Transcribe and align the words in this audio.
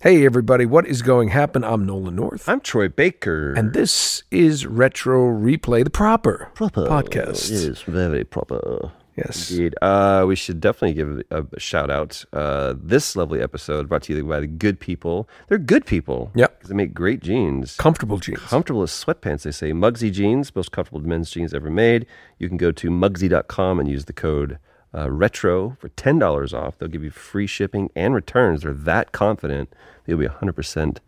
Hey, 0.00 0.24
everybody, 0.24 0.64
what 0.64 0.86
is 0.86 1.02
going 1.02 1.28
to 1.28 1.34
happen? 1.34 1.64
I'm 1.64 1.84
Nolan 1.84 2.14
North. 2.14 2.48
I'm 2.48 2.60
Troy 2.60 2.88
Baker. 2.88 3.52
and 3.54 3.72
this 3.72 4.22
is 4.30 4.64
Retro 4.64 5.26
Replay, 5.28 5.82
the 5.82 5.90
proper, 5.90 6.50
proper 6.54 6.86
podcast. 6.86 7.50
Yes, 7.50 7.82
very 7.82 8.22
proper. 8.22 8.92
Yes. 9.16 9.50
Indeed. 9.50 9.74
Uh, 9.82 10.24
we 10.28 10.36
should 10.36 10.60
definitely 10.60 10.94
give 10.94 11.22
a, 11.32 11.58
shout 11.58 11.90
out. 11.90 12.24
Uh, 12.32 12.74
this 12.80 13.16
lovely 13.16 13.42
episode 13.42 13.88
brought 13.88 14.02
to 14.04 14.14
you 14.14 14.22
by 14.22 14.38
the 14.38 14.46
good 14.46 14.78
people. 14.78 15.28
They're 15.48 15.58
good 15.58 15.84
people. 15.84 16.30
Yep. 16.36 16.60
'Cause 16.60 16.68
They 16.68 16.76
make 16.76 16.94
great 16.94 17.18
jeans. 17.20 17.76
Comfortable 17.76 18.18
jeans. 18.18 18.38
Comfortable 18.38 18.82
as 18.84 18.92
sweatpants, 18.92 19.42
they 19.42 19.50
say. 19.50 19.72
Mugsy 19.72 20.12
jeans, 20.12 20.54
most 20.54 20.70
comfortable 20.70 21.00
men's 21.00 21.32
jeans 21.32 21.52
ever 21.52 21.70
made. 21.70 22.06
You 22.38 22.46
can 22.46 22.56
go 22.56 22.70
to 22.70 22.88
mugsy.com 22.90 23.80
and 23.80 23.88
use 23.88 24.04
the 24.04 24.12
code 24.12 24.58
uh, 24.94 25.10
retro 25.10 25.76
for 25.80 25.88
$10 25.90 26.52
off. 26.54 26.78
They'll 26.78 26.88
give 26.88 27.04
you 27.04 27.10
free 27.10 27.46
shipping 27.46 27.90
and 27.94 28.14
returns. 28.14 28.62
They're 28.62 28.72
that 28.72 29.12
confident 29.12 29.70
that 29.70 29.76
you'll 30.10 30.18
be 30.20 30.26
100% 30.28 30.98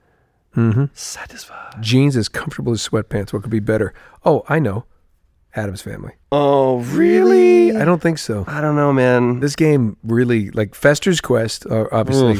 Mm-hmm. 0.56 0.86
satisfied. 0.94 1.76
jeans 1.80 2.16
as 2.16 2.28
comfortable 2.28 2.72
as 2.72 2.86
sweatpants. 2.88 3.32
What 3.32 3.42
could 3.42 3.52
be 3.52 3.60
better? 3.60 3.94
Oh, 4.24 4.42
I 4.48 4.58
know. 4.58 4.84
Adam's 5.54 5.80
family. 5.82 6.14
Oh, 6.32 6.78
really? 6.80 7.76
I 7.76 7.84
don't 7.84 8.02
think 8.02 8.18
so. 8.18 8.44
I 8.48 8.60
don't 8.60 8.74
know, 8.74 8.92
man. 8.92 9.38
This 9.40 9.54
game 9.54 9.96
really, 10.02 10.50
like 10.50 10.74
Fester's 10.74 11.20
Quest, 11.20 11.66
uh, 11.66 11.86
obviously. 11.92 12.38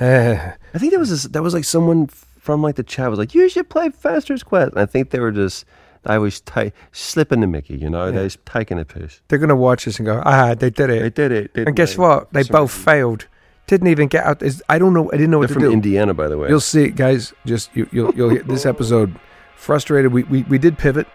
I 0.00 0.56
think 0.78 0.92
that 0.92 0.98
was 0.98 1.10
this, 1.10 1.22
that 1.24 1.42
was 1.42 1.54
like 1.54 1.64
someone 1.64 2.08
from 2.08 2.62
like 2.62 2.74
the 2.76 2.82
chat 2.82 3.10
was 3.10 3.18
like, 3.18 3.34
"You 3.34 3.48
should 3.48 3.68
play 3.68 3.90
Fester's 3.90 4.42
Quest." 4.42 4.72
And 4.72 4.80
I 4.80 4.86
think 4.86 5.10
they 5.10 5.20
were 5.20 5.30
just 5.32 5.64
I 6.04 6.18
was 6.18 6.40
ty- 6.40 6.72
slipping 6.92 7.40
the 7.40 7.46
Mickey, 7.46 7.76
you 7.76 7.88
know, 7.88 8.10
they 8.10 8.24
was 8.24 8.36
taking 8.44 8.78
a 8.78 8.84
piss. 8.84 9.20
they're 9.28 9.38
going 9.38 9.48
to 9.50 9.56
watch 9.56 9.84
this 9.84 9.98
and 9.98 10.06
go, 10.06 10.20
ah, 10.24 10.54
they 10.54 10.70
did 10.70 10.90
it. 10.90 11.02
They 11.02 11.10
did 11.10 11.32
it, 11.32 11.66
And 11.66 11.76
guess 11.76 11.94
they? 11.94 12.02
what? 12.02 12.32
They 12.32 12.42
Sorry. 12.42 12.60
both 12.62 12.72
failed. 12.72 13.26
Didn't 13.68 13.86
even 13.86 14.08
get 14.08 14.24
out. 14.24 14.42
Is- 14.42 14.62
I 14.68 14.78
don't 14.78 14.92
know. 14.94 15.08
I 15.12 15.16
didn't 15.16 15.30
know 15.30 15.38
what 15.38 15.48
They're 15.48 15.54
to 15.54 15.60
from 15.60 15.68
do. 15.70 15.72
Indiana, 15.72 16.12
by 16.14 16.26
the 16.28 16.36
way. 16.36 16.48
You'll 16.48 16.58
see, 16.60 16.88
guys. 16.88 17.32
Just 17.46 17.70
you, 17.76 17.88
you'll 17.92 18.12
you'll 18.16 18.30
hear 18.30 18.42
this 18.42 18.66
episode. 18.66 19.14
Frustrated. 19.54 20.12
We, 20.12 20.24
we 20.24 20.42
we 20.44 20.58
did 20.58 20.76
pivot. 20.76 21.06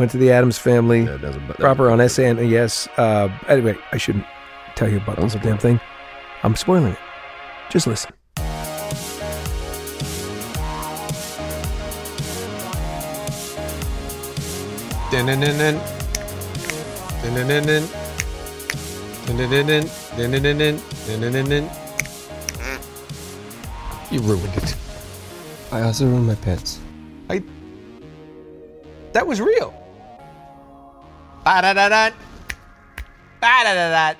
Went 0.00 0.10
to 0.10 0.18
the 0.18 0.32
Addams 0.32 0.58
family. 0.58 1.04
Yeah, 1.04 1.16
that- 1.18 1.56
proper 1.58 1.88
on 1.90 1.98
SNES. 1.98 2.88
Uh, 2.98 3.28
anyway, 3.46 3.78
I 3.92 3.98
shouldn't 3.98 4.26
tell 4.74 4.88
you 4.90 4.96
about 4.96 5.16
the 5.16 5.38
damn 5.38 5.58
thing. 5.58 5.80
I'm 6.42 6.56
spoiling 6.56 6.92
it. 6.94 6.98
Just 7.70 7.86
listen. 7.86 8.12
You 24.10 24.20
ruined 24.20 24.54
it. 24.56 24.74
I 25.70 25.82
also 25.82 26.06
ruined 26.06 26.26
my 26.28 26.34
pants. 26.36 26.80
I. 27.28 27.42
That 29.12 29.26
was 29.26 29.38
real. 29.42 29.74
Ba-da-da-da. 31.44 32.16
Ba-da-da-da. 33.38 34.18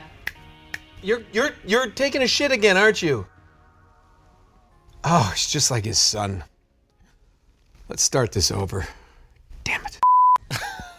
You're 1.00 1.22
you're 1.32 1.52
you're 1.66 1.86
taking 1.86 2.22
a 2.22 2.28
shit 2.28 2.52
again, 2.52 2.76
aren't 2.76 3.00
you? 3.00 3.26
Oh, 5.04 5.30
it's 5.32 5.50
just 5.50 5.70
like 5.70 5.86
his 5.86 5.98
son. 5.98 6.44
Let's 7.88 8.02
start 8.02 8.32
this 8.32 8.50
over. 8.50 8.86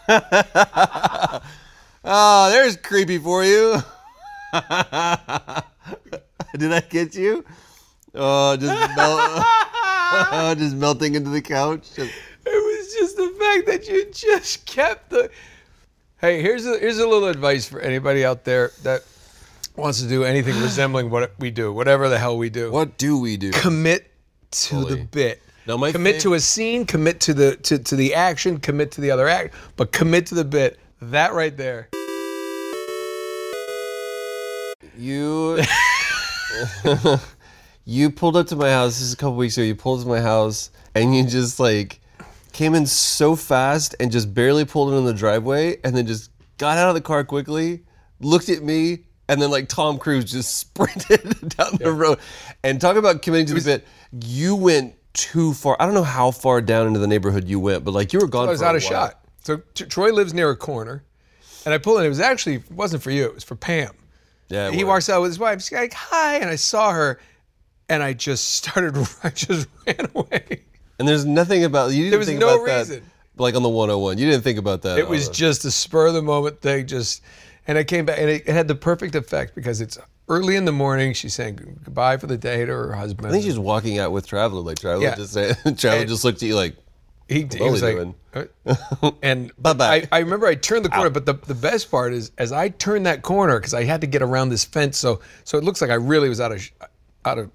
Oh, 2.06 2.50
there's 2.50 2.76
creepy 2.76 3.16
for 3.16 3.42
you. 3.44 3.76
Did 4.52 4.60
I 6.72 6.80
get 6.88 7.14
you? 7.14 7.44
Oh, 8.14 8.56
just 8.56 8.96
melt, 8.96 9.20
oh, 9.32 10.54
just 10.58 10.76
melting 10.76 11.14
into 11.14 11.30
the 11.30 11.40
couch. 11.40 11.94
Just- 11.96 12.12
It 12.44 12.52
was 12.52 12.92
just 12.94 13.16
the 13.16 13.34
fact 13.40 13.66
that 13.66 13.88
you 13.88 14.04
just 14.12 14.66
kept 14.66 15.08
the. 15.10 15.30
Hey, 16.20 16.42
here's 16.42 16.66
a 16.66 16.78
here's 16.78 16.98
a 16.98 17.06
little 17.08 17.28
advice 17.28 17.66
for 17.66 17.80
anybody 17.80 18.22
out 18.24 18.44
there 18.44 18.70
that 18.82 19.02
wants 19.76 20.02
to 20.02 20.08
do 20.08 20.24
anything 20.24 20.60
resembling 20.60 21.08
what 21.08 21.32
we 21.38 21.50
do, 21.50 21.72
whatever 21.72 22.10
the 22.10 22.18
hell 22.18 22.36
we 22.36 22.50
do. 22.50 22.70
What 22.70 22.98
do 22.98 23.18
we 23.18 23.38
do? 23.38 23.50
Commit 23.52 24.10
to 24.50 24.84
the 24.84 24.96
bit. 24.96 25.40
Now, 25.66 25.78
my 25.78 25.92
commit 25.92 26.16
fav- 26.16 26.20
to 26.22 26.34
a 26.34 26.40
scene, 26.40 26.84
commit 26.84 27.20
to 27.20 27.34
the 27.34 27.56
to, 27.56 27.78
to 27.78 27.96
the 27.96 28.14
action, 28.14 28.58
commit 28.58 28.92
to 28.92 29.00
the 29.00 29.10
other 29.10 29.28
act, 29.28 29.54
but 29.76 29.92
commit 29.92 30.26
to 30.26 30.34
the 30.34 30.44
bit. 30.44 30.78
That 31.00 31.32
right 31.32 31.56
there. 31.56 31.88
You 34.96 35.60
you 37.84 38.10
pulled 38.10 38.36
up 38.36 38.46
to 38.48 38.56
my 38.56 38.70
house. 38.70 38.98
This 38.98 39.02
is 39.02 39.12
a 39.14 39.16
couple 39.16 39.36
weeks 39.36 39.56
ago. 39.56 39.64
You 39.64 39.74
pulled 39.74 40.00
up 40.00 40.04
to 40.04 40.08
my 40.08 40.20
house 40.20 40.70
and 40.94 41.16
you 41.16 41.24
just 41.24 41.58
like 41.58 42.00
came 42.52 42.74
in 42.74 42.86
so 42.86 43.34
fast 43.34 43.96
and 43.98 44.12
just 44.12 44.34
barely 44.34 44.64
pulled 44.64 44.92
in 44.92 45.04
the 45.04 45.14
driveway 45.14 45.78
and 45.82 45.96
then 45.96 46.06
just 46.06 46.30
got 46.58 46.78
out 46.78 46.88
of 46.88 46.94
the 46.94 47.00
car 47.00 47.24
quickly, 47.24 47.82
looked 48.20 48.48
at 48.48 48.62
me, 48.62 49.00
and 49.28 49.40
then 49.40 49.50
like 49.50 49.68
Tom 49.68 49.98
Cruise 49.98 50.30
just 50.30 50.56
sprinted 50.58 51.48
down 51.56 51.76
the 51.80 51.92
road. 51.92 52.18
And 52.62 52.80
talk 52.80 52.96
about 52.96 53.22
committing 53.22 53.46
to 53.46 53.54
the 53.54 53.60
bit. 53.62 53.86
You 54.24 54.54
went 54.54 54.94
too 55.14 55.54
far. 55.54 55.76
I 55.80 55.86
don't 55.86 55.94
know 55.94 56.02
how 56.02 56.30
far 56.30 56.60
down 56.60 56.86
into 56.86 57.00
the 57.00 57.06
neighborhood 57.06 57.48
you 57.48 57.58
went, 57.58 57.84
but 57.84 57.92
like 57.92 58.12
you 58.12 58.18
were 58.18 58.26
gone. 58.26 58.48
I 58.48 58.50
was 58.50 58.62
out 58.62 58.76
of 58.76 58.82
shot. 58.82 59.20
So 59.44 59.62
T- 59.74 59.86
Troy 59.86 60.12
lives 60.12 60.34
near 60.34 60.50
a 60.50 60.56
corner, 60.56 61.02
and 61.64 61.72
I 61.74 61.78
pull 61.78 61.98
in. 61.98 62.04
It 62.04 62.08
was 62.08 62.20
actually 62.20 62.56
it 62.56 62.70
wasn't 62.70 63.02
for 63.02 63.10
you. 63.10 63.24
It 63.24 63.34
was 63.34 63.44
for 63.44 63.56
Pam. 63.56 63.92
Yeah, 64.50 64.70
he 64.70 64.84
was. 64.84 64.88
walks 64.88 65.08
out 65.08 65.22
with 65.22 65.30
his 65.30 65.38
wife. 65.38 65.62
She's 65.62 65.72
like, 65.72 65.94
"Hi," 65.94 66.36
and 66.36 66.50
I 66.50 66.56
saw 66.56 66.92
her, 66.92 67.18
and 67.88 68.02
I 68.02 68.12
just 68.12 68.52
started. 68.52 68.96
I 69.24 69.30
just 69.30 69.68
ran 69.86 70.08
away. 70.14 70.62
And 70.98 71.08
there's 71.08 71.24
nothing 71.24 71.64
about 71.64 71.92
you. 71.92 72.04
Didn't 72.04 72.10
There 72.10 72.18
was 72.18 72.28
think 72.28 72.40
no 72.40 72.54
about 72.56 72.66
that, 72.66 72.78
reason. 72.88 73.04
like 73.36 73.56
on 73.56 73.62
the 73.64 73.68
101, 73.68 74.16
you 74.18 74.26
didn't 74.30 74.44
think 74.44 74.58
about 74.58 74.82
that. 74.82 74.98
It 74.98 75.08
was 75.08 75.28
just 75.28 75.64
a 75.64 75.70
spur 75.70 76.06
of 76.06 76.14
the 76.14 76.22
moment 76.22 76.60
thing. 76.60 76.86
Just, 76.86 77.22
and 77.66 77.76
I 77.76 77.82
came 77.84 78.04
back, 78.06 78.18
and 78.20 78.30
it, 78.30 78.44
it 78.46 78.52
had 78.52 78.68
the 78.68 78.76
perfect 78.76 79.14
effect 79.16 79.54
because 79.56 79.80
it's 79.80 79.98
early 80.28 80.56
in 80.56 80.64
the 80.64 80.72
morning. 80.72 81.12
She's 81.12 81.34
saying 81.34 81.78
goodbye 81.84 82.16
for 82.16 82.26
the 82.26 82.36
day 82.38 82.64
to 82.64 82.72
her 82.72 82.92
husband. 82.94 83.28
I 83.28 83.30
think 83.30 83.44
she's 83.44 83.58
walking 83.58 83.98
out 83.98 84.12
with 84.12 84.26
Traveler. 84.26 84.60
Like 84.62 84.78
Traveler 84.78 85.04
Yeah. 85.04 85.14
just 85.16 85.32
said, 85.32 85.56
Traveler 85.78 86.00
And- 86.00 86.08
just 86.08 86.24
looked 86.24 86.42
at 86.42 86.48
you 86.48 86.54
like, 86.56 86.76
he, 87.28 87.48
he 87.50 87.62
was 87.62 87.82
like, 87.82 87.96
"Uh," 88.34 89.10
and. 89.22 89.50
I, 89.64 90.06
I 90.12 90.18
remember 90.18 90.46
I 90.46 90.56
turned 90.56 90.84
the 90.84 90.90
corner, 90.90 91.08
but 91.08 91.24
the, 91.24 91.32
the 91.32 91.54
best 91.54 91.90
part 91.90 92.12
is 92.12 92.30
as 92.36 92.52
I 92.52 92.68
turned 92.68 93.06
that 93.06 93.22
corner 93.22 93.58
because 93.58 93.72
I 93.72 93.84
had 93.84 94.02
to 94.02 94.06
get 94.06 94.20
around 94.20 94.50
this 94.50 94.62
fence, 94.62 94.98
so 94.98 95.20
so 95.44 95.56
it 95.56 95.64
looks 95.64 95.80
like 95.80 95.88
I 95.90 95.94
really 95.94 96.28
was 96.28 96.38
out 96.38 96.52
of 96.52 96.70
out 97.24 97.38
of 97.38 97.50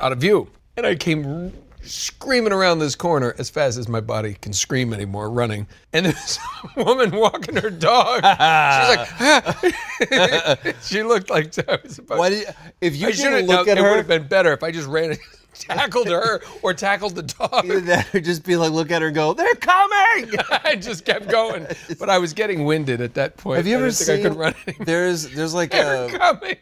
out 0.00 0.12
of 0.12 0.18
view, 0.18 0.48
and 0.76 0.86
I 0.86 0.94
came 0.94 1.52
screaming 1.82 2.52
around 2.52 2.78
this 2.78 2.94
corner 2.94 3.34
as 3.38 3.48
fast 3.50 3.78
as 3.78 3.88
my 3.88 4.00
body 4.00 4.34
can 4.34 4.52
scream 4.52 4.92
anymore, 4.92 5.30
running, 5.30 5.66
and 5.92 6.06
there's 6.06 6.38
a 6.76 6.84
woman 6.84 7.10
walking 7.12 7.56
her 7.56 7.70
dog. 7.70 8.16
She's 8.16 8.22
like, 8.22 9.08
"Ah." 9.20 10.56
she 10.82 11.02
looked 11.02 11.30
like 11.30 11.56
I 11.68 11.78
was 11.82 11.98
about. 11.98 12.18
why 12.18 12.30
did 12.30 12.40
you, 12.40 12.52
if 12.80 12.96
you 12.96 13.08
I 13.08 13.10
didn't 13.12 13.32
should've- 13.32 13.46
look 13.48 13.66
now, 13.66 13.72
at 13.72 13.78
it 13.78 13.82
would 13.82 13.96
have 13.96 14.08
been 14.08 14.26
better 14.28 14.52
if 14.52 14.62
I 14.62 14.70
just 14.70 14.88
ran 14.88 15.10
and 15.10 15.18
tackled 15.54 16.06
her 16.08 16.40
or 16.62 16.72
tackled 16.72 17.14
the 17.16 17.22
dog. 17.22 17.64
either 17.64 17.80
that 17.80 18.14
or 18.14 18.20
just 18.20 18.44
be 18.44 18.56
like, 18.56 18.70
look 18.70 18.90
at 18.92 19.02
her 19.02 19.08
and 19.08 19.14
go, 19.16 19.32
they're 19.34 19.54
coming. 19.56 20.30
I 20.64 20.76
just 20.80 21.04
kept 21.04 21.28
going, 21.28 21.66
but 21.98 22.08
I 22.08 22.18
was 22.18 22.32
getting 22.32 22.64
winded 22.64 23.00
at 23.00 23.14
that 23.14 23.36
point. 23.36 23.56
Have 23.56 23.66
you 23.66 23.74
I 23.76 23.80
ever 23.80 23.90
seen? 23.90 24.20
I 24.20 24.22
could 24.28 24.36
run 24.36 24.54
anymore. 24.66 24.84
There's 24.86 25.28
there's 25.32 25.54
like 25.54 25.70
They 25.72 25.82
were 25.84 26.04
a, 26.14 26.18
coming. 26.18 26.56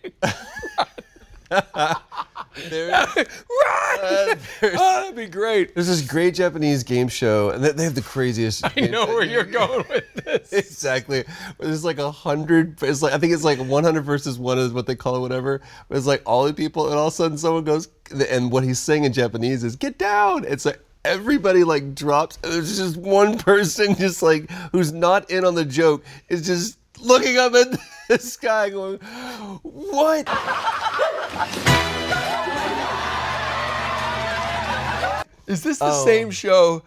There- 2.69 2.91
Run! 3.17 3.26
Uh, 3.97 4.37
oh, 4.62 5.00
that'd 5.00 5.17
be 5.17 5.26
great. 5.26 5.75
There's 5.75 5.87
this 5.87 6.03
great 6.03 6.35
Japanese 6.35 6.82
game 6.82 7.08
show, 7.08 7.50
and 7.50 7.64
they- 7.64 7.82
have 7.85 7.94
the 7.94 8.03
craziest. 8.03 8.62
I 8.76 8.81
know 8.82 9.06
where 9.06 9.25
you're 9.25 9.43
going 9.44 9.85
with 9.88 10.12
this. 10.14 10.53
Exactly. 10.53 11.25
There's 11.58 11.82
like 11.85 11.99
a 11.99 12.11
hundred. 12.11 12.82
It's 12.82 13.00
like 13.00 13.14
I 13.14 13.19
think 13.19 13.32
it's 13.32 13.44
like 13.44 13.58
100 13.58 14.03
versus 14.03 14.38
one 14.38 14.58
is 14.58 14.73
what 14.73 14.87
they 14.87 14.94
call 14.94 15.17
it, 15.17 15.20
whatever. 15.20 15.62
But 15.88 15.97
it's 15.97 16.06
like 16.06 16.23
all 16.26 16.44
the 16.44 16.53
people, 16.53 16.88
and 16.88 16.94
all 16.99 17.06
of 17.06 17.12
a 17.12 17.17
sudden 17.17 17.38
someone 17.38 17.64
goes, 17.64 17.88
and 18.29 18.53
what 18.53 18.64
he's 18.64 18.79
saying 18.79 19.05
in 19.05 19.12
Japanese 19.14 19.64
is 19.64 19.76
"get 19.76 19.97
down." 19.99 20.44
It's 20.44 20.67
like 20.67 20.79
everybody 21.05 21.64
like 21.64 21.94
drops, 21.94 22.37
there's 22.37 22.76
just 22.76 22.97
one 22.99 23.38
person 23.38 23.94
just 23.94 24.23
like 24.23 24.50
who's 24.73 24.93
not 24.93 25.31
in 25.31 25.44
on 25.44 25.55
the 25.55 25.64
joke 25.64 26.05
is 26.29 26.44
just 26.47 26.79
looking 27.00 27.38
up 27.38 27.55
at 27.55 27.69
the 28.08 28.19
sky, 28.19 28.69
going, 28.70 28.99
"What?" 29.62 30.26
Is 35.46 35.62
this 35.62 35.78
the 35.78 35.87
oh. 35.87 36.04
same 36.04 36.31
show? 36.31 36.82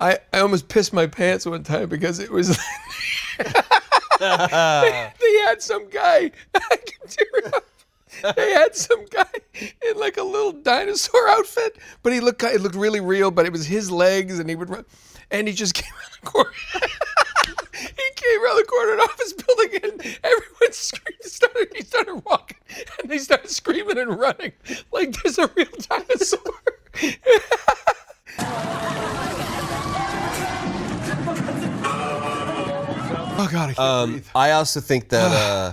I, 0.00 0.18
I 0.32 0.40
almost 0.40 0.68
pissed 0.68 0.92
my 0.92 1.06
pants 1.06 1.44
one 1.44 1.62
time 1.62 1.88
because 1.88 2.18
it 2.18 2.30
was. 2.30 2.56
they, 3.38 3.44
they 4.20 5.34
had 5.46 5.60
some 5.60 5.88
guy. 5.90 6.30
I 6.54 6.76
can 6.76 7.08
tear 7.08 7.26
it 7.34 7.54
up. 7.54 7.64
They 8.36 8.52
had 8.52 8.74
some 8.74 9.04
guy 9.06 9.26
in 9.54 9.98
like 9.98 10.16
a 10.16 10.22
little 10.22 10.52
dinosaur 10.52 11.28
outfit, 11.28 11.78
but 12.02 12.12
he 12.12 12.20
looked 12.20 12.42
it 12.42 12.60
looked 12.60 12.74
really 12.74 13.00
real. 13.00 13.30
But 13.30 13.46
it 13.46 13.52
was 13.52 13.66
his 13.66 13.90
legs, 13.90 14.38
and 14.38 14.48
he 14.48 14.56
would 14.56 14.70
run, 14.70 14.84
and 15.30 15.46
he 15.46 15.54
just 15.54 15.74
came 15.74 15.92
around 15.92 16.12
the 16.20 16.26
corner. 16.26 16.50
he 17.72 18.10
came 18.16 18.44
around 18.44 18.56
the 18.56 18.66
corner 18.68 18.94
of 18.94 18.98
an 18.98 19.04
office 19.04 19.32
building, 19.34 19.80
and 19.82 20.18
everyone 20.24 20.72
screamed. 20.72 21.22
Started 21.22 21.68
he 21.76 21.82
started 21.82 22.22
walking, 22.24 22.58
and 23.00 23.10
they 23.10 23.18
started 23.18 23.50
screaming 23.50 23.98
and 23.98 24.18
running 24.18 24.52
like 24.90 25.12
there's 25.22 25.38
a 25.38 25.48
real 25.54 25.66
dinosaur. 25.88 26.40
Oh 33.40 33.48
God, 33.50 33.70
I 33.70 33.74
can't 33.74 33.78
Um, 33.78 34.10
breathe. 34.12 34.26
I 34.34 34.50
also 34.52 34.80
think 34.80 35.08
that 35.10 35.32
uh, 35.32 35.72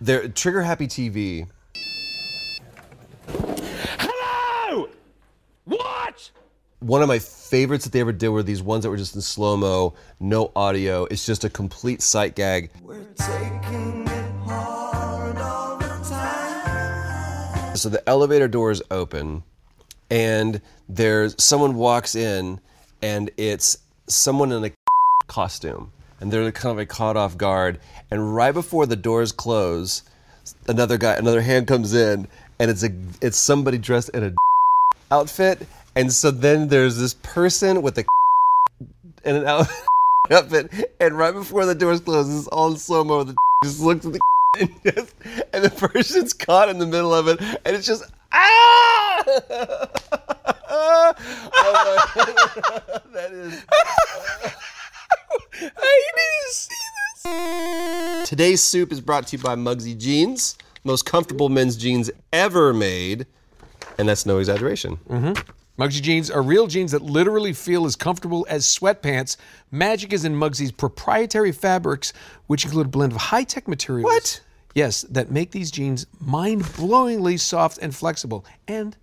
there 0.00 0.28
Trigger 0.28 0.62
Happy 0.62 0.86
TV. 0.86 1.46
Hello! 3.98 4.88
What? 5.64 6.30
One 6.80 7.02
of 7.02 7.08
my 7.08 7.18
favorites 7.18 7.84
that 7.84 7.92
they 7.92 8.00
ever 8.00 8.12
did 8.12 8.28
were 8.30 8.42
these 8.42 8.62
ones 8.62 8.82
that 8.82 8.90
were 8.90 8.96
just 8.96 9.14
in 9.14 9.20
slow 9.20 9.56
mo, 9.56 9.94
no 10.18 10.50
audio. 10.56 11.04
It's 11.04 11.24
just 11.24 11.44
a 11.44 11.50
complete 11.50 12.02
sight 12.02 12.34
gag. 12.34 12.70
So 17.74 17.88
the 17.88 18.02
elevator 18.06 18.48
doors 18.48 18.82
open, 18.90 19.42
and 20.10 20.60
there's 20.96 21.34
someone 21.42 21.74
walks 21.76 22.14
in, 22.14 22.60
and 23.00 23.30
it's 23.36 23.78
someone 24.06 24.52
in 24.52 24.64
a 24.64 24.70
costume, 25.26 25.90
and 26.20 26.30
they're 26.30 26.52
kind 26.52 26.72
of 26.72 26.76
like 26.76 26.88
caught 26.88 27.16
off 27.16 27.36
guard. 27.36 27.78
And 28.10 28.34
right 28.34 28.52
before 28.52 28.86
the 28.86 28.96
doors 28.96 29.32
close, 29.32 30.02
another 30.68 30.98
guy, 30.98 31.14
another 31.14 31.40
hand 31.40 31.66
comes 31.66 31.94
in, 31.94 32.28
and 32.58 32.70
it's 32.70 32.82
a 32.82 32.90
it's 33.20 33.38
somebody 33.38 33.78
dressed 33.78 34.10
in 34.10 34.24
a 34.24 34.34
outfit. 35.14 35.66
And 35.94 36.12
so 36.12 36.30
then 36.30 36.68
there's 36.68 36.96
this 36.98 37.14
person 37.14 37.82
with 37.82 37.98
a 37.98 38.04
in 39.24 39.36
an 39.36 39.46
out- 39.46 39.68
outfit, 40.30 40.92
and 41.00 41.16
right 41.16 41.34
before 41.34 41.66
the 41.66 41.74
doors 41.74 42.00
close, 42.00 42.26
this 42.26 42.36
is 42.36 42.48
all 42.48 42.74
slow 42.76 43.04
mo. 43.04 43.24
The 43.24 43.36
just 43.64 43.80
looks 43.80 44.04
at 44.04 44.12
the 44.12 44.20
and, 44.58 44.70
just, 44.84 45.14
and 45.54 45.64
the 45.64 45.70
person's 45.70 46.34
caught 46.34 46.68
in 46.68 46.78
the 46.78 46.86
middle 46.86 47.14
of 47.14 47.28
it, 47.28 47.40
and 47.40 47.76
it's 47.76 47.86
just 47.86 48.04
ah! 48.32 50.18
Oh 50.82 51.12
that 53.12 53.32
is. 53.32 53.64
I 55.60 56.00
need 56.16 56.38
to 56.46 56.52
see 56.52 56.74
this. 57.24 58.28
Today's 58.28 58.62
soup 58.62 58.92
is 58.92 59.00
brought 59.00 59.26
to 59.28 59.36
you 59.36 59.42
by 59.42 59.54
Mugsy 59.54 59.96
Jeans, 59.96 60.56
most 60.84 61.06
comfortable 61.06 61.48
men's 61.48 61.76
jeans 61.76 62.10
ever 62.32 62.72
made, 62.72 63.26
and 63.98 64.08
that's 64.08 64.26
no 64.26 64.38
exaggeration. 64.38 64.98
Mm-hmm. 65.08 65.32
Mugsy 65.78 66.02
jeans 66.02 66.30
are 66.30 66.42
real 66.42 66.66
jeans 66.66 66.92
that 66.92 67.02
literally 67.02 67.52
feel 67.52 67.86
as 67.86 67.96
comfortable 67.96 68.46
as 68.48 68.64
sweatpants. 68.66 69.36
Magic 69.70 70.12
is 70.12 70.24
in 70.24 70.34
Mugsy's 70.34 70.70
proprietary 70.70 71.52
fabrics, 71.52 72.12
which 72.46 72.64
include 72.64 72.86
a 72.86 72.88
blend 72.90 73.12
of 73.12 73.18
high 73.18 73.44
tech 73.44 73.66
materials. 73.66 74.04
What? 74.04 74.40
Yes, 74.74 75.02
that 75.02 75.30
make 75.30 75.50
these 75.50 75.70
jeans 75.70 76.06
mind 76.20 76.62
blowingly 76.62 77.38
soft 77.38 77.78
and 77.78 77.94
flexible 77.94 78.44
and 78.68 78.96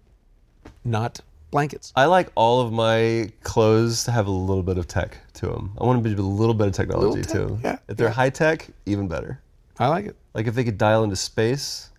not 0.84 1.22
blankets. 1.52 1.92
I 1.96 2.06
like 2.06 2.30
all 2.36 2.62
of 2.62 2.72
my 2.72 3.32
clothes 3.44 4.04
to 4.06 4.12
have 4.12 4.28
a 4.28 4.32
little 4.32 4.64
bit 4.64 4.78
of 4.78 4.88
tech 4.88 5.18
to 5.36 5.48
them. 5.48 5.72
I 5.80 5.86
want 5.86 6.04
to 6.04 6.10
be 6.10 6.20
a 6.20 6.24
little 6.24 6.54
bit 6.54 6.68
of 6.68 6.74
technology 6.74 7.22
tech, 7.22 7.32
too. 7.32 7.60
yeah, 7.64 7.78
If 7.88 7.98
they're 7.98 8.10
high 8.10 8.30
tech, 8.30 8.68
even 8.86 9.08
better. 9.08 9.40
I 9.80 9.88
like 9.88 10.06
it. 10.06 10.16
Like 10.34 10.48
if 10.48 10.56
they 10.56 10.64
could 10.64 10.78
dial 10.78 11.04
into 11.04 11.16
space. 11.16 11.90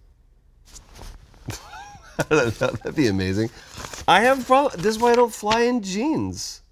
That'd 2.29 2.94
be 2.94 3.06
amazing. 3.08 3.50
I 4.06 4.20
have 4.20 4.47
problem. 4.47 4.81
This 4.81 4.97
is 4.97 4.99
why 5.00 5.12
I 5.12 5.14
don't 5.14 5.32
fly 5.32 5.62
in 5.62 5.82
jeans. 5.82 6.62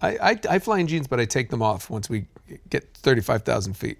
I, 0.00 0.16
I, 0.18 0.40
I 0.50 0.58
fly 0.58 0.78
in 0.78 0.86
jeans, 0.86 1.06
but 1.08 1.18
I 1.18 1.24
take 1.24 1.50
them 1.50 1.62
off 1.62 1.90
once 1.90 2.08
we 2.08 2.26
get 2.70 2.88
35,000 2.94 3.74
feet. 3.74 3.98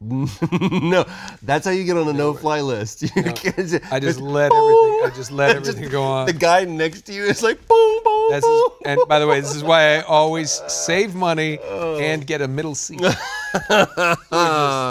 no, 0.00 1.04
that's 1.42 1.64
how 1.66 1.72
you 1.72 1.82
get 1.84 1.96
on 1.96 2.06
a 2.06 2.12
no-fly 2.12 2.60
list. 2.60 3.02
You 3.16 3.22
can't 3.32 3.82
I 3.92 3.98
just 3.98 4.20
let 4.36 4.50
boom. 4.50 4.58
everything- 4.58 4.98
I 5.04 5.12
just 5.16 5.30
let 5.32 5.56
Just 5.56 5.70
everything 5.70 5.90
go 5.90 6.02
on. 6.04 6.26
The 6.26 6.32
guy 6.32 6.64
next 6.64 7.02
to 7.02 7.12
you 7.12 7.24
is 7.24 7.42
like 7.42 7.66
boom, 7.66 8.00
boom, 8.04 8.30
This 8.30 8.44
boom. 8.44 8.70
is, 8.80 8.86
and 8.86 9.00
by 9.08 9.18
the 9.18 9.26
way, 9.26 9.40
this 9.40 9.54
is 9.56 9.64
why 9.64 9.96
I 9.96 10.02
always 10.02 10.50
save 10.68 11.14
money 11.14 11.58
and 11.60 12.24
get 12.26 12.40
a 12.42 12.48
middle 12.48 12.74
seat. 12.74 13.00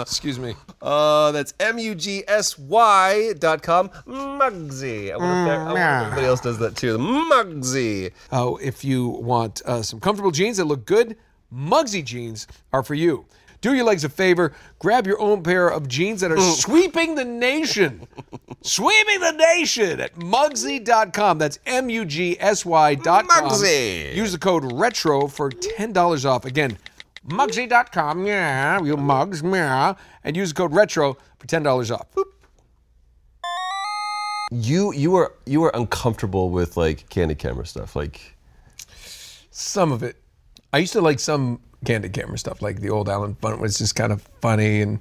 Excuse 0.02 0.38
me. 0.38 0.54
Uh, 0.80 1.32
that's 1.32 1.54
M-U-G-S-Y 1.60 3.32
dot 3.38 3.62
com. 3.62 3.88
Mugsy. 4.06 5.12
I 5.12 5.16
wonder, 5.16 5.52
if, 5.52 5.58
wonder 5.66 5.80
if 5.80 5.86
everybody 6.04 6.26
else 6.26 6.40
does 6.40 6.58
that 6.58 6.76
too. 6.76 6.98
Mugsy. 6.98 8.12
Oh, 8.32 8.56
if 8.58 8.84
you 8.84 9.08
want 9.08 9.62
uh, 9.64 9.82
some 9.82 10.00
comfortable 10.00 10.30
jeans 10.30 10.56
that 10.58 10.64
look 10.66 10.84
good, 10.86 11.16
Mugsy 11.52 12.04
jeans 12.04 12.46
are 12.72 12.82
for 12.82 12.94
you. 12.94 13.24
Do 13.60 13.74
your 13.74 13.84
legs 13.84 14.04
a 14.04 14.08
favor, 14.08 14.52
grab 14.78 15.06
your 15.06 15.20
own 15.20 15.42
pair 15.42 15.68
of 15.68 15.88
jeans 15.88 16.20
that 16.20 16.30
are 16.30 16.36
mm. 16.36 16.54
sweeping 16.54 17.16
the 17.16 17.24
nation. 17.24 18.06
sweeping 18.62 19.20
the 19.20 19.32
nation 19.32 20.00
at 20.00 20.14
Mugsy.com. 20.14 21.38
That's 21.38 21.58
M 21.66 21.90
U 21.90 22.04
G 22.04 22.36
S 22.38 22.64
Y.com. 22.64 23.26
Mugsy. 23.26 24.14
Use 24.14 24.32
the 24.32 24.38
code 24.38 24.62
RETRO 24.62 25.30
for 25.30 25.50
$10 25.50 26.24
off. 26.24 26.44
Again, 26.44 26.78
Mugsy.com. 27.26 28.26
Yeah, 28.26 28.80
you 28.82 28.96
mugs. 28.96 29.42
Yeah. 29.42 29.94
And 30.22 30.36
use 30.36 30.50
the 30.50 30.54
code 30.54 30.72
RETRO 30.72 31.16
for 31.38 31.46
$10 31.46 31.90
off. 31.90 32.06
You 34.50 34.92
you 34.94 35.14
are 35.16 35.34
you 35.44 35.62
are 35.64 35.70
uncomfortable 35.74 36.48
with 36.48 36.76
like 36.78 37.08
candid 37.10 37.38
camera 37.38 37.66
stuff. 37.66 37.94
Like 37.94 38.34
Some 39.50 39.92
of 39.92 40.02
it. 40.02 40.16
I 40.72 40.78
used 40.78 40.92
to 40.94 41.02
like 41.02 41.18
some 41.18 41.60
candid 41.84 42.12
camera 42.12 42.38
stuff, 42.38 42.62
like 42.62 42.80
the 42.80 42.90
old 42.90 43.08
Allen 43.08 43.36
Funt 43.40 43.60
was 43.60 43.78
just 43.78 43.94
kind 43.94 44.12
of 44.12 44.22
funny 44.40 44.80
and 44.82 45.00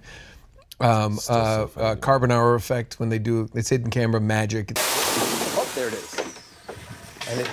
um, 0.79 1.19
uh, 1.29 1.67
uh, 1.75 1.95
carbon 1.95 2.31
hour 2.31 2.55
effect 2.55 2.99
when 2.99 3.09
they 3.09 3.19
do 3.19 3.49
it's 3.53 3.69
hidden 3.69 3.89
camera 3.89 4.21
magic. 4.21 4.73
Oh, 4.75 5.71
there 5.75 5.87
it 5.87 5.93
is. 5.93 6.15
And 7.29 7.41
it, 7.41 7.49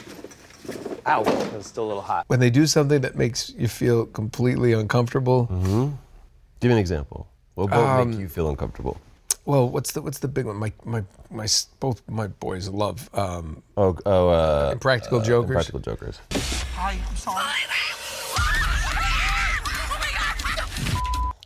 ow, 1.07 1.23
it's 1.57 1.69
still 1.69 1.85
a 1.85 1.89
little 1.89 2.03
hot. 2.03 2.25
When 2.29 2.41
they 2.41 2.51
do 2.51 2.67
something 2.67 3.01
that 3.01 3.17
makes 3.17 3.51
you 3.57 3.69
feel 3.69 4.07
completely 4.07 4.73
uncomfortable. 4.73 5.47
give 6.61 6.69
me 6.69 6.73
an 6.73 6.79
example. 6.79 7.29
What 7.55 7.71
would 7.71 8.09
make 8.09 8.19
you 8.19 8.29
feel 8.29 8.51
uncomfortable? 8.51 9.01
Well, 9.47 9.69
what's 9.69 9.93
the 9.93 10.01
what's 10.01 10.21
the 10.21 10.29
big 10.29 10.47
one? 10.47 10.57
My 10.57 10.73
my 10.85 11.03
my 11.31 11.47
both 11.79 12.03
my 12.09 12.29
boys 12.29 12.69
love 12.69 13.11
um, 13.13 13.63
Oh 13.77 13.97
oh 14.07 14.29
uh 14.29 14.71
Impractical 14.73 15.21
uh, 15.21 15.25
Jokers. 15.25 15.51
Impractical 15.51 15.81
Jokers. 15.81 16.19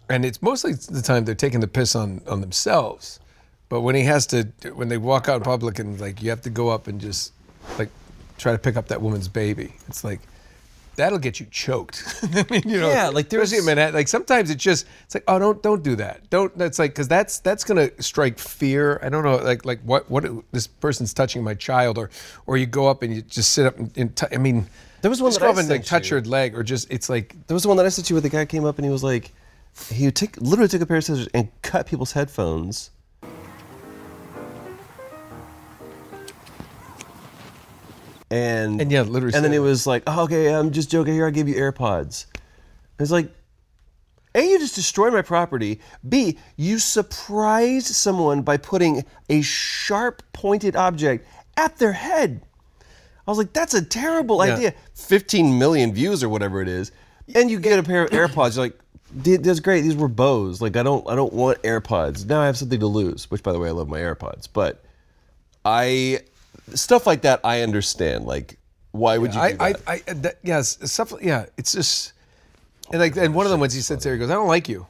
And 0.08 0.24
it's 0.24 0.40
mostly 0.42 0.72
the 0.74 1.02
time 1.02 1.24
they're 1.24 1.34
taking 1.34 1.60
the 1.60 1.68
piss 1.68 1.94
on 1.94 2.20
on 2.28 2.40
themselves. 2.40 3.20
But 3.68 3.82
when 3.82 3.94
he 3.94 4.02
has 4.04 4.26
to, 4.28 4.44
when 4.74 4.88
they 4.88 4.96
walk 4.96 5.28
out 5.28 5.36
in 5.36 5.42
public 5.42 5.78
and 5.78 6.00
like 6.00 6.22
you 6.22 6.30
have 6.30 6.40
to 6.42 6.50
go 6.50 6.70
up 6.70 6.86
and 6.86 7.00
just 7.00 7.32
like 7.78 7.90
try 8.38 8.52
to 8.52 8.58
pick 8.58 8.76
up 8.76 8.88
that 8.88 9.02
woman's 9.02 9.28
baby, 9.28 9.74
it's 9.88 10.02
like 10.04 10.20
that'll 10.96 11.18
get 11.18 11.38
you 11.38 11.46
choked. 11.50 12.02
I 12.34 12.44
mean, 12.50 12.62
you 12.64 12.80
know, 12.80 12.88
Yeah, 12.88 13.08
like, 13.08 13.28
there's- 13.28 13.52
a 13.52 13.58
in 13.58 13.64
Manhattan. 13.66 13.94
Like 13.94 14.08
sometimes 14.08 14.50
it's 14.50 14.62
just 14.64 14.86
it's 15.04 15.14
like 15.14 15.24
oh 15.28 15.38
don't 15.38 15.62
don't 15.62 15.82
do 15.82 15.96
that. 15.96 16.28
Don't 16.30 16.56
that's 16.56 16.78
like 16.78 16.92
because 16.92 17.08
that's 17.08 17.40
that's 17.40 17.62
gonna 17.62 17.90
strike 18.02 18.38
fear. 18.38 18.98
I 19.02 19.10
don't 19.10 19.22
know 19.22 19.36
like 19.36 19.64
like 19.66 19.80
what 19.82 20.10
what 20.10 20.24
this 20.52 20.66
person's 20.66 21.12
touching 21.12 21.44
my 21.44 21.54
child 21.54 21.98
or 21.98 22.08
or 22.46 22.56
you 22.56 22.64
go 22.66 22.88
up 22.88 23.02
and 23.02 23.14
you 23.14 23.20
just 23.22 23.52
sit 23.52 23.66
up 23.66 23.78
and, 23.78 23.92
and 23.98 24.16
t- 24.16 24.26
I 24.32 24.38
mean. 24.38 24.66
There 25.00 25.10
was 25.10 25.22
one 25.22 25.28
just 25.30 25.38
that 25.40 25.44
go 25.46 25.50
I 25.50 25.52
up 25.52 25.58
and 25.58 25.68
like 25.68 25.84
touch 25.84 26.10
you. 26.10 26.16
her 26.16 26.22
leg, 26.24 26.56
or 26.56 26.64
just 26.64 26.90
it's 26.90 27.08
like 27.08 27.36
There 27.46 27.54
was 27.54 27.64
one 27.64 27.76
that 27.76 27.86
I 27.86 27.90
sent 27.90 28.10
you 28.10 28.16
where 28.16 28.20
the 28.20 28.28
guy 28.30 28.44
came 28.46 28.64
up 28.64 28.78
and 28.78 28.84
he 28.84 28.90
was 28.90 29.04
like, 29.04 29.30
he 29.90 30.04
would 30.06 30.16
take 30.16 30.36
literally 30.40 30.68
took 30.68 30.82
a 30.82 30.86
pair 30.86 30.96
of 30.98 31.04
scissors 31.04 31.28
and 31.34 31.48
cut 31.62 31.86
people's 31.86 32.12
headphones. 32.12 32.90
and 38.30 38.80
And 38.80 38.92
yeah, 38.92 39.02
literally 39.02 39.34
and 39.34 39.44
then 39.44 39.52
it 39.52 39.58
was 39.60 39.86
like, 39.86 40.02
oh, 40.06 40.24
okay, 40.24 40.52
I'm 40.54 40.70
just 40.70 40.90
joking. 40.90 41.14
Here, 41.14 41.24
I'll 41.26 41.30
give 41.30 41.48
you 41.48 41.54
AirPods. 41.54 42.26
It's 42.98 43.10
like, 43.10 43.30
a, 44.34 44.42
you 44.42 44.58
just 44.58 44.74
destroyed 44.74 45.12
my 45.14 45.22
property. 45.22 45.80
B, 46.06 46.38
you 46.56 46.78
surprised 46.78 47.86
someone 47.86 48.42
by 48.42 48.56
putting 48.58 49.04
a 49.30 49.40
sharp, 49.40 50.22
pointed 50.32 50.76
object 50.76 51.26
at 51.56 51.78
their 51.78 51.92
head. 51.92 52.42
I 53.26 53.30
was 53.30 53.38
like, 53.38 53.52
that's 53.52 53.74
a 53.74 53.82
terrible 53.84 54.44
Yeah. 54.44 54.54
idea. 54.54 54.74
15 54.94 55.58
million 55.58 55.92
views 55.94 56.22
or 56.22 56.28
whatever 56.28 56.60
it 56.60 56.68
is, 56.68 56.92
and 57.34 57.50
you 57.50 57.58
get 57.60 57.78
a 57.78 57.82
pair 57.82 58.04
of 58.04 58.10
AirPods. 58.10 58.56
You're 58.56 58.66
like, 58.66 58.72
"Th- 58.72 58.80
that's 59.12 59.60
great. 59.60 59.82
These 59.82 59.96
were 59.96 60.08
Bose. 60.08 60.60
Like, 60.60 60.76
I 60.76 60.82
don't, 60.82 61.08
I 61.08 61.14
don't 61.14 61.32
want 61.32 61.62
AirPods. 61.62 62.26
Now 62.26 62.40
I 62.40 62.46
have 62.46 62.56
something 62.56 62.80
to 62.80 62.86
lose. 62.86 63.30
Which, 63.30 63.42
by 63.42 63.52
the 63.52 63.58
way, 63.58 63.68
I 63.68 63.72
love 63.72 63.88
my 63.88 63.98
AirPods. 63.98 64.48
But 64.52 64.84
I, 65.64 66.20
stuff 66.74 67.06
like 67.06 67.22
that, 67.22 67.40
I 67.44 67.62
understand. 67.62 68.26
Like, 68.26 68.58
why 68.92 69.18
would 69.18 69.34
you 69.34 69.40
do 69.40 69.44
I, 69.44 69.56
I, 69.60 69.72
that? 69.72 69.82
I, 69.86 70.12
that, 70.14 70.38
yes, 70.42 70.78
stuff. 70.90 71.12
Yeah, 71.20 71.46
it's 71.56 71.72
just, 71.72 72.12
and 72.90 73.00
like, 73.00 73.16
and 73.16 73.34
one 73.34 73.46
of 73.46 73.50
them 73.50 73.60
ones 73.60 73.74
he 73.74 73.80
sits 73.80 74.04
there, 74.04 74.14
he 74.14 74.18
goes, 74.18 74.30
"I 74.30 74.34
don't 74.34 74.48
like 74.48 74.68
you." 74.68 74.86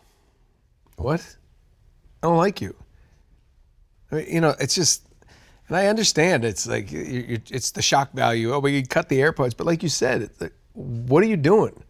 What? 0.96 1.20
I 2.22 2.26
don't 2.28 2.36
like 2.36 2.60
you. 2.60 2.74
I 4.10 4.16
mean, 4.16 4.26
you 4.28 4.40
know, 4.40 4.54
it's 4.60 4.74
just, 4.74 5.06
and 5.68 5.76
I 5.76 5.86
understand. 5.86 6.44
It's 6.44 6.66
like, 6.66 6.90
you 6.90 7.00
you 7.00 7.40
it's 7.50 7.72
the 7.72 7.82
shock 7.82 8.12
value. 8.12 8.52
Oh, 8.52 8.60
but 8.60 8.68
you 8.68 8.86
cut 8.86 9.08
the 9.08 9.18
AirPods, 9.18 9.56
but 9.56 9.66
like 9.66 9.82
you 9.82 9.88
said, 9.88 10.22
it's 10.22 10.40
like, 10.40 10.54
what 10.72 11.22
are 11.22 11.26
you 11.26 11.36
doing? 11.36 11.82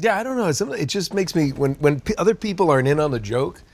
Yeah, 0.00 0.18
I 0.18 0.22
don't 0.22 0.36
know. 0.36 0.48
It 0.74 0.86
just 0.86 1.14
makes 1.14 1.34
me 1.34 1.50
when 1.50 1.74
when 1.74 2.00
p- 2.00 2.14
other 2.16 2.34
people 2.34 2.70
aren't 2.70 2.88
in 2.88 3.00
on 3.00 3.10
the 3.10 3.20
joke. 3.20 3.62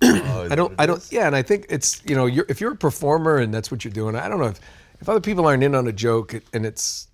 Oh, 0.00 0.46
I 0.48 0.54
don't. 0.54 0.74
I 0.78 0.86
don't. 0.86 1.04
Yeah, 1.10 1.26
and 1.26 1.34
I 1.34 1.42
think 1.42 1.66
it's 1.68 2.00
you 2.06 2.14
know, 2.14 2.26
you're, 2.26 2.46
if 2.48 2.60
you're 2.60 2.72
a 2.72 2.76
performer 2.76 3.38
and 3.38 3.52
that's 3.52 3.70
what 3.70 3.84
you're 3.84 3.92
doing, 3.92 4.14
I 4.14 4.28
don't 4.28 4.38
know 4.38 4.46
if 4.46 4.60
if 5.00 5.08
other 5.08 5.20
people 5.20 5.44
aren't 5.46 5.64
in 5.64 5.74
on 5.74 5.88
a 5.88 5.92
joke 5.92 6.40
and 6.52 6.64
it's 6.64 7.08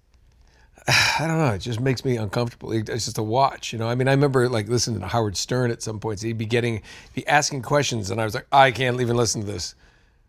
I 1.19 1.27
don't 1.27 1.39
know. 1.39 1.53
It 1.53 1.61
just 1.61 1.81
makes 1.81 2.05
me 2.05 2.17
uncomfortable. 2.17 2.73
It's 2.73 3.05
just 3.05 3.19
a 3.19 3.23
watch, 3.23 3.73
you 3.73 3.79
know. 3.79 3.89
I 3.89 3.95
mean, 3.95 4.09
I 4.09 4.13
remember 4.13 4.49
like 4.49 4.69
listening 4.69 5.01
to 5.01 5.07
Howard 5.07 5.37
Stern 5.37 5.71
at 5.71 5.83
some 5.83 5.99
points. 5.99 6.23
He'd 6.23 6.39
be 6.39 6.47
getting, 6.47 6.83
be 7.15 7.27
asking 7.27 7.63
questions, 7.63 8.11
and 8.11 8.21
I 8.21 8.25
was 8.25 8.35
like, 8.35 8.47
I 8.53 8.71
can't 8.71 9.01
even 9.01 9.17
listen 9.17 9.41
to 9.43 9.47
this. 9.47 9.75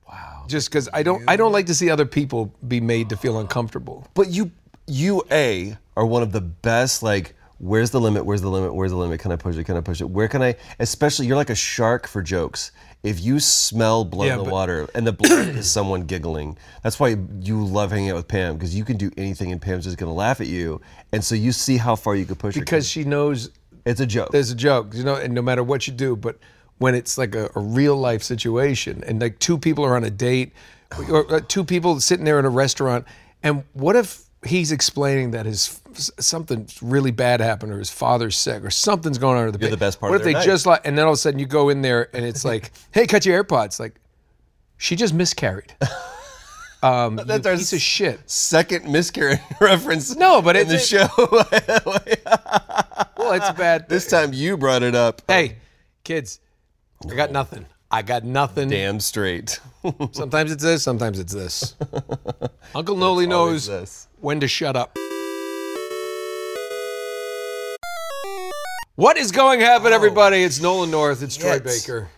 Wow. 0.07 0.45
Just 0.47 0.69
because 0.69 0.87
I 0.93 1.03
don't, 1.03 1.23
I 1.27 1.35
don't 1.35 1.51
like 1.51 1.65
to 1.65 1.75
see 1.75 1.89
other 1.89 2.05
people 2.05 2.53
be 2.67 2.79
made 2.79 3.09
to 3.09 3.17
feel 3.17 3.39
uncomfortable. 3.39 4.07
But 4.13 4.29
you, 4.29 4.51
you 4.87 5.23
a 5.31 5.77
are 5.97 6.05
one 6.05 6.23
of 6.23 6.31
the 6.31 6.41
best. 6.41 7.03
Like, 7.03 7.33
where's 7.59 7.91
the 7.91 7.99
limit? 8.01 8.25
Where's 8.25 8.41
the 8.41 8.49
limit? 8.49 8.73
Where's 8.75 8.91
the 8.91 8.97
limit? 8.97 9.19
Can 9.19 9.31
I 9.31 9.35
push 9.35 9.55
it? 9.57 9.63
Can 9.65 9.77
I 9.77 9.81
push 9.81 10.01
it? 10.01 10.09
Where 10.09 10.27
can 10.27 10.41
I? 10.41 10.55
Especially, 10.79 11.25
you're 11.27 11.37
like 11.37 11.49
a 11.49 11.55
shark 11.55 12.07
for 12.07 12.21
jokes. 12.21 12.71
If 13.03 13.19
you 13.23 13.39
smell 13.39 14.03
blood 14.03 14.25
Yeah, 14.27 14.33
in 14.33 14.37
the 14.39 14.43
but- 14.45 14.53
water 14.53 14.89
and 14.95 15.05
the 15.05 15.11
blood 15.13 15.49
is 15.49 15.69
someone 15.77 16.01
giggling, 16.01 16.57
that's 16.81 16.99
why 16.99 17.15
you 17.41 17.63
love 17.63 17.91
hanging 17.91 18.09
out 18.09 18.15
with 18.15 18.27
Pam 18.27 18.55
because 18.55 18.75
you 18.75 18.83
can 18.83 18.97
do 18.97 19.11
anything 19.17 19.51
and 19.51 19.61
Pam's 19.61 19.83
just 19.83 19.97
gonna 19.97 20.13
laugh 20.13 20.41
at 20.41 20.47
you, 20.47 20.81
and 21.11 21.23
so 21.23 21.35
you 21.35 21.51
see 21.51 21.77
how 21.77 21.95
far 21.95 22.15
you 22.15 22.25
could 22.25 22.39
push. 22.39 22.55
Because 22.55 22.89
she 22.89 23.03
knows 23.03 23.51
it's 23.85 23.99
a 23.99 24.05
joke. 24.07 24.31
there's 24.31 24.49
a 24.49 24.55
joke, 24.55 24.93
you 24.95 25.03
know, 25.03 25.15
and 25.15 25.33
no 25.35 25.43
matter 25.43 25.63
what 25.63 25.85
you 25.85 25.93
do, 25.93 26.15
but 26.15 26.39
when 26.79 26.95
it's 26.95 27.17
like 27.17 27.35
a, 27.35 27.49
a 27.55 27.59
real 27.59 27.95
life 27.95 28.21
situation 28.23 29.03
and 29.05 29.21
like 29.21 29.37
two 29.39 29.57
people 29.57 29.85
are 29.85 29.95
on 29.95 30.03
a 30.03 30.09
date 30.09 30.51
or 31.09 31.39
two 31.41 31.63
people 31.63 31.99
sitting 31.99 32.25
there 32.25 32.39
in 32.39 32.45
a 32.45 32.49
restaurant, 32.49 33.05
and 33.43 33.63
what 33.73 33.95
if 33.95 34.24
he's 34.45 34.71
explaining 34.71 35.31
that 35.31 35.45
his 35.45 35.81
something 36.19 36.67
really 36.81 37.11
bad 37.11 37.39
happened 37.41 37.71
or 37.71 37.79
his 37.79 37.89
father's 37.89 38.37
sick 38.37 38.63
or 38.63 38.69
something's 38.69 39.17
going 39.17 39.37
on 39.37 39.45
with 39.45 39.53
the 39.55 39.59
You're 39.59 39.69
ba- 39.69 39.75
the 39.75 39.79
best 39.79 39.99
part 39.99 40.11
What 40.11 40.15
of 40.17 40.21
if 40.21 40.25
they 40.25 40.33
night. 40.33 40.45
just 40.45 40.65
like, 40.65 40.81
and 40.85 40.97
then 40.97 41.05
all 41.05 41.11
of 41.11 41.15
a 41.15 41.17
sudden 41.17 41.39
you 41.39 41.45
go 41.45 41.69
in 41.69 41.81
there 41.81 42.09
and 42.15 42.25
it's 42.25 42.43
like, 42.51 42.71
hey, 42.91 43.07
cut 43.07 43.25
your 43.25 43.43
AirPods. 43.43 43.79
Like, 43.79 43.95
she 44.77 44.95
just 44.95 45.13
miscarried. 45.13 45.73
Um, 46.83 47.15
That's 47.15 47.47
our 47.47 47.55
piece 47.55 47.73
of 47.73 47.81
shit. 47.81 48.29
Second 48.29 48.91
miscarriage 48.91 49.39
reference. 49.59 50.15
No, 50.15 50.39
but 50.39 50.55
in 50.55 50.67
the 50.67 50.75
it's- 50.75 50.87
show. 50.87 51.07
Well, 53.17 53.31
it's 53.33 53.49
bad. 53.57 53.89
this 53.89 54.05
time 54.07 54.33
you 54.33 54.55
brought 54.55 54.83
it 54.83 54.93
up. 54.93 55.23
hey, 55.27 55.55
kids, 56.03 56.39
I 57.09 57.15
got 57.15 57.31
nothing. 57.31 57.65
I 57.95 58.01
got 58.01 58.25
nothing. 58.25 58.67
Damn 58.67 58.99
straight. 58.99 59.61
Sometimes 60.11 60.51
it's 60.51 60.61
this, 60.61 60.83
sometimes 60.83 61.17
it's 61.17 61.33
this. 61.33 61.75
Uncle 62.75 62.97
Noli 62.97 63.25
knows 63.25 63.67
this. 63.67 64.09
when 64.19 64.41
to 64.41 64.49
shut 64.49 64.75
up. 64.75 64.97
What 68.95 69.15
is 69.15 69.31
going 69.31 69.61
to 69.61 69.65
happen, 69.65 69.93
oh. 69.93 69.95
everybody? 69.95 70.43
It's 70.43 70.59
Nolan 70.59 70.91
North. 70.91 71.23
It's 71.23 71.37
Troy. 71.37 71.61
Baker. 71.61 72.09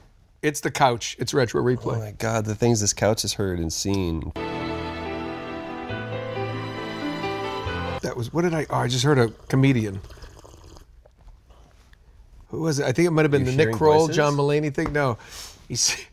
It's 0.41 0.62
the 0.62 0.72
couch. 0.72 1.15
It's 1.19 1.31
retro 1.31 1.62
replay. 1.62 1.98
Oh 1.98 2.00
my 2.00 2.12
god, 2.13 2.46
the 2.46 2.55
things 2.55 2.81
this 2.81 2.93
couch 2.93 3.22
has 3.22 3.34
heard 3.34 3.60
and 3.60 3.72
seen. 3.72 4.31
That 8.01 8.13
was 8.15 8.34
what 8.34 8.41
did 8.41 8.55
I? 8.55 8.65
Oh, 8.72 8.77
I 8.77 8.88
just 8.88 9.03
heard 9.03 9.19
a 9.19 9.27
comedian. 9.48 10.01
Who 12.48 12.62
was 12.62 12.79
it? 12.79 12.86
I 12.86 12.93
think 12.93 13.07
it 13.07 13.12
might 13.12 13.25
have 13.25 13.31
been 13.31 13.46
You 13.46 13.51
the 13.51 13.65
Nick 13.65 13.75
Kroll, 13.75 14.07
voices? 14.07 14.15
John 14.15 14.34
Mulaney 14.34 14.74
thing. 14.74 14.91
No, 14.91 15.19
he 15.68 15.74
s- 15.76 16.06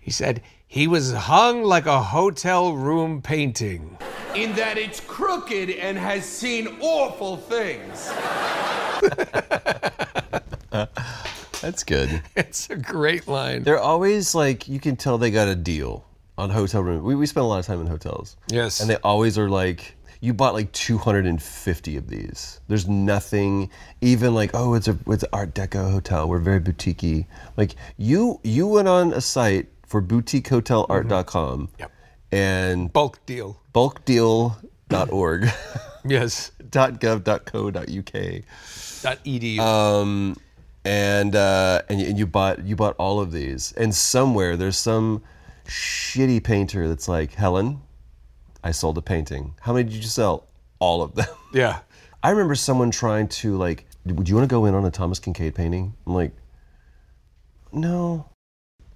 he 0.00 0.10
said 0.10 0.42
he 0.66 0.86
was 0.86 1.12
hung 1.12 1.62
like 1.62 1.86
a 1.86 2.02
hotel 2.02 2.72
room 2.74 3.22
painting. 3.22 3.96
in 4.34 4.52
that 4.56 4.76
it's 4.78 5.00
crooked 5.00 5.70
and 5.70 5.96
has 5.96 6.24
seen 6.24 6.66
awful 6.80 7.36
things. 7.36 8.10
That's 11.60 11.84
good. 11.84 12.20
It's 12.36 12.68
a 12.68 12.76
great 12.76 13.26
line. 13.28 13.62
They're 13.62 13.78
always 13.78 14.34
like 14.34 14.68
you 14.68 14.80
can 14.80 14.96
tell 14.96 15.18
they 15.18 15.30
got 15.30 15.48
a 15.48 15.54
deal 15.54 16.04
on 16.36 16.50
hotel 16.50 16.82
room. 16.82 17.04
We, 17.04 17.14
we 17.14 17.26
spend 17.26 17.44
a 17.44 17.46
lot 17.46 17.60
of 17.60 17.66
time 17.66 17.80
in 17.80 17.86
hotels. 17.86 18.36
Yes. 18.48 18.80
And 18.80 18.90
they 18.90 18.96
always 18.96 19.38
are 19.38 19.48
like 19.48 19.94
you 20.24 20.32
bought 20.32 20.54
like 20.54 20.72
250 20.72 21.96
of 21.96 22.08
these. 22.08 22.60
There's 22.68 22.88
nothing 22.88 23.68
even 24.00 24.34
like 24.34 24.50
oh 24.54 24.74
it's 24.74 24.88
a 24.88 24.96
it's 25.06 25.22
an 25.22 25.28
Art 25.32 25.54
Deco 25.54 25.90
hotel. 25.92 26.28
We're 26.28 26.38
very 26.38 26.60
boutiquey. 26.60 27.26
Like 27.56 27.74
you 27.98 28.40
you 28.42 28.66
went 28.66 28.88
on 28.88 29.12
a 29.12 29.20
site 29.20 29.66
for 29.86 30.00
boutiquehotelart.com 30.02 31.68
Yep. 31.78 31.92
and 32.32 32.92
Bulk 32.92 33.24
deal. 33.26 33.60
bulkdeal.org 33.74 35.48
Yes. 36.06 36.50
.gov.co.uk 36.70 37.74
Dot 39.02 39.18
edu. 39.24 39.58
um, 39.60 40.36
and 40.84 41.36
uh, 41.36 41.82
and 41.88 42.00
you, 42.00 42.06
and 42.08 42.18
you 42.18 42.26
bought 42.26 42.64
you 42.64 42.76
bought 42.76 42.94
all 42.98 43.20
of 43.20 43.32
these, 43.32 43.72
and 43.72 43.94
somewhere 43.94 44.56
there's 44.56 44.76
some 44.76 45.22
shitty 45.66 46.42
painter 46.42 46.88
that's 46.88 47.08
like 47.08 47.32
Helen, 47.34 47.80
I 48.64 48.70
sold 48.70 48.96
a 48.96 49.02
painting. 49.02 49.54
How 49.60 49.74
many 49.74 49.84
did 49.90 49.96
you 49.96 50.08
sell? 50.08 50.46
All 50.78 51.02
of 51.02 51.14
them. 51.14 51.28
yeah. 51.52 51.80
I 52.22 52.30
remember 52.30 52.54
someone 52.54 52.90
trying 52.90 53.28
to 53.28 53.56
like, 53.56 53.84
would 54.06 54.28
you 54.28 54.34
want 54.34 54.48
to 54.48 54.52
go 54.52 54.64
in 54.64 54.74
on 54.74 54.86
a 54.86 54.90
Thomas 54.90 55.20
Kinkade 55.20 55.54
painting? 55.54 55.94
I'm 56.06 56.14
like, 56.14 56.32
no. 57.72 58.26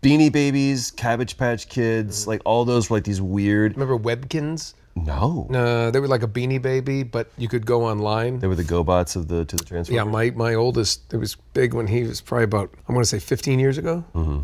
Beanie 0.03 0.33
Babies, 0.33 0.91
Cabbage 0.93 1.37
Patch 1.37 1.69
Kids, 1.69 2.23
mm-hmm. 2.23 2.31
like 2.31 2.43
all 2.45 2.65
those 2.65 2.89
were 2.89 2.97
like 2.97 3.05
these 3.05 3.21
weird. 3.21 3.77
Remember 3.77 3.99
Webkinz? 3.99 4.75
No, 4.97 5.47
No, 5.49 5.91
they 5.91 6.01
were 6.01 6.09
like 6.09 6.25
a 6.25 6.29
beanie 6.29 6.61
baby, 6.61 7.05
but 7.05 7.31
you 7.37 7.47
could 7.47 7.65
go 7.65 7.85
online. 7.85 8.41
they 8.41 8.49
were 8.49 8.57
the 8.57 8.65
GoBots 8.65 9.15
of 9.15 9.29
the 9.29 9.45
to 9.45 9.57
the 9.57 9.65
transfer. 9.65 9.95
Yeah, 9.95 10.05
my 10.05 10.31
my 10.31 10.55
oldest, 10.55 11.13
it 11.13 11.19
was 11.19 11.37
big 11.53 11.75
when 11.75 11.87
he 11.87 12.03
was 12.03 12.21
probably 12.21 12.45
about 12.45 12.75
I'm 12.89 12.95
going 12.95 13.03
to 13.03 13.09
say 13.09 13.21
15 13.21 13.61
years 13.61 13.79
ago, 13.79 14.05
mm-hmm. 14.15 14.41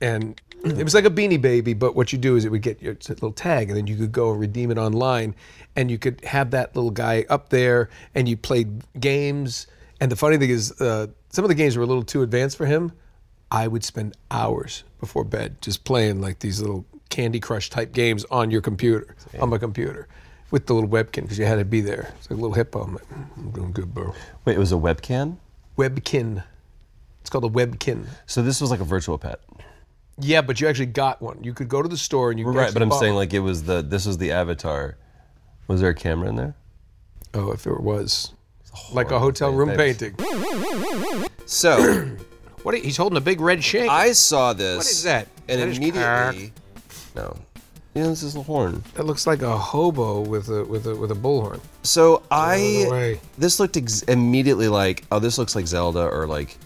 and 0.00 0.40
it 0.64 0.84
was 0.84 0.94
like 0.94 1.04
a 1.04 1.10
beanie 1.10 1.40
baby. 1.40 1.74
But 1.74 1.94
what 1.94 2.12
you 2.12 2.18
do 2.18 2.36
is 2.36 2.44
it 2.44 2.50
would 2.50 2.62
get 2.62 2.82
your 2.82 2.94
little 2.94 3.32
tag, 3.32 3.68
and 3.68 3.76
then 3.76 3.86
you 3.86 3.96
could 3.96 4.12
go 4.12 4.30
and 4.32 4.40
redeem 4.40 4.70
it 4.70 4.78
online, 4.78 5.34
and 5.76 5.90
you 5.90 5.98
could 5.98 6.24
have 6.24 6.50
that 6.52 6.74
little 6.76 6.90
guy 6.90 7.24
up 7.28 7.48
there, 7.50 7.88
and 8.14 8.28
you 8.28 8.36
played 8.36 8.82
games. 8.98 9.66
And 10.00 10.10
the 10.10 10.16
funny 10.16 10.38
thing 10.38 10.50
is, 10.50 10.72
uh, 10.80 11.08
some 11.30 11.44
of 11.44 11.48
the 11.48 11.54
games 11.54 11.76
were 11.76 11.82
a 11.82 11.86
little 11.86 12.02
too 12.02 12.22
advanced 12.22 12.56
for 12.56 12.66
him. 12.66 12.92
I 13.50 13.66
would 13.68 13.84
spend 13.84 14.16
hours 14.30 14.84
before 15.00 15.24
bed 15.24 15.60
just 15.60 15.84
playing 15.84 16.20
like 16.20 16.38
these 16.38 16.60
little 16.60 16.84
Candy 17.08 17.40
Crush 17.40 17.68
type 17.70 17.92
games 17.92 18.24
on 18.30 18.50
your 18.50 18.60
computer, 18.60 19.16
on 19.40 19.48
my 19.48 19.58
computer, 19.58 20.06
with 20.50 20.66
the 20.66 20.74
little 20.74 20.88
webkin 20.88 21.22
because 21.22 21.38
you 21.38 21.46
had 21.46 21.56
to 21.56 21.64
be 21.64 21.80
there. 21.80 22.12
It's 22.18 22.30
like 22.30 22.38
a 22.38 22.40
little 22.40 22.54
hippo. 22.54 22.82
I'm 22.82 22.94
like, 22.94 23.08
"Mm, 23.08 23.26
I'm 23.36 23.50
doing 23.50 23.72
good, 23.72 23.92
bro. 23.92 24.14
Wait, 24.44 24.56
it 24.56 24.58
was 24.58 24.72
a 24.72 24.76
webcam. 24.76 25.38
Webkin. 25.76 26.44
It's 27.20 27.30
called 27.30 27.44
a 27.44 27.48
webkin. 27.48 28.06
So 28.26 28.42
this 28.42 28.60
was 28.60 28.70
like 28.70 28.80
a 28.80 28.84
virtual 28.84 29.18
pet. 29.18 29.40
Yeah, 30.22 30.42
but 30.42 30.60
you 30.60 30.68
actually 30.68 30.86
got 30.86 31.20
one. 31.20 31.42
You 31.42 31.54
could 31.54 31.68
go 31.68 31.82
to 31.82 31.88
the 31.88 31.96
store 31.96 32.30
and 32.30 32.38
you 32.38 32.46
Right, 32.46 32.72
but 32.72 32.82
I'm 32.82 32.92
saying 32.92 33.14
like 33.14 33.32
it 33.32 33.40
was 33.40 33.64
the 33.64 33.82
this 33.82 34.06
was 34.06 34.18
the 34.18 34.32
avatar. 34.32 34.96
Was 35.68 35.80
there 35.80 35.90
a 35.90 35.94
camera 35.94 36.28
in 36.28 36.36
there? 36.36 36.54
oh, 37.34 37.52
if 37.52 37.66
it 37.66 37.80
was 37.80 38.32
like 38.92 39.10
a 39.10 39.18
hotel 39.18 39.52
room 39.52 39.76
painting. 39.76 40.16
So 41.46 42.06
What? 42.62 42.74
Are, 42.74 42.78
he's 42.78 42.96
holding 42.96 43.16
a 43.16 43.20
big 43.20 43.40
red 43.40 43.64
shank. 43.64 43.90
I 43.90 44.12
saw 44.12 44.52
this. 44.52 44.76
What 44.78 44.86
is 44.86 45.02
that? 45.04 45.28
And 45.48 45.60
is 45.60 45.78
immediately, 45.78 46.52
no, 47.16 47.36
yeah, 47.94 48.04
this 48.04 48.22
is 48.22 48.36
a 48.36 48.42
horn. 48.42 48.84
that 48.94 49.04
looks 49.04 49.26
like 49.26 49.42
a 49.42 49.56
hobo 49.56 50.20
with 50.20 50.48
a 50.48 50.64
with 50.64 50.86
a 50.86 50.94
with 50.94 51.10
a 51.10 51.14
bullhorn. 51.14 51.60
So 51.82 52.22
I 52.30 53.18
this 53.38 53.58
looked 53.58 53.76
ex- 53.76 54.02
immediately 54.02 54.68
like 54.68 55.04
oh 55.10 55.18
this 55.18 55.38
looks 55.38 55.56
like 55.56 55.66
Zelda 55.66 56.06
or 56.06 56.26
like 56.26 56.58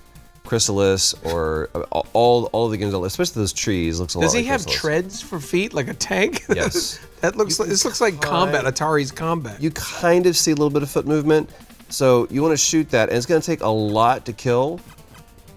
Crystalis 0.44 1.14
or 1.32 1.70
uh, 1.74 1.80
all 2.12 2.44
all 2.52 2.68
the 2.68 2.76
games, 2.76 2.92
especially 2.94 3.40
those 3.40 3.52
trees 3.52 3.98
looks 3.98 4.14
a 4.14 4.18
Does 4.20 4.22
lot 4.22 4.24
Does 4.26 4.32
he 4.34 4.38
like 4.40 4.46
have 4.48 4.60
Crystalis. 4.66 4.74
treads 4.80 5.20
for 5.22 5.40
feet 5.40 5.72
like 5.74 5.88
a 5.88 5.94
tank? 5.94 6.44
Yes. 6.54 7.00
That 7.22 7.36
looks 7.36 7.58
like 7.58 7.68
this 7.70 7.84
looks 7.84 8.00
like 8.00 8.20
combat. 8.20 8.64
Atari's 8.66 9.10
combat. 9.10 9.62
You 9.62 9.70
kind 9.70 10.26
of 10.26 10.36
see 10.36 10.50
a 10.50 10.54
little 10.54 10.68
bit 10.70 10.82
of 10.82 10.90
foot 10.90 11.06
movement. 11.06 11.48
So 11.88 12.26
you 12.30 12.42
want 12.42 12.52
to 12.52 12.56
shoot 12.58 12.90
that, 12.90 13.08
and 13.08 13.16
it's 13.16 13.26
going 13.26 13.40
to 13.40 13.46
take 13.46 13.62
a 13.62 13.68
lot 13.68 14.26
to 14.26 14.32
kill. 14.34 14.80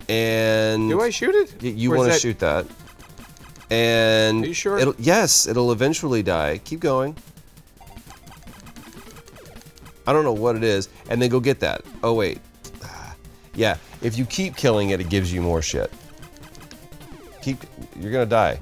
And 0.07 0.89
Do 0.89 1.01
I 1.01 1.09
shoot 1.09 1.35
it? 1.35 1.55
Y- 1.61 1.69
You 1.69 1.89
want 1.91 2.03
to 2.03 2.13
that- 2.13 2.21
shoot 2.21 2.39
that. 2.39 2.65
And 3.69 4.45
Are 4.45 4.47
you 4.47 4.53
sure? 4.53 4.77
It'll, 4.79 4.95
yes, 4.97 5.45
it'll 5.47 5.73
eventually 5.73 6.23
die. 6.23 6.59
Keep 6.63 6.79
going. 6.79 7.17
I 10.07 10.13
don't 10.13 10.23
know 10.23 10.31
what 10.31 10.55
it 10.55 10.63
is, 10.63 10.87
and 11.09 11.21
then 11.21 11.29
go 11.29 11.41
get 11.41 11.59
that. 11.59 11.81
Oh 12.01 12.13
wait, 12.13 12.39
yeah. 13.55 13.75
If 14.01 14.17
you 14.17 14.25
keep 14.25 14.55
killing 14.55 14.91
it, 14.91 14.99
it 15.01 15.09
gives 15.09 15.31
you 15.33 15.41
more 15.41 15.61
shit. 15.61 15.91
Keep. 17.41 17.63
You're 17.99 18.11
gonna 18.11 18.25
die. 18.25 18.59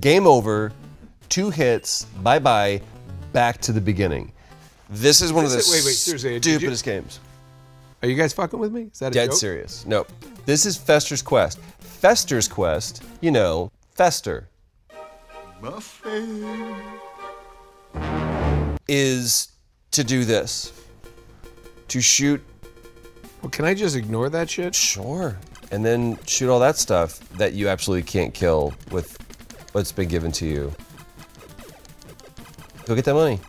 Game 0.00 0.26
over. 0.26 0.72
Two 1.28 1.50
hits. 1.50 2.04
Bye 2.22 2.38
bye. 2.38 2.80
Back 3.32 3.60
to 3.62 3.72
the 3.72 3.80
beginning. 3.80 4.32
This 4.88 5.20
is 5.22 5.32
one 5.32 5.44
of 5.44 5.50
the 5.52 5.58
Wait, 5.58 5.84
wait, 5.84 5.92
seriously, 5.94 6.30
did 6.40 6.46
you- 6.46 6.56
stupidest 6.58 6.84
games. 6.84 7.20
Are 8.02 8.08
you 8.08 8.16
guys 8.16 8.32
fucking 8.32 8.58
with 8.58 8.72
me? 8.72 8.88
Is 8.92 8.98
that 9.00 9.08
a 9.08 9.10
Dead 9.10 9.30
joke? 9.30 9.38
serious. 9.38 9.84
Nope. 9.86 10.10
This 10.46 10.64
is 10.66 10.76
Fester's 10.76 11.22
Quest. 11.22 11.58
Fester's 11.80 12.48
Quest, 12.48 13.02
you 13.20 13.30
know, 13.30 13.70
Fester. 13.94 14.48
Is 18.88 19.48
to 19.92 20.02
do 20.02 20.24
this. 20.24 20.72
To 21.88 22.00
shoot, 22.00 22.42
Well, 23.42 23.50
can 23.50 23.64
I 23.64 23.74
just 23.74 23.96
ignore 23.96 24.28
that 24.30 24.50
shit? 24.50 24.74
sure, 24.74 25.38
and 25.70 25.84
then 25.84 26.18
shoot 26.26 26.50
all 26.50 26.60
that 26.60 26.76
stuff 26.76 27.18
that 27.38 27.54
you 27.54 27.68
absolutely 27.68 28.02
can't 28.02 28.34
kill 28.34 28.74
with 28.90 29.16
what's 29.72 29.92
been 29.92 30.08
given 30.08 30.30
to 30.32 30.46
you. 30.46 30.72
Go 32.86 32.94
get 32.94 33.04
that 33.06 33.14
money. 33.14 33.40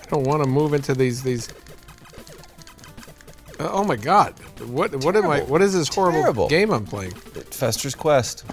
I 0.00 0.06
don't 0.10 0.24
want 0.24 0.42
to 0.42 0.48
move 0.48 0.74
into 0.74 0.94
these 0.94 1.22
these. 1.22 1.48
Uh, 3.60 3.68
oh 3.70 3.84
my 3.84 3.96
god! 3.96 4.34
What 4.66 4.94
what 5.04 5.14
am 5.16 5.26
I? 5.28 5.36
Terrible. 5.36 5.52
What 5.52 5.62
is 5.62 5.72
this 5.74 5.88
horrible 5.94 6.20
Terrible. 6.20 6.48
game 6.48 6.70
I'm 6.72 6.84
playing? 6.84 7.12
Fester's 7.12 7.94
Quest. 7.94 8.44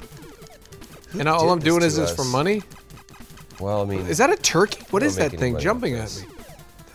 And 1.13 1.27
all 1.27 1.45
did 1.45 1.51
I'm 1.53 1.59
doing 1.59 1.81
is 1.81 1.95
this 1.95 2.13
for 2.13 2.21
us? 2.21 2.31
money. 2.31 2.61
Well, 3.59 3.81
I 3.81 3.85
mean, 3.85 4.01
Is 4.07 4.19
that 4.19 4.29
a 4.29 4.35
turkey? 4.35 4.83
What 4.91 4.99
don't 4.99 5.07
is 5.07 5.17
make 5.17 5.31
that 5.31 5.33
any 5.33 5.39
thing 5.41 5.53
money 5.53 5.63
jumping 5.63 5.95
off 5.95 6.01
at 6.01 6.05
this. 6.05 6.21
me? 6.21 6.27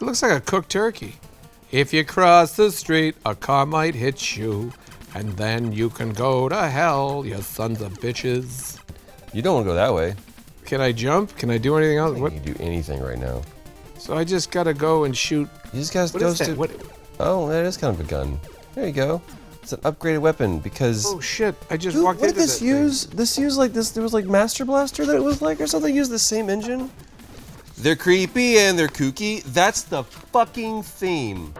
It 0.01 0.03
looks 0.03 0.23
like 0.23 0.33
a 0.33 0.41
cooked 0.41 0.71
turkey. 0.71 1.17
If 1.75 1.93
you 1.93 2.05
cross 2.05 2.55
the 2.55 2.71
street, 2.71 3.17
a 3.27 3.35
car 3.35 3.67
might 3.67 3.97
hit 3.97 4.37
you, 4.37 4.73
and 5.13 5.33
then 5.37 5.73
you 5.73 5.91
can 5.91 6.13
go 6.13 6.49
to 6.49 6.69
hell, 6.69 7.25
you 7.27 7.41
sons 7.43 7.81
of 7.81 7.95
bitches. 7.99 8.79
you 9.33 9.43
don't 9.43 9.55
want 9.55 9.65
to 9.67 9.71
go 9.71 9.75
that 9.75 9.93
way. 9.93 10.15
Can 10.67 10.81
I 10.81 10.93
jump? 10.93 11.37
Can 11.37 11.51
I 11.51 11.59
do 11.59 11.77
anything 11.77 11.99
else? 11.99 12.17
You 12.17 12.23
What? 12.23 12.33
can 12.33 12.43
do 12.45 12.55
anything 12.61 13.03
right 13.03 13.19
now. 13.19 13.43
So 13.99 14.17
I 14.17 14.23
just 14.23 14.53
gotta 14.53 14.73
go 14.73 15.03
and 15.03 15.17
shoot. 15.17 15.49
You 15.73 15.81
just 15.81 15.93
gotta 15.93 16.13
What 16.13 16.21
go 16.21 16.29
is 16.29 16.39
that? 16.39 16.45
to- 16.45 16.55
What? 16.55 16.71
Oh, 17.19 17.49
that 17.49 17.65
is 17.65 17.77
kind 17.77 17.93
of 17.93 17.99
a 17.99 18.09
gun. 18.09 18.39
There 18.77 18.87
you 18.87 18.93
go. 18.93 19.21
It's 19.61 19.73
an 19.73 19.81
upgraded 19.81 20.21
weapon 20.21 20.61
because. 20.61 21.05
Oh 21.07 21.19
shit! 21.19 21.57
I 21.71 21.77
just 21.77 21.97
Dude, 21.97 22.05
walked 22.05 22.21
what 22.21 22.27
did 22.29 22.37
into 22.37 22.43
this 22.47 22.59
that 22.61 22.65
thing. 22.67 22.69
use? 22.69 23.07
This 23.07 23.37
used 23.37 23.59
like 23.59 23.73
this. 23.73 23.91
There 23.91 24.03
was 24.05 24.13
like 24.15 24.27
Master 24.27 24.65
Blaster 24.65 25.05
that 25.07 25.17
it 25.17 25.23
was 25.25 25.43
like 25.43 25.61
or 25.61 25.67
something. 25.67 25.93
Used 25.95 26.13
the 26.13 26.19
same 26.21 26.49
engine. 26.49 26.91
They're 27.79 27.97
creepy 27.97 28.59
and 28.59 28.79
they're 28.79 28.87
kooky. 28.89 29.43
That's 29.43 29.83
the 29.83 30.05
fucking 30.05 30.85
theme. 30.85 31.53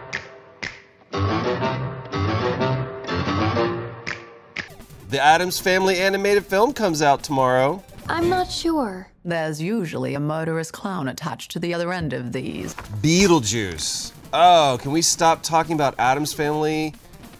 The 5.15 5.23
Addams 5.23 5.61
Family 5.61 5.95
animated 5.97 6.45
film 6.45 6.73
comes 6.73 7.01
out 7.01 7.23
tomorrow. 7.23 7.81
I'm 8.09 8.27
not 8.27 8.51
sure. 8.51 9.07
There's 9.23 9.61
usually 9.61 10.13
a 10.13 10.19
murderous 10.19 10.71
clown 10.71 11.07
attached 11.07 11.51
to 11.51 11.59
the 11.59 11.73
other 11.73 11.93
end 11.93 12.11
of 12.11 12.33
these. 12.33 12.73
Beetlejuice. 13.01 14.11
Oh, 14.33 14.77
can 14.81 14.91
we 14.91 15.01
stop 15.01 15.41
talking 15.41 15.73
about 15.73 15.95
Addams 15.97 16.33
Family 16.33 16.95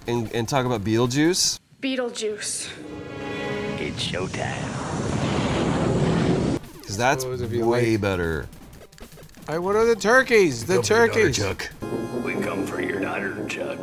and, 0.08 0.32
and 0.34 0.48
talk 0.48 0.66
about 0.66 0.86
Beetlejuice? 0.86 1.60
Beetlejuice. 1.82 2.70
It's 3.78 4.02
showtime. 4.02 4.72
Because 6.76 6.96
that's 6.96 7.24
Suppose 7.24 7.42
if 7.42 7.52
you 7.52 7.66
way 7.68 7.92
like- 7.92 8.02
better. 8.02 8.48
I, 9.50 9.60
what 9.60 9.76
are 9.76 9.84
the 9.84 9.98
turkeys? 9.98 10.66
The 10.66 10.82
turkeys. 10.82 11.36
Chuck. 11.36 11.70
We 12.24 12.36
come 12.36 12.66
for 12.66 12.82
your 12.82 13.02
daughter, 13.02 13.46
Chuck. 13.50 13.80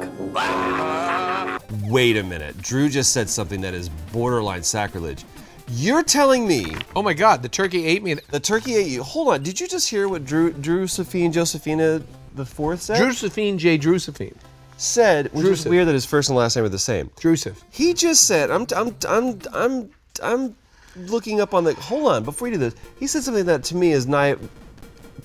Wait 1.93 2.17
a 2.17 2.23
minute. 2.23 2.57
Drew 2.57 2.89
just 2.89 3.13
said 3.13 3.29
something 3.29 3.61
that 3.61 3.75
is 3.75 3.91
borderline 4.15 4.63
sacrilege. 4.63 5.25
You're 5.69 6.03
telling 6.03 6.49
me 6.49 6.75
Oh 6.97 7.03
my 7.03 7.13
god! 7.13 7.43
The 7.43 7.51
turkey 7.51 7.85
ate 7.85 8.03
me. 8.03 8.15
the 8.15 8.41
turkey 8.41 8.77
ate 8.77 8.87
you. 8.87 9.03
Hold 9.03 9.35
on. 9.35 9.43
Did 9.43 9.61
you 9.61 9.69
just 9.69 9.91
hear 9.91 10.09
what 10.09 10.25
Drew, 10.25 10.55
Drew, 10.55 10.87
Sophie, 10.87 11.27
and 11.27 11.35
Josephina 11.35 12.03
the 12.35 12.47
fourth 12.47 12.81
said? 12.81 12.97
Josephine 12.97 13.59
J. 13.59 13.77
Josephine. 13.77 14.35
said, 14.79 15.31
which 15.35 15.45
is 15.45 15.67
weird 15.67 15.87
that 15.87 15.93
his 15.93 16.07
first 16.07 16.31
and 16.31 16.39
last 16.39 16.57
name 16.57 16.65
are 16.65 16.71
the 16.71 16.79
same. 16.79 17.11
Drusif. 17.21 17.57
He 17.71 17.93
just 17.93 18.27
said, 18.27 18.51
I'm, 18.51 18.67
I'm, 18.75 18.97
I'm, 19.07 19.41
I'm, 19.53 19.91
I'm 20.23 20.57
looking 20.97 21.43
up 21.43 21.53
on 21.53 21.65
the. 21.65 21.75
Hold 21.75 22.11
on, 22.11 22.25
before 22.25 22.49
you 22.49 22.55
do 22.55 22.59
this, 22.59 22.75
he 22.99 23.07
said 23.07 23.23
something 23.23 23.45
that 23.45 23.65
to 23.65 23.77
me 23.77 23.93
is 23.93 24.07
nigh 24.07 24.37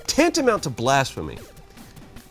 tantamount 0.05 0.63
to 0.63 0.69
blasphemy. 0.69 1.39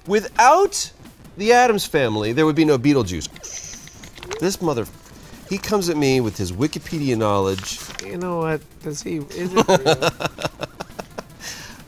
Without 0.07 0.92
the 1.38 1.55
Addams 1.55 1.87
family, 1.87 2.35
there 2.35 2.44
would 2.44 2.55
be 2.55 2.66
no 2.66 2.77
Beetlejuice. 2.79 3.65
This 4.40 4.61
mother, 4.61 4.87
he 5.49 5.59
comes 5.59 5.88
at 5.88 5.96
me 5.96 6.20
with 6.20 6.37
his 6.37 6.53
Wikipedia 6.53 7.16
knowledge. 7.16 7.79
You 8.05 8.18
know 8.18 8.38
what? 8.38 8.61
Does 8.83 9.03
he? 9.03 9.16
Is 9.16 9.53
it 9.55 9.68
real? 9.68 10.11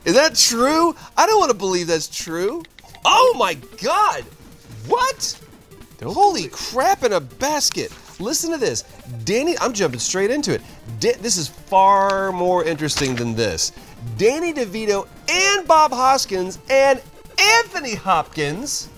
Is 0.05 0.15
that 0.15 0.35
true? 0.37 0.95
I 1.17 1.27
don't 1.27 1.39
want 1.39 1.51
to 1.51 1.57
believe 1.57 1.87
that's 1.87 2.09
true. 2.09 2.63
Oh 3.05 3.35
my 3.39 3.55
God! 3.83 4.25
What? 4.87 5.39
Holy 6.03 6.49
crap 6.49 7.05
in 7.05 7.13
a 7.13 7.21
basket! 7.21 7.93
Listen 8.21 8.51
to 8.51 8.57
this. 8.57 8.83
Danny, 9.25 9.57
I'm 9.59 9.73
jumping 9.73 10.01
straight 10.01 10.31
into 10.31 10.55
it. 10.55 10.63
Da- 10.99 11.17
this 11.21 11.37
is 11.37 11.49
far 11.49 12.33
more 12.33 12.65
interesting 12.65 13.15
than 13.15 13.35
this. 13.35 13.73
Danny 14.17 14.53
DeVito 14.53 15.07
and 15.29 15.67
Bob 15.69 15.93
Hoskins 15.93 16.59
and 16.71 17.01
Anthony 17.39 17.95
Hopkins, 17.95 18.89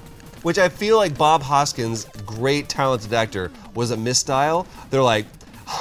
which 0.42 0.58
I 0.58 0.68
feel 0.68 0.96
like 0.96 1.16
Bob 1.16 1.42
Hoskins, 1.42 2.04
great 2.26 2.68
talented 2.68 3.12
actor, 3.12 3.50
was 3.74 3.90
a 3.90 3.96
misstyle. 3.96 4.66
They're 4.90 5.02
like, 5.02 5.26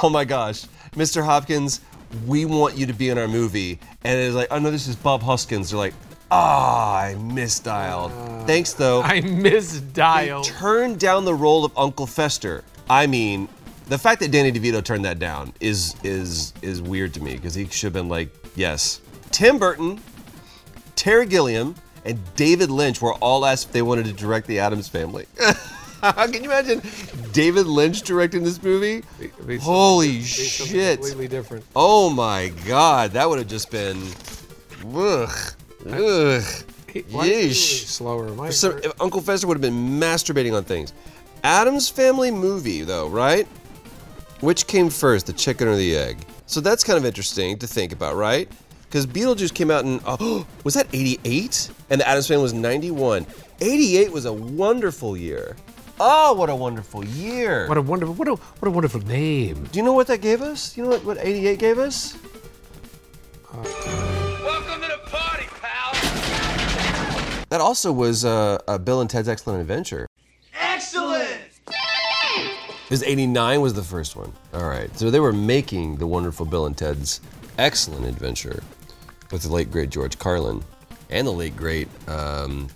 oh 0.02 0.10
my 0.10 0.24
gosh, 0.24 0.64
Mr. 0.92 1.24
Hopkins, 1.24 1.80
we 2.26 2.44
want 2.44 2.76
you 2.76 2.86
to 2.86 2.92
be 2.92 3.08
in 3.08 3.18
our 3.18 3.28
movie. 3.28 3.78
And 4.04 4.18
it's 4.18 4.34
like, 4.34 4.48
oh 4.50 4.58
no, 4.58 4.70
this 4.70 4.86
is 4.86 4.96
Bob 4.96 5.22
Hoskins. 5.22 5.70
They're 5.70 5.78
like, 5.78 5.94
ah, 6.30 7.00
I 7.00 7.14
misdialed. 7.14 8.46
Thanks 8.46 8.72
though. 8.72 9.02
I 9.02 9.20
misdialed. 9.20 10.44
Turned 10.44 10.98
down 10.98 11.24
the 11.24 11.34
role 11.34 11.64
of 11.64 11.76
Uncle 11.76 12.06
Fester. 12.06 12.64
I 12.88 13.06
mean, 13.06 13.48
the 13.86 13.98
fact 13.98 14.20
that 14.20 14.30
Danny 14.30 14.52
DeVito 14.52 14.82
turned 14.84 15.04
that 15.04 15.18
down 15.18 15.52
is 15.60 15.94
is 16.02 16.52
is 16.62 16.80
weird 16.82 17.14
to 17.14 17.22
me 17.22 17.34
because 17.34 17.54
he 17.54 17.66
should 17.66 17.86
have 17.86 17.92
been 17.92 18.08
like, 18.08 18.30
yes. 18.56 19.00
Tim 19.30 19.58
Burton, 19.58 20.00
Terry 20.96 21.26
Gilliam, 21.26 21.74
and 22.04 22.18
David 22.36 22.70
Lynch 22.70 23.00
were 23.00 23.14
all 23.14 23.44
asked 23.44 23.66
if 23.68 23.72
they 23.72 23.82
wanted 23.82 24.06
to 24.06 24.12
direct 24.12 24.46
the 24.46 24.58
Addams 24.58 24.88
Family. 24.88 25.26
Can 26.02 26.32
you 26.32 26.50
imagine 26.50 26.80
David 27.32 27.66
Lynch 27.66 28.02
directing 28.02 28.42
this 28.42 28.62
movie? 28.62 29.02
Holy 29.60 30.22
shit! 30.22 30.98
Completely 31.00 31.28
different. 31.28 31.64
Oh 31.76 32.08
my 32.08 32.52
god, 32.66 33.12
that 33.12 33.28
would 33.28 33.38
have 33.38 33.48
just 33.48 33.70
been, 33.70 34.02
ugh, 34.94 35.30
ugh. 35.86 36.42
He- 36.92 37.00
why 37.10 37.26
is 37.26 37.30
he 37.30 37.50
Yeesh. 37.50 37.86
Slower. 37.86 38.50
So 38.50 38.76
if 38.78 39.00
Uncle 39.00 39.20
Fester 39.20 39.46
would 39.46 39.54
have 39.54 39.62
been 39.62 40.00
masturbating 40.00 40.54
on 40.56 40.64
things. 40.64 40.92
Addams 41.44 41.88
Family 41.88 42.30
movie, 42.30 42.82
though, 42.82 43.08
right? 43.08 43.46
Which 44.40 44.66
came 44.66 44.90
first, 44.90 45.26
the 45.26 45.32
chicken 45.32 45.68
or 45.68 45.76
the 45.76 45.96
egg? 45.96 46.18
So 46.46 46.60
that's 46.60 46.82
kind 46.82 46.98
of 46.98 47.04
interesting 47.04 47.58
to 47.58 47.66
think 47.66 47.92
about, 47.92 48.16
right? 48.16 48.50
Because 48.90 49.06
Beetlejuice 49.06 49.54
came 49.54 49.70
out 49.70 49.84
in, 49.84 50.00
oh, 50.04 50.44
was 50.64 50.74
that 50.74 50.88
88? 50.92 51.70
And 51.90 52.00
the 52.00 52.08
Addams 52.08 52.26
Family 52.26 52.42
was 52.42 52.52
91. 52.52 53.24
88 53.60 54.10
was 54.10 54.24
a 54.24 54.32
wonderful 54.32 55.16
year. 55.16 55.56
Oh, 56.00 56.32
what 56.32 56.50
a 56.50 56.56
wonderful 56.56 57.04
year. 57.04 57.68
what 57.68 57.78
a 57.78 57.82
wonderful. 57.82 58.14
What 58.14 58.26
a 58.26 58.34
what 58.34 58.68
a 58.68 58.70
wonderful 58.70 59.00
name. 59.02 59.68
Do 59.70 59.78
you 59.78 59.84
know 59.84 59.92
what 59.92 60.08
that 60.08 60.22
gave 60.22 60.40
us? 60.40 60.72
Do 60.72 60.80
you 60.80 60.84
know 60.86 60.92
what, 60.94 61.04
what 61.04 61.18
88 61.20 61.58
gave 61.58 61.78
us? 61.78 62.16
Welcome 63.52 64.80
to 64.80 64.88
the 64.88 64.98
party, 65.04 65.46
pal. 65.60 65.92
That 67.50 67.60
also 67.60 67.92
was 67.92 68.24
uh, 68.24 68.58
uh, 68.66 68.78
Bill 68.78 69.02
and 69.02 69.10
Ted's 69.10 69.28
Excellent 69.28 69.60
Adventure. 69.60 70.06
Excellent. 70.54 71.28
Because 72.84 73.02
89 73.04 73.60
was 73.60 73.74
the 73.74 73.84
first 73.84 74.16
one. 74.16 74.32
All 74.52 74.66
right. 74.66 74.96
So 74.98 75.10
they 75.10 75.20
were 75.20 75.34
making 75.34 75.98
the 75.98 76.06
wonderful 76.08 76.44
Bill 76.44 76.66
and 76.66 76.76
Ted's 76.76 77.20
Excellent 77.58 78.06
Adventure 78.06 78.62
with 79.30 79.42
the 79.42 79.52
late, 79.52 79.70
great 79.70 79.90
George 79.90 80.18
Carlin 80.18 80.62
and 81.10 81.26
the 81.26 81.30
late, 81.32 81.56
great, 81.56 81.88
um, 82.08 82.68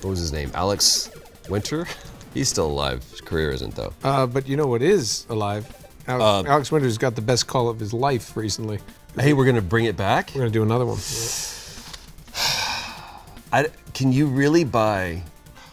what 0.00 0.10
was 0.10 0.18
his 0.18 0.32
name? 0.32 0.50
Alex 0.54 1.10
Winter? 1.48 1.86
He's 2.34 2.48
still 2.48 2.66
alive. 2.70 3.04
His 3.10 3.20
career 3.20 3.50
isn't, 3.50 3.74
though. 3.74 3.92
Uh, 4.04 4.26
but 4.26 4.46
you 4.48 4.56
know 4.56 4.66
what 4.66 4.82
is 4.82 5.26
alive? 5.30 5.66
Alex, 6.06 6.48
Uh, 6.48 6.52
Alex 6.52 6.72
Winters 6.72 6.98
got 6.98 7.14
the 7.14 7.22
best 7.22 7.46
call 7.46 7.68
of 7.68 7.80
his 7.80 7.92
life 7.92 8.36
recently. 8.36 8.78
Hey, 9.18 9.32
we're 9.32 9.46
gonna 9.46 9.62
bring 9.62 9.86
it 9.86 9.96
back. 9.96 10.30
We're 10.34 10.42
gonna 10.42 10.50
do 10.50 10.62
another 10.62 10.84
one. 10.84 10.98
I, 13.52 13.68
can 13.94 14.12
you 14.12 14.26
really 14.26 14.64
buy 14.64 15.22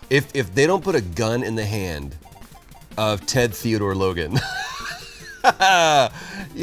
if 0.10 0.34
if 0.34 0.54
they 0.56 0.66
don't 0.66 0.84
put 0.84 0.96
a 0.96 1.02
gun 1.02 1.44
in 1.44 1.56
the 1.56 1.66
hand 1.66 2.16
of 2.98 3.26
Ted 3.26 3.54
Theodore 3.54 3.96
Logan? 3.96 4.32
you 4.32 4.40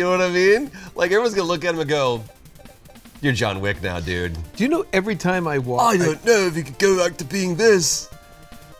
know 0.04 0.10
what 0.10 0.22
I 0.22 0.30
mean? 0.32 0.70
Like 0.94 1.10
everyone's 1.10 1.34
gonna 1.34 1.48
look 1.48 1.64
at 1.64 1.74
him 1.74 1.80
and 1.80 1.90
go, 1.90 2.24
"You're 3.20 3.32
John 3.32 3.60
Wick 3.60 3.82
now, 3.82 4.00
dude." 4.00 4.34
Do 4.56 4.64
you 4.64 4.68
know 4.68 4.84
every 4.92 5.16
time 5.16 5.46
I 5.46 5.58
walk, 5.58 5.82
I 5.82 5.96
don't 5.96 6.24
know 6.24 6.46
if 6.46 6.54
he 6.54 6.62
could 6.62 6.78
go 6.78 6.96
back 6.98 7.16
to 7.18 7.24
being 7.24 7.56
this. 7.56 8.08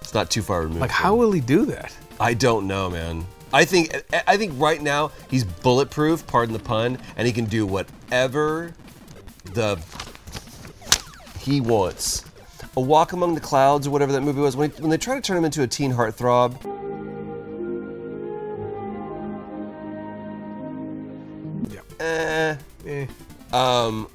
It's 0.01 0.15
not 0.15 0.31
too 0.31 0.43
far 0.43 0.63
removed. 0.63 0.81
like 0.81 0.91
from 0.91 1.03
how 1.03 1.15
will 1.15 1.33
he 1.33 1.41
do 1.41 1.65
that? 1.67 1.95
I 2.19 2.35
don't 2.35 2.67
know, 2.67 2.91
man. 2.91 3.27
I 3.53 3.65
think 3.65 3.95
I 4.27 4.37
think 4.37 4.53
right 4.57 4.81
now 4.81 5.11
he's 5.29 5.45
bulletproof, 5.45 6.27
pardon 6.27 6.53
the 6.53 6.61
pun, 6.61 6.99
and 7.17 7.27
he 7.27 7.33
can 7.33 7.47
do 7.47 7.67
whatever 7.67 8.75
the 9.45 9.79
he 11.39 11.61
wants. 11.61 12.25
A 12.77 12.81
Walk 12.81 13.13
Among 13.13 13.35
the 13.35 13.41
Clouds 13.41 13.87
or 13.87 13.91
whatever 13.91 14.13
that 14.13 14.21
movie 14.21 14.41
was, 14.41 14.57
when, 14.57 14.71
when 14.73 14.91
they 14.91 14.99
try 14.99 15.17
to 15.17 15.21
turn 15.21 15.37
him 15.37 15.45
into 15.45 15.63
a 15.63 15.67
teen 15.67 15.93
heartthrob. 15.93 16.57
Eh. 21.99 22.57
Eh. 22.87 23.07
Um, 23.53 24.09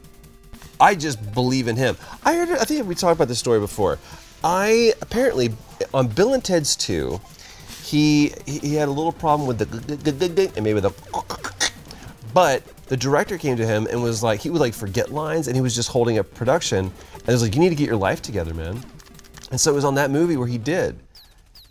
I 0.79 0.95
just 0.95 1.33
believe 1.33 1.67
in 1.67 1.75
him. 1.75 1.97
I 2.23 2.35
heard. 2.35 2.49
I 2.51 2.65
think 2.65 2.87
we 2.87 2.95
talked 2.95 3.15
about 3.15 3.27
this 3.27 3.39
story 3.39 3.59
before. 3.59 3.99
I 4.43 4.93
apparently 5.01 5.53
on 5.93 6.07
Bill 6.07 6.33
and 6.33 6.43
Ted's 6.43 6.75
2, 6.75 7.19
he 7.83 8.33
he 8.45 8.75
had 8.75 8.87
a 8.87 8.91
little 8.91 9.11
problem 9.11 9.47
with 9.47 9.59
the 9.59 10.51
and 10.55 10.63
maybe 10.63 10.79
the 10.79 10.91
but 12.33 12.63
the 12.87 12.97
director 12.97 13.37
came 13.37 13.57
to 13.57 13.65
him 13.65 13.87
and 13.89 14.01
was 14.01 14.21
like 14.21 14.41
he 14.41 14.49
would 14.49 14.61
like 14.61 14.73
forget 14.73 15.11
lines 15.11 15.47
and 15.47 15.55
he 15.55 15.61
was 15.61 15.75
just 15.75 15.89
holding 15.89 16.17
up 16.17 16.31
production 16.33 16.91
and 17.15 17.27
was 17.27 17.41
like 17.41 17.55
you 17.55 17.61
need 17.61 17.69
to 17.69 17.75
get 17.75 17.87
your 17.87 17.95
life 17.95 18.21
together 18.21 18.53
man 18.53 18.83
and 19.51 19.59
so 19.59 19.71
it 19.71 19.75
was 19.75 19.85
on 19.85 19.95
that 19.95 20.11
movie 20.11 20.35
where 20.35 20.47
he 20.47 20.57
did 20.57 20.99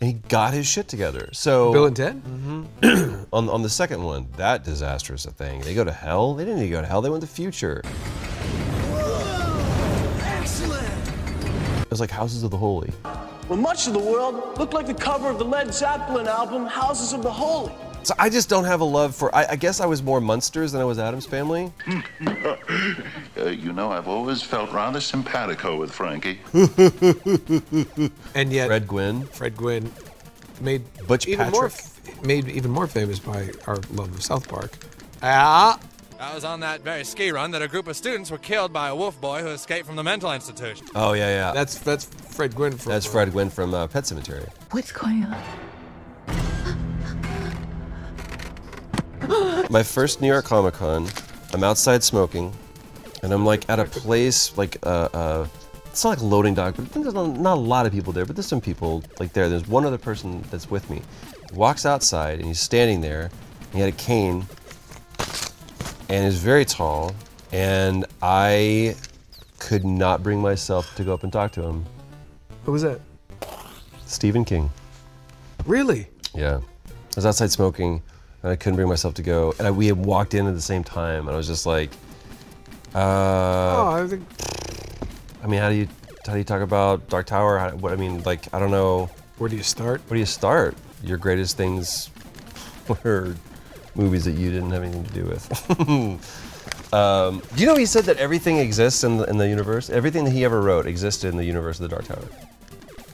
and 0.01 0.07
he 0.09 0.13
got 0.27 0.53
his 0.53 0.65
shit 0.65 0.87
together 0.87 1.29
so 1.31 1.71
Bill 1.71 1.85
and 1.85 1.95
Ted. 1.95 2.21
Mm-hmm. 2.23 3.23
on, 3.33 3.49
on 3.49 3.61
the 3.61 3.69
second 3.69 4.03
one 4.03 4.27
that 4.37 4.63
disastrous 4.63 5.25
a 5.25 5.31
thing 5.31 5.61
they 5.61 5.73
go 5.73 5.83
to 5.83 5.91
hell 5.91 6.33
they 6.33 6.45
didn't 6.45 6.59
need 6.59 6.67
to 6.67 6.71
go 6.71 6.81
to 6.81 6.87
hell 6.87 7.01
they 7.01 7.09
went 7.09 7.21
to 7.21 7.27
the 7.27 7.33
future 7.33 7.81
was 11.95 12.01
like 12.01 12.11
houses 12.11 12.43
of 12.43 12.51
the 12.51 12.57
holy 12.57 12.89
When 13.47 13.61
much 13.61 13.87
of 13.87 13.93
the 13.93 13.99
world 13.99 14.57
looked 14.59 14.73
like 14.73 14.85
the 14.87 14.93
cover 14.93 15.29
of 15.29 15.37
the 15.39 15.45
Led 15.45 15.73
Zeppelin 15.73 16.27
album, 16.27 16.65
Houses 16.65 17.13
of 17.13 17.21
the 17.23 17.31
Holy. 17.31 17.71
so 18.03 18.13
i 18.19 18.27
just 18.29 18.49
don't 18.49 18.65
have 18.65 18.81
a 18.81 18.89
love 18.99 19.15
for 19.15 19.33
i, 19.33 19.45
I 19.51 19.55
guess 19.55 19.79
i 19.79 19.85
was 19.85 20.03
more 20.03 20.19
munsters 20.19 20.71
than 20.73 20.81
i 20.81 20.83
was 20.85 20.99
addams 20.99 21.25
family 21.25 21.71
Uh, 23.37 23.49
you 23.49 23.73
know, 23.73 23.91
I've 23.91 24.07
always 24.07 24.41
felt 24.41 24.71
rather 24.71 25.01
simpatico 25.01 25.77
with 25.77 25.91
Frankie. 25.91 26.39
And 28.33 28.51
yet, 28.51 28.67
Fred 28.67 28.87
Gwynne. 28.87 29.23
Fred 29.25 29.55
Gwynne 29.57 29.91
made 30.61 30.81
Butch 31.05 31.27
even 31.27 31.51
more 31.51 31.69
Patrick. 31.69 31.91
f- 32.17 32.25
made 32.25 32.47
even 32.47 32.71
more 32.71 32.87
famous 32.87 33.19
by 33.19 33.49
our 33.67 33.77
love 33.91 34.09
of 34.15 34.23
South 34.23 34.47
Park. 34.47 34.71
Ah, 35.21 35.77
I 36.19 36.33
was 36.33 36.45
on 36.45 36.61
that 36.61 36.81
very 36.81 37.03
ski 37.03 37.31
run 37.31 37.51
that 37.51 37.61
a 37.61 37.67
group 37.67 37.87
of 37.87 37.95
students 37.97 38.31
were 38.31 38.37
killed 38.37 38.71
by 38.71 38.87
a 38.89 38.95
wolf 38.95 39.19
boy 39.19 39.41
who 39.41 39.49
escaped 39.49 39.85
from 39.85 39.95
the 39.97 40.03
mental 40.03 40.31
institution. 40.31 40.87
oh 40.95 41.13
yeah 41.13 41.29
yeah 41.29 41.51
that's 41.51 41.77
that's 41.79 42.05
Fred 42.05 42.55
Gwynne 42.55 42.77
from. 42.77 42.91
that's 42.91 43.05
fred 43.05 43.31
gwynne 43.31 43.49
from 43.49 43.73
uh, 43.73 43.87
pet 43.87 44.05
sematary 44.05 44.47
What's 44.71 44.91
going 44.91 45.25
on? 45.25 45.41
my 49.69 49.83
first 49.83 50.21
New 50.21 50.27
York 50.27 50.45
Comic 50.45 50.75
Con, 50.75 51.07
I'm 51.53 51.63
outside 51.63 52.03
smoking, 52.03 52.53
and 53.23 53.33
I'm 53.33 53.45
like 53.45 53.67
at 53.69 53.79
a 53.79 53.85
place 53.85 54.55
like 54.57 54.77
uh, 54.83 55.09
uh 55.13 55.47
it's 55.85 56.03
not 56.03 56.09
like 56.11 56.19
a 56.19 56.25
loading 56.25 56.53
dock, 56.53 56.75
but 56.75 56.91
there's 56.91 57.13
not 57.13 57.39
not 57.39 57.57
a 57.57 57.61
lot 57.61 57.85
of 57.85 57.91
people 57.91 58.13
there, 58.13 58.25
but 58.25 58.35
there's 58.35 58.47
some 58.47 58.61
people 58.61 59.03
like 59.19 59.33
there. 59.33 59.49
There's 59.49 59.67
one 59.67 59.85
other 59.85 59.97
person 59.97 60.43
that's 60.51 60.69
with 60.69 60.89
me. 60.89 61.01
He 61.49 61.55
walks 61.55 61.85
outside 61.85 62.39
and 62.39 62.47
he's 62.47 62.59
standing 62.59 63.01
there. 63.01 63.31
He 63.73 63.79
had 63.79 63.89
a 63.89 63.93
cane, 63.93 64.45
and 66.09 66.25
is 66.25 66.37
very 66.37 66.65
tall, 66.65 67.13
and 67.51 68.05
I 68.21 68.95
could 69.59 69.85
not 69.85 70.21
bring 70.21 70.41
myself 70.41 70.93
to 70.95 71.03
go 71.03 71.13
up 71.13 71.23
and 71.23 71.31
talk 71.31 71.51
to 71.53 71.63
him. 71.63 71.85
Who 72.65 72.71
was 72.71 72.81
that? 72.81 72.99
Stephen 74.05 74.45
King. 74.45 74.69
Really? 75.65 76.07
Yeah. 76.33 76.59
I 76.87 76.91
was 77.15 77.25
outside 77.25 77.51
smoking 77.51 78.01
and 78.43 78.51
I 78.51 78.55
couldn't 78.55 78.75
bring 78.75 78.87
myself 78.87 79.13
to 79.15 79.23
go. 79.23 79.53
And 79.57 79.67
I, 79.67 79.71
we 79.71 79.87
had 79.87 79.97
walked 79.97 80.33
in 80.33 80.45
at 80.45 80.53
the 80.53 80.61
same 80.61 80.83
time 80.83 81.27
and 81.27 81.33
I 81.33 81.37
was 81.37 81.47
just 81.47 81.65
like, 81.65 81.91
uh, 82.93 82.97
oh, 82.97 84.03
I 84.03 84.07
think 84.07 84.23
I 85.43 85.47
mean, 85.47 85.59
how 85.59 85.69
do 85.69 85.75
you 85.75 85.87
how 86.25 86.33
do 86.33 86.37
you 86.39 86.43
talk 86.43 86.61
about 86.61 87.07
Dark 87.09 87.27
Tower? 87.27 87.57
How, 87.59 87.71
what 87.71 87.91
I 87.91 87.95
mean, 87.95 88.23
like, 88.23 88.51
I 88.53 88.59
don't 88.59 88.71
know. 88.71 89.09
where 89.37 89.49
do 89.49 89.55
you 89.55 89.63
start? 89.63 90.01
Where 90.07 90.15
do 90.15 90.19
you 90.19 90.25
start? 90.25 90.75
Your 91.03 91.17
greatest 91.17 91.57
things 91.57 92.09
were 93.03 93.35
movies 93.95 94.25
that 94.25 94.33
you 94.33 94.51
didn't 94.51 94.71
have 94.71 94.83
anything 94.83 95.03
to 95.05 95.13
do 95.13 95.25
with. 95.25 96.93
um, 96.93 97.41
do 97.55 97.61
you 97.61 97.65
know 97.65 97.75
he 97.75 97.85
said 97.85 98.05
that 98.05 98.17
everything 98.17 98.57
exists 98.57 99.03
in 99.03 99.17
the, 99.17 99.23
in 99.29 99.37
the 99.37 99.47
universe? 99.47 99.89
Everything 99.89 100.25
that 100.25 100.31
he 100.31 100.43
ever 100.43 100.61
wrote 100.61 100.85
existed 100.85 101.29
in 101.29 101.37
the 101.37 101.45
universe 101.45 101.79
of 101.79 101.89
the 101.89 101.95
Dark 101.95 102.05
Tower. 102.05 102.27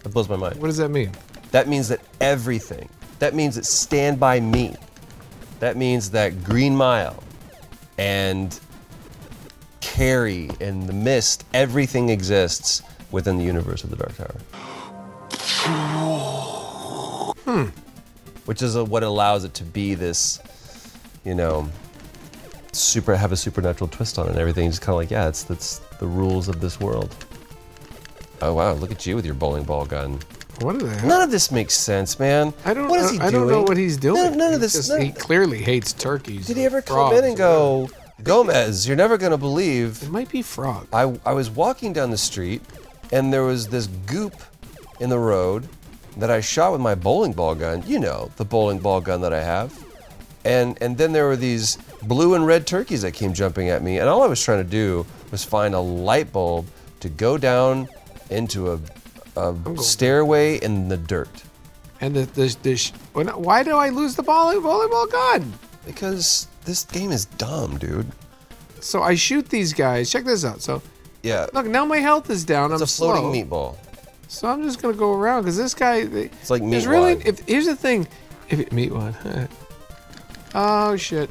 That 0.04 0.10
blows 0.10 0.30
my 0.30 0.36
mind. 0.36 0.60
What 0.60 0.68
does 0.68 0.78
that 0.78 0.90
mean? 0.90 1.12
That 1.52 1.68
means 1.68 1.88
that 1.90 2.02
everything. 2.20 2.90
That 3.20 3.36
means 3.36 3.56
that 3.56 3.66
Stand 3.66 4.20
By 4.20 4.40
Me. 4.40 4.76
That 5.60 5.78
means 5.78 6.10
that 6.12 6.44
Green 6.44 6.76
Mile 6.76 7.24
and 7.98 8.60
Carrie 9.80 10.50
and 10.60 10.88
The 10.88 10.94
Mist, 10.94 11.46
everything 11.54 12.10
exists 12.10 12.82
within 13.12 13.38
the 13.38 13.44
universe 13.44 13.84
of 13.84 13.90
the 13.90 13.96
Dark 13.98 14.16
Tower. 14.16 14.36
Hmm. 17.46 17.66
Which 18.46 18.62
is 18.62 18.76
uh 18.76 18.86
what 18.86 19.04
allows 19.04 19.44
it 19.44 19.54
to 19.56 19.64
be 19.64 19.94
this, 19.94 20.40
you 21.24 21.36
know, 21.36 21.68
super 22.74 23.16
have 23.16 23.32
a 23.32 23.38
supernatural 23.38 23.88
twist 23.90 24.18
on 24.18 24.28
it 24.28 24.32
and 24.32 24.40
everything. 24.40 24.70
Just 24.70 24.82
kind 24.82 24.94
of 24.94 24.98
like, 24.98 25.12
yeah, 25.12 25.28
it's 25.28 25.44
that's 25.44 25.80
the 26.00 26.08
rules 26.08 26.48
of 26.48 26.62
this 26.62 26.80
world. 26.80 27.16
Oh 28.42 28.54
wow, 28.54 28.74
look 28.74 28.92
at 28.92 29.06
you 29.06 29.16
with 29.16 29.26
your 29.26 29.36
bowling 29.36 29.64
ball 29.64 29.86
gun. 29.86 30.20
What 30.62 30.80
the 30.80 30.90
hell? 30.90 31.10
None 31.10 31.22
of 31.22 31.32
this 31.32 31.52
makes 31.52 31.74
sense, 31.76 32.20
man. 32.20 32.54
I 32.66 32.74
don't. 32.74 32.88
What 32.88 33.00
is 33.00 33.12
he 33.12 33.20
I, 33.20 33.28
I 33.28 33.32
doing? 33.32 33.48
don't 33.48 33.52
know 33.52 33.62
what 33.64 33.78
he's 33.78 33.98
doing. 33.98 34.22
None, 34.24 34.38
none 34.38 34.54
of 34.54 34.62
this. 34.62 34.74
just- 34.74 34.90
none- 34.90 35.02
he 35.02 35.12
clearly 35.12 35.60
hates 35.62 35.94
turkeys. 35.94 36.48
did 36.48 36.58
he 36.58 36.66
ever 36.66 36.82
come 36.82 37.14
in 37.14 37.24
and 37.24 37.38
go, 37.38 37.90
Gomez? 38.24 38.88
You're 38.88 38.98
never 38.98 39.18
gonna 39.18 39.38
believe. 39.38 40.02
It 40.04 40.10
might 40.10 40.30
be 40.30 40.42
frog. 40.42 40.88
I 40.94 41.18
I 41.26 41.34
was 41.34 41.50
walking 41.50 41.94
down 41.94 42.12
the 42.12 42.18
street, 42.18 42.62
and 43.12 43.32
there 43.34 43.44
was 43.44 43.68
this 43.68 43.88
goop 44.06 44.36
in 45.00 45.10
the 45.10 45.20
road 45.20 45.68
that 46.18 46.30
I 46.30 46.42
shot 46.42 46.72
with 46.74 46.82
my 46.82 46.94
bowling 46.96 47.34
ball 47.34 47.56
gun. 47.56 47.84
You 47.88 48.00
know, 48.00 48.32
the 48.38 48.46
bowling 48.46 48.80
ball 48.80 49.02
gun 49.02 49.22
that 49.22 49.34
I 49.34 49.42
have. 49.44 49.74
And 50.44 50.78
and 50.82 50.98
then 50.98 51.12
there 51.12 51.28
were 51.28 51.36
these 51.36 51.78
blue 52.04 52.34
and 52.34 52.46
red 52.48 52.66
turkeys 52.66 53.04
that 53.04 53.12
came 53.14 53.34
jumping 53.34 53.70
at 53.70 53.84
me, 53.84 54.00
and 54.00 54.10
all 54.10 54.24
I 54.24 54.28
was 54.28 54.44
trying 54.44 54.64
to 54.64 54.70
do 54.70 55.06
was 55.30 55.44
find 55.44 55.76
a 55.76 55.80
light 55.80 56.32
bulb 56.34 56.66
to 57.02 57.10
go 57.10 57.38
down 57.38 57.88
into 58.32 58.72
a, 58.74 58.80
a 59.36 59.56
stairway 59.78 60.58
in 60.60 60.88
the 60.88 60.98
dirt. 60.98 61.44
And 62.00 62.16
the 62.16 62.22
the, 62.26 62.58
the 62.64 62.76
sh- 62.76 62.92
why 63.14 63.24
why 63.26 63.62
do 63.64 63.76
I 63.76 63.90
lose 63.90 64.16
the 64.16 64.24
ball 64.24 64.52
volleyball 64.56 65.12
gun? 65.12 65.54
Because 65.86 66.48
this 66.66 66.86
game 66.86 67.12
is 67.12 67.26
dumb, 67.26 67.78
dude. 67.78 68.08
So 68.80 69.04
I 69.04 69.14
shoot 69.14 69.48
these 69.50 69.74
guys. 69.74 70.10
Check 70.12 70.26
this 70.26 70.44
out. 70.44 70.64
So 70.64 70.82
Yeah. 71.22 71.46
look, 71.54 71.68
now 71.68 71.86
my 71.86 71.98
health 71.98 72.32
is 72.32 72.44
down. 72.44 72.72
It's 72.72 72.82
I'm 72.82 72.86
a 72.86 72.88
floating 72.88 73.48
slow. 73.48 73.76
meatball. 73.76 73.78
So 74.28 74.48
I'm 74.48 74.64
just 74.64 74.82
gonna 74.82 74.96
go 74.98 75.14
around 75.14 75.44
because 75.44 75.58
this 75.58 75.76
guy. 75.76 75.98
It's 75.98 76.50
like 76.50 76.64
meat 76.64 76.88
really. 76.88 77.22
If 77.24 77.42
here's 77.48 77.68
the 77.68 77.76
thing, 77.76 78.08
if 78.50 78.60
it 78.60 78.72
meat 78.74 78.92
one. 78.92 79.14
oh 80.56 80.96
shit. 80.96 81.30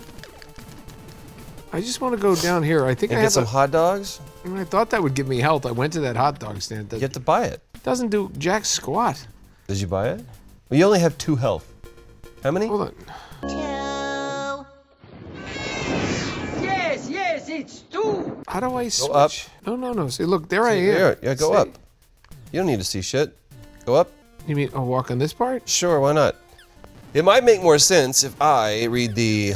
I 1.72 1.80
just 1.80 2.00
want 2.00 2.14
to 2.16 2.20
go 2.20 2.34
down 2.34 2.62
here. 2.62 2.84
I 2.84 2.94
think 2.94 3.12
And 3.12 3.18
I 3.18 3.22
get 3.22 3.26
have 3.26 3.32
some 3.32 3.44
a- 3.44 3.46
hot 3.46 3.70
dogs. 3.70 4.20
Mm, 4.44 4.58
I 4.58 4.64
thought 4.64 4.90
that 4.90 5.02
would 5.02 5.14
give 5.14 5.28
me 5.28 5.38
health. 5.38 5.66
I 5.66 5.70
went 5.70 5.92
to 5.92 6.00
that 6.00 6.16
hot 6.16 6.38
dog 6.40 6.60
stand. 6.62 6.88
That 6.90 6.96
You 6.96 7.02
have 7.02 7.12
to 7.12 7.20
buy 7.20 7.44
it. 7.44 7.62
doesn't 7.84 8.08
do 8.08 8.30
jack 8.38 8.64
squat. 8.64 9.26
Did 9.68 9.80
you 9.80 9.86
buy 9.86 10.08
it? 10.10 10.24
Well, 10.68 10.78
you 10.78 10.84
only 10.84 10.98
have 11.00 11.16
two 11.18 11.36
health. 11.36 11.72
How 12.42 12.50
many? 12.50 12.66
Hold 12.66 12.80
on. 12.88 12.94
Two. 13.42 14.66
Yes, 16.62 17.08
yes, 17.08 17.48
it's 17.48 17.80
two. 17.82 18.42
How 18.48 18.60
do 18.60 18.74
I 18.74 18.88
switch? 18.88 19.08
Go 19.10 19.14
up. 19.14 19.30
No, 19.66 19.76
no, 19.76 19.92
no. 19.92 20.08
See, 20.08 20.24
look, 20.24 20.48
there 20.48 20.64
I 20.64 20.72
am. 20.72 20.82
Here, 20.82 21.18
yeah, 21.22 21.34
go 21.34 21.52
See? 21.52 21.56
up. 21.58 21.68
You 22.52 22.60
don't 22.60 22.66
need 22.66 22.78
to 22.78 22.84
see 22.84 23.02
shit. 23.02 23.36
Go 23.84 23.94
up. 23.94 24.10
You 24.46 24.56
mean 24.56 24.70
I'll 24.74 24.86
walk 24.86 25.10
on 25.10 25.18
this 25.18 25.32
part? 25.32 25.68
Sure, 25.68 26.00
why 26.00 26.12
not? 26.12 26.34
It 27.12 27.24
might 27.24 27.42
make 27.42 27.60
more 27.60 27.78
sense 27.78 28.22
if 28.22 28.40
I 28.40 28.84
read 28.84 29.16
the. 29.16 29.54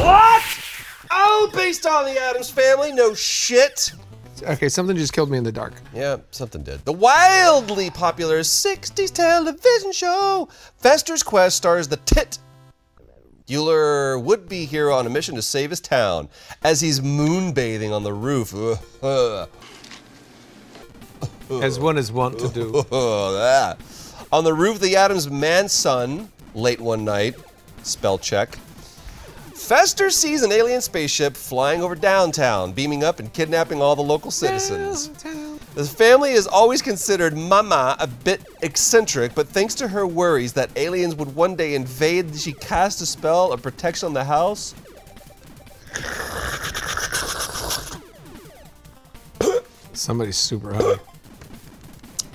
What? 0.00 0.44
Oh, 1.10 1.50
based 1.54 1.84
on 1.84 2.06
the 2.06 2.18
Addams 2.18 2.48
family? 2.48 2.92
No 2.92 3.12
shit. 3.12 3.92
Okay, 4.42 4.70
something 4.70 4.96
just 4.96 5.12
killed 5.12 5.30
me 5.30 5.36
in 5.36 5.44
the 5.44 5.52
dark. 5.52 5.74
Yeah, 5.92 6.18
something 6.30 6.62
did. 6.62 6.84
The 6.86 6.92
wildly 6.92 7.90
popular 7.90 8.40
60s 8.40 9.10
television 9.12 9.92
show 9.92 10.48
Fester's 10.78 11.22
Quest 11.22 11.58
stars 11.58 11.86
the 11.86 11.96
tit. 11.98 12.38
Euler 13.50 14.18
would 14.18 14.48
be 14.48 14.64
hero 14.64 14.94
on 14.94 15.06
a 15.06 15.10
mission 15.10 15.34
to 15.34 15.42
save 15.42 15.70
his 15.70 15.80
town 15.80 16.28
as 16.62 16.80
he's 16.80 17.00
moonbathing 17.00 17.92
on 17.92 18.04
the 18.04 18.12
roof. 18.12 18.54
Ugh. 19.02 19.48
As 21.50 21.78
one 21.80 21.96
is 21.98 22.12
wont 22.12 22.38
to 22.40 22.48
do. 22.48 22.84
Ah. 22.92 23.76
on 24.30 24.44
the 24.44 24.52
roof 24.52 24.76
of 24.76 24.80
the 24.82 24.96
Addams 24.96 25.30
mansion, 25.30 26.30
late 26.54 26.80
one 26.80 27.04
night, 27.04 27.34
spell 27.82 28.18
check. 28.18 28.58
Fester 29.54 30.08
sees 30.10 30.42
an 30.42 30.52
alien 30.52 30.80
spaceship 30.80 31.36
flying 31.36 31.82
over 31.82 31.94
downtown, 31.94 32.72
beaming 32.72 33.02
up 33.02 33.18
and 33.18 33.32
kidnapping 33.32 33.82
all 33.82 33.96
the 33.96 34.02
local 34.02 34.30
citizens. 34.30 35.08
The 35.74 35.84
family 35.84 36.32
is 36.32 36.46
always 36.46 36.80
considered 36.80 37.36
Mama 37.36 37.96
a 37.98 38.06
bit 38.06 38.40
eccentric, 38.62 39.34
but 39.34 39.48
thanks 39.48 39.74
to 39.76 39.88
her 39.88 40.06
worries 40.06 40.52
that 40.54 40.70
aliens 40.76 41.14
would 41.16 41.34
one 41.34 41.54
day 41.54 41.74
invade, 41.74 42.36
she 42.36 42.52
cast 42.52 43.00
a 43.02 43.06
spell 43.06 43.52
of 43.52 43.62
protection 43.62 44.06
on 44.06 44.14
the 44.14 44.24
house. 44.24 44.74
Somebody's 49.92 50.36
super 50.36 50.72
high. 50.72 50.96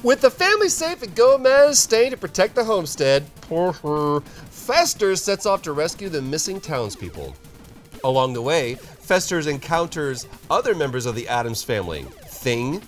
With 0.03 0.19
the 0.19 0.29
family 0.29 0.67
safe 0.67 1.01
and 1.01 1.15
Gomez 1.15 1.79
staying 1.79 2.11
to 2.11 2.17
protect 2.17 2.55
the 2.55 2.65
homestead, 2.65 3.23
Fester 4.49 5.15
sets 5.15 5.45
off 5.45 5.61
to 5.61 5.71
rescue 5.71 6.09
the 6.09 6.21
missing 6.21 6.59
townspeople. 6.59 7.33
Along 8.03 8.33
the 8.33 8.41
way, 8.41 8.75
Festers 8.75 9.47
encounters 9.47 10.27
other 10.49 10.75
members 10.75 11.05
of 11.05 11.15
the 11.15 11.25
Addams 11.29 11.63
family 11.63 12.03
Thing, 12.25 12.81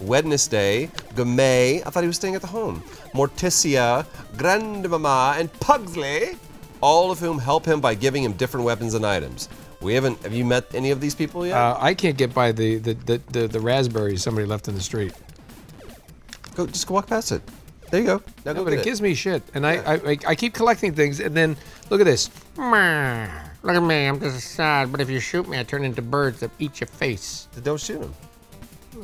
Wednesday, 0.00 0.90
Gomez, 1.14 1.82
I 1.84 1.90
thought 1.90 2.02
he 2.02 2.06
was 2.06 2.16
staying 2.16 2.34
at 2.34 2.40
the 2.40 2.46
home, 2.46 2.82
Morticia, 3.12 4.06
Grandmama, 4.38 5.34
and 5.36 5.52
Pugsley, 5.60 6.38
all 6.80 7.10
of 7.10 7.18
whom 7.18 7.38
help 7.38 7.66
him 7.66 7.82
by 7.82 7.94
giving 7.94 8.24
him 8.24 8.32
different 8.32 8.64
weapons 8.64 8.94
and 8.94 9.04
items. 9.04 9.50
We 9.82 9.92
haven't, 9.92 10.22
have 10.22 10.32
you 10.32 10.46
met 10.46 10.74
any 10.74 10.92
of 10.92 11.02
these 11.02 11.14
people 11.14 11.46
yet? 11.46 11.58
Uh, 11.58 11.76
I 11.78 11.92
can't 11.92 12.16
get 12.16 12.32
by 12.32 12.52
the 12.52 12.78
the, 12.78 12.94
the, 12.94 13.20
the 13.32 13.48
the 13.48 13.60
raspberries 13.60 14.22
somebody 14.22 14.46
left 14.46 14.66
in 14.66 14.74
the 14.74 14.80
street. 14.80 15.12
Go, 16.58 16.66
just 16.66 16.86
go 16.86 16.94
walk 16.94 17.06
past 17.06 17.32
it. 17.32 17.42
There 17.90 18.00
you 18.00 18.06
go. 18.06 18.22
Now 18.44 18.52
No, 18.52 18.64
but 18.64 18.70
get 18.70 18.80
it 18.80 18.84
gives 18.84 19.00
me 19.00 19.14
shit, 19.14 19.42
and 19.54 19.66
I, 19.66 19.76
I 19.76 19.94
I 19.94 20.18
I 20.28 20.34
keep 20.34 20.52
collecting 20.52 20.92
things, 20.94 21.20
and 21.20 21.34
then 21.34 21.56
look 21.88 22.00
at 22.00 22.04
this. 22.04 22.28
Look 22.56 23.76
at 23.76 23.82
me, 23.82 24.06
I'm 24.06 24.20
just 24.20 24.52
sad. 24.52 24.92
But 24.92 25.00
if 25.00 25.08
you 25.08 25.20
shoot 25.20 25.48
me, 25.48 25.58
I 25.58 25.62
turn 25.62 25.84
into 25.84 26.02
birds 26.02 26.40
that 26.40 26.50
eat 26.58 26.80
your 26.80 26.88
face. 26.88 27.48
Don't 27.62 27.80
shoot. 27.80 28.10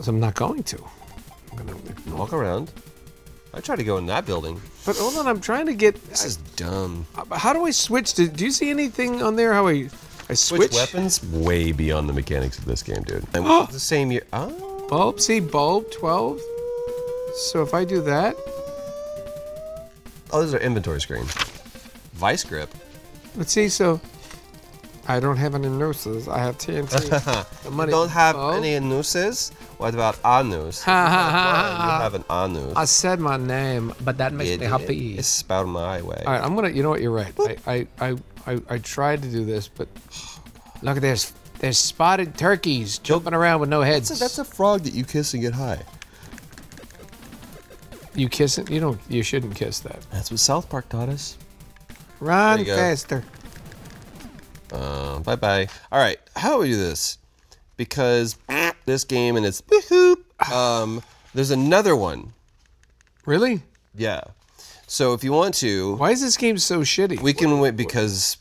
So 0.02 0.10
I'm 0.10 0.20
not 0.20 0.34
going 0.34 0.62
to. 0.64 0.78
I'm 1.50 1.56
gonna 1.58 1.76
Walk 2.16 2.32
around. 2.32 2.70
I 3.54 3.60
tried 3.60 3.76
to 3.76 3.84
go 3.84 3.96
in 3.98 4.06
that 4.06 4.26
building. 4.26 4.60
But 4.84 4.96
hold 4.96 5.16
on, 5.16 5.26
I'm 5.26 5.40
trying 5.40 5.66
to 5.66 5.74
get. 5.74 5.94
This 6.10 6.24
is 6.24 6.36
dumb. 6.56 7.06
How 7.32 7.52
do 7.52 7.64
I 7.64 7.70
switch? 7.70 8.14
To, 8.14 8.28
do 8.28 8.44
you 8.44 8.50
see 8.50 8.68
anything 8.70 9.22
on 9.22 9.36
there? 9.36 9.52
How 9.54 9.66
I 9.68 9.88
I 10.28 10.34
Switch, 10.34 10.72
switch? 10.72 10.74
weapons 10.74 11.22
way 11.32 11.72
beyond 11.72 12.08
the 12.08 12.12
mechanics 12.12 12.58
of 12.58 12.64
this 12.64 12.82
game, 12.82 13.02
dude. 13.02 13.24
And 13.34 13.46
the 13.68 13.78
same 13.80 14.10
year. 14.12 14.24
Oh, 14.32 14.86
Bulb, 14.88 15.20
see 15.20 15.40
bulb, 15.40 15.90
twelve. 15.90 16.40
So 17.36 17.62
if 17.62 17.74
I 17.74 17.84
do 17.84 18.00
that, 18.02 18.36
oh, 20.32 20.40
those 20.40 20.54
are 20.54 20.58
inventory 20.58 21.00
screens. 21.00 21.32
Vice 22.14 22.44
grip. 22.44 22.70
let's 23.36 23.52
see. 23.52 23.68
So 23.68 24.00
I 25.08 25.18
don't 25.20 25.36
have 25.36 25.54
any 25.54 25.68
nurses. 25.68 26.28
I 26.28 26.38
have 26.38 26.56
TNT. 26.58 27.44
The 27.64 27.70
money- 27.70 27.90
Don't 27.92 28.10
have 28.10 28.36
bulb. 28.36 28.56
any 28.62 28.78
nooses? 28.78 29.50
What 29.78 29.94
about 29.94 30.18
anus? 30.24 30.86
You 30.86 30.92
have 30.92 32.14
an 32.14 32.24
anus. 32.30 32.74
I 32.76 32.84
said 32.84 33.18
my 33.20 33.36
name, 33.36 33.92
but 34.04 34.18
that 34.18 34.32
makes 34.32 34.58
me 34.60 34.66
happy. 34.66 35.16
It's 35.18 35.26
spelled 35.28 35.68
my 35.68 36.02
way. 36.02 36.22
All 36.26 36.32
right, 36.32 36.42
I'm 36.42 36.54
gonna. 36.54 36.68
You 36.70 36.82
know 36.82 36.90
what? 36.90 37.00
You're 37.00 37.10
right. 37.10 37.32
I, 37.40 37.56
I, 37.66 37.86
I, 38.00 38.16
I, 38.46 38.60
I 38.68 38.78
tried 38.78 39.22
to 39.22 39.28
do 39.30 39.44
this, 39.44 39.66
but 39.68 39.88
look, 40.82 40.96
at 40.96 41.02
this. 41.02 41.32
there's 41.58 41.78
spotted 41.78 42.36
turkeys 42.38 42.98
jumping 42.98 43.34
around 43.34 43.60
with 43.60 43.68
no 43.70 43.80
heads. 43.80 44.08
That's 44.10 44.20
a, 44.20 44.24
that's 44.24 44.38
a 44.38 44.44
frog 44.44 44.82
that 44.82 44.94
you 44.94 45.04
kiss 45.04 45.32
and 45.34 45.42
get 45.42 45.54
high. 45.54 45.82
You 48.14 48.28
kiss 48.28 48.58
it. 48.58 48.70
You 48.70 48.80
don't. 48.80 49.00
You 49.08 49.22
shouldn't 49.22 49.54
kiss 49.54 49.80
that. 49.80 50.00
That's 50.10 50.30
what 50.30 50.40
South 50.40 50.68
Park 50.68 50.88
taught 50.88 51.08
us. 51.08 51.36
Run 52.20 52.58
There 52.58 52.66
you 52.66 52.72
go. 52.72 52.76
faster. 52.76 53.24
Uh, 54.72 55.18
bye 55.20 55.36
bye. 55.36 55.68
All 55.92 55.98
right, 56.00 56.18
how 56.36 56.54
do 56.54 56.58
we 56.60 56.70
do 56.70 56.76
this? 56.76 57.18
Because 57.76 58.36
this 58.86 59.04
game 59.04 59.36
and 59.36 59.44
it's 59.46 59.60
beep-hoop, 59.60 60.50
um, 60.52 61.02
there's 61.34 61.50
another 61.50 61.94
one. 61.96 62.32
Really? 63.26 63.62
Yeah. 63.94 64.22
So 64.86 65.12
if 65.14 65.24
you 65.24 65.32
want 65.32 65.54
to, 65.56 65.96
Why 65.96 66.10
is 66.10 66.20
this 66.20 66.36
game 66.36 66.58
so 66.58 66.80
shitty? 66.80 67.20
we 67.20 67.32
can 67.32 67.58
wait 67.60 67.76
because 67.76 68.36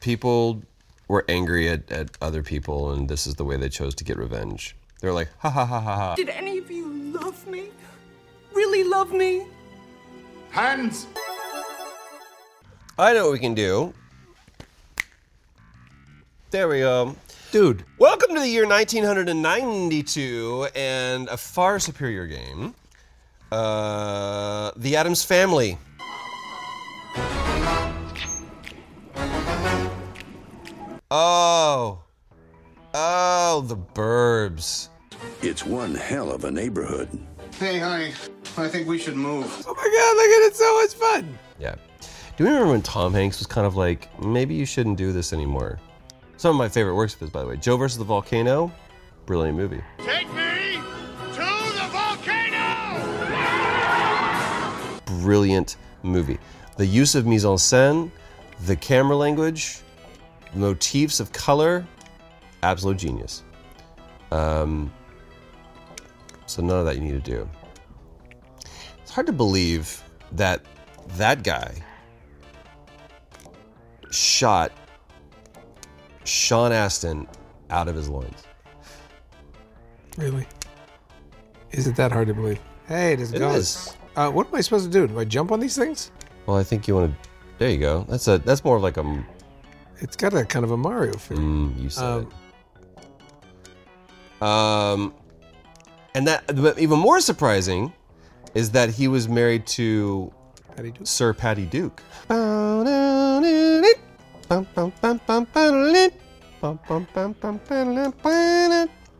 people 0.00 0.62
were 1.08 1.24
angry 1.28 1.68
at, 1.68 1.90
at 1.90 2.10
other 2.20 2.42
people, 2.42 2.92
and 2.92 3.08
this 3.08 3.26
is 3.26 3.34
the 3.34 3.44
way 3.44 3.56
they 3.56 3.68
chose 3.68 3.94
to 3.96 4.04
get 4.04 4.16
revenge. 4.16 4.76
They're 5.00 5.12
like, 5.12 5.28
ha 5.38 5.50
ha 5.50 5.64
ha 5.66 5.80
ha 5.80 5.96
ha. 5.96 6.14
Did 6.14 6.28
any 6.28 6.58
of 6.58 6.70
you 6.70 6.88
love 6.88 7.46
me? 7.46 7.70
Really 8.54 8.84
love 8.84 9.12
me? 9.12 9.46
Hands! 10.50 11.06
I 12.98 13.14
know 13.14 13.24
what 13.24 13.32
we 13.32 13.38
can 13.38 13.54
do. 13.54 13.94
There 16.50 16.68
we 16.68 16.80
go. 16.80 17.16
Dude, 17.50 17.84
Welcome 17.98 18.34
to 18.34 18.40
the 18.40 18.48
year 18.48 18.66
1992 18.66 20.68
and 20.74 21.28
a 21.28 21.36
far 21.36 21.78
superior 21.78 22.26
game. 22.26 22.74
Uh, 23.50 24.70
the 24.76 24.96
Addams 24.96 25.24
Family. 25.24 25.78
Oh. 31.10 32.00
Oh, 32.94 33.64
the 33.66 33.76
Burbs. 33.76 34.88
It's 35.42 35.64
one 35.64 35.94
hell 35.94 36.30
of 36.30 36.44
a 36.44 36.50
neighborhood. 36.50 37.08
Hey, 37.58 37.78
honey, 37.78 38.12
I 38.56 38.68
think 38.68 38.86
we 38.86 38.98
should 38.98 39.16
move. 39.16 39.46
oh 39.66 39.74
my 39.74 39.82
god, 39.82 40.16
look 40.16 40.26
at 40.26 40.46
it! 40.46 40.56
So 40.56 40.80
much 40.80 40.94
fun. 40.94 41.38
Yeah. 41.58 41.74
Do 42.36 42.44
you 42.44 42.50
remember 42.50 42.72
when 42.72 42.82
Tom 42.82 43.12
Hanks 43.14 43.38
was 43.38 43.46
kind 43.46 43.66
of 43.66 43.76
like, 43.76 44.08
maybe 44.22 44.54
you 44.54 44.66
shouldn't 44.66 44.96
do 44.96 45.12
this 45.12 45.32
anymore? 45.32 45.78
Some 46.36 46.50
of 46.50 46.56
my 46.56 46.68
favorite 46.68 46.94
works 46.94 47.14
of 47.14 47.20
his, 47.20 47.30
by 47.30 47.42
the 47.42 47.46
way. 47.46 47.56
Joe 47.56 47.76
versus 47.76 47.98
the 47.98 48.04
Volcano. 48.04 48.72
Brilliant 49.26 49.56
movie. 49.56 49.80
Take 49.98 50.26
me 50.34 50.80
to 51.32 51.40
the 51.40 51.88
volcano! 51.92 53.12
brilliant 55.22 55.76
movie. 56.02 56.38
The 56.76 56.86
use 56.86 57.14
of 57.14 57.26
mise 57.26 57.44
en 57.44 57.56
scène, 57.56 58.10
the 58.66 58.76
camera 58.76 59.16
language, 59.16 59.80
motifs 60.54 61.20
of 61.20 61.32
color, 61.32 61.86
absolute 62.62 62.98
genius. 62.98 63.44
Um, 64.30 64.92
so 66.46 66.62
none 66.62 66.78
of 66.78 66.86
that 66.86 66.96
you 66.96 67.02
need 67.02 67.24
to 67.24 67.30
do. 67.30 67.48
It's 69.12 69.14
hard 69.16 69.26
to 69.26 69.32
believe 69.34 70.02
that 70.32 70.64
that 71.18 71.44
guy 71.44 71.74
shot 74.10 74.72
Sean 76.24 76.72
Astin 76.72 77.28
out 77.68 77.88
of 77.88 77.94
his 77.94 78.08
loins. 78.08 78.42
Really? 80.16 80.46
Is 81.72 81.86
it 81.86 81.94
that 81.96 82.10
hard 82.10 82.28
to 82.28 82.32
believe? 82.32 82.58
Hey, 82.88 83.12
it 83.12 83.20
is 83.20 83.34
It 83.34 83.40
guns. 83.40 83.58
is. 83.58 83.96
Uh, 84.16 84.30
what 84.30 84.48
am 84.48 84.54
I 84.54 84.62
supposed 84.62 84.90
to 84.90 84.90
do? 84.90 85.06
Do 85.06 85.20
I 85.20 85.26
jump 85.26 85.52
on 85.52 85.60
these 85.60 85.76
things? 85.76 86.10
Well, 86.46 86.56
I 86.56 86.62
think 86.62 86.88
you 86.88 86.94
want 86.94 87.12
to. 87.22 87.28
There 87.58 87.68
you 87.68 87.76
go. 87.76 88.06
That's 88.08 88.26
a. 88.28 88.38
That's 88.38 88.64
more 88.64 88.76
of 88.78 88.82
like 88.82 88.96
a. 88.96 89.26
It's 89.98 90.16
got 90.16 90.32
a 90.32 90.42
kind 90.46 90.64
of 90.64 90.70
a 90.70 90.76
Mario 90.78 91.12
feel. 91.18 91.36
Mm, 91.36 91.78
you 91.82 91.90
said 91.90 92.02
Um, 92.02 92.32
it. 94.40 94.42
Um, 94.42 95.14
and 96.14 96.26
that, 96.26 96.46
but 96.56 96.78
even 96.78 96.98
more 96.98 97.20
surprising, 97.20 97.92
is 98.54 98.70
that 98.72 98.90
he 98.90 99.08
was 99.08 99.28
married 99.28 99.66
to 99.78 100.32
Patty 100.76 100.90
Duke. 100.92 101.06
Sir 101.06 101.32
Patty 101.32 101.66
Duke. 101.66 102.02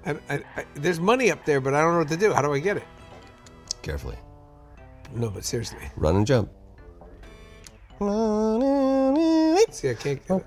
I, 0.05 0.11
I, 0.29 0.35
I, 0.57 0.65
there's 0.75 1.01
money 1.01 1.31
up 1.31 1.45
there, 1.45 1.61
but 1.61 1.75
I 1.75 1.81
don't 1.83 1.93
know 1.93 1.99
what 2.01 2.09
to 2.09 2.17
do. 2.17 2.33
How 2.33 2.43
do 2.43 2.53
I 2.53 2.59
get 2.59 2.77
it? 2.77 2.85
Carefully, 3.83 4.17
No, 5.15 5.31
but 5.31 5.45
seriously. 5.45 5.79
run 5.97 6.17
and 6.17 6.27
jump. 6.27 6.51
See, 9.71 9.91
I 9.91 9.95
can't 9.95 10.27
get 10.27 10.37
it. 10.37 10.47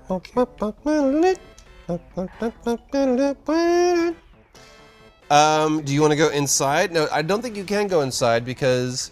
Um, 5.30 5.82
do 5.82 5.92
you 5.92 6.00
want 6.00 6.12
to 6.12 6.16
go 6.16 6.28
inside? 6.28 6.92
No, 6.92 7.08
I 7.10 7.22
don't 7.22 7.42
think 7.42 7.56
you 7.56 7.64
can 7.64 7.88
go 7.88 8.02
inside 8.02 8.44
because 8.44 9.10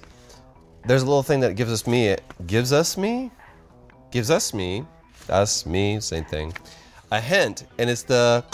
there's 0.86 1.02
a 1.02 1.06
little 1.06 1.22
thing 1.22 1.40
that 1.40 1.56
gives 1.56 1.72
us 1.72 1.86
me. 1.86 2.08
It 2.08 2.22
Gives 2.46 2.72
us 2.72 2.96
me? 2.96 3.30
Gives 4.10 4.30
us 4.30 4.54
me. 4.54 4.84
Us, 5.28 5.64
me, 5.66 6.00
same 6.00 6.24
thing. 6.24 6.52
A 7.10 7.20
hint, 7.20 7.64
and 7.78 7.88
it's 7.88 8.02
the. 8.02 8.44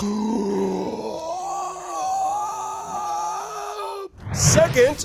Second, 4.33 5.03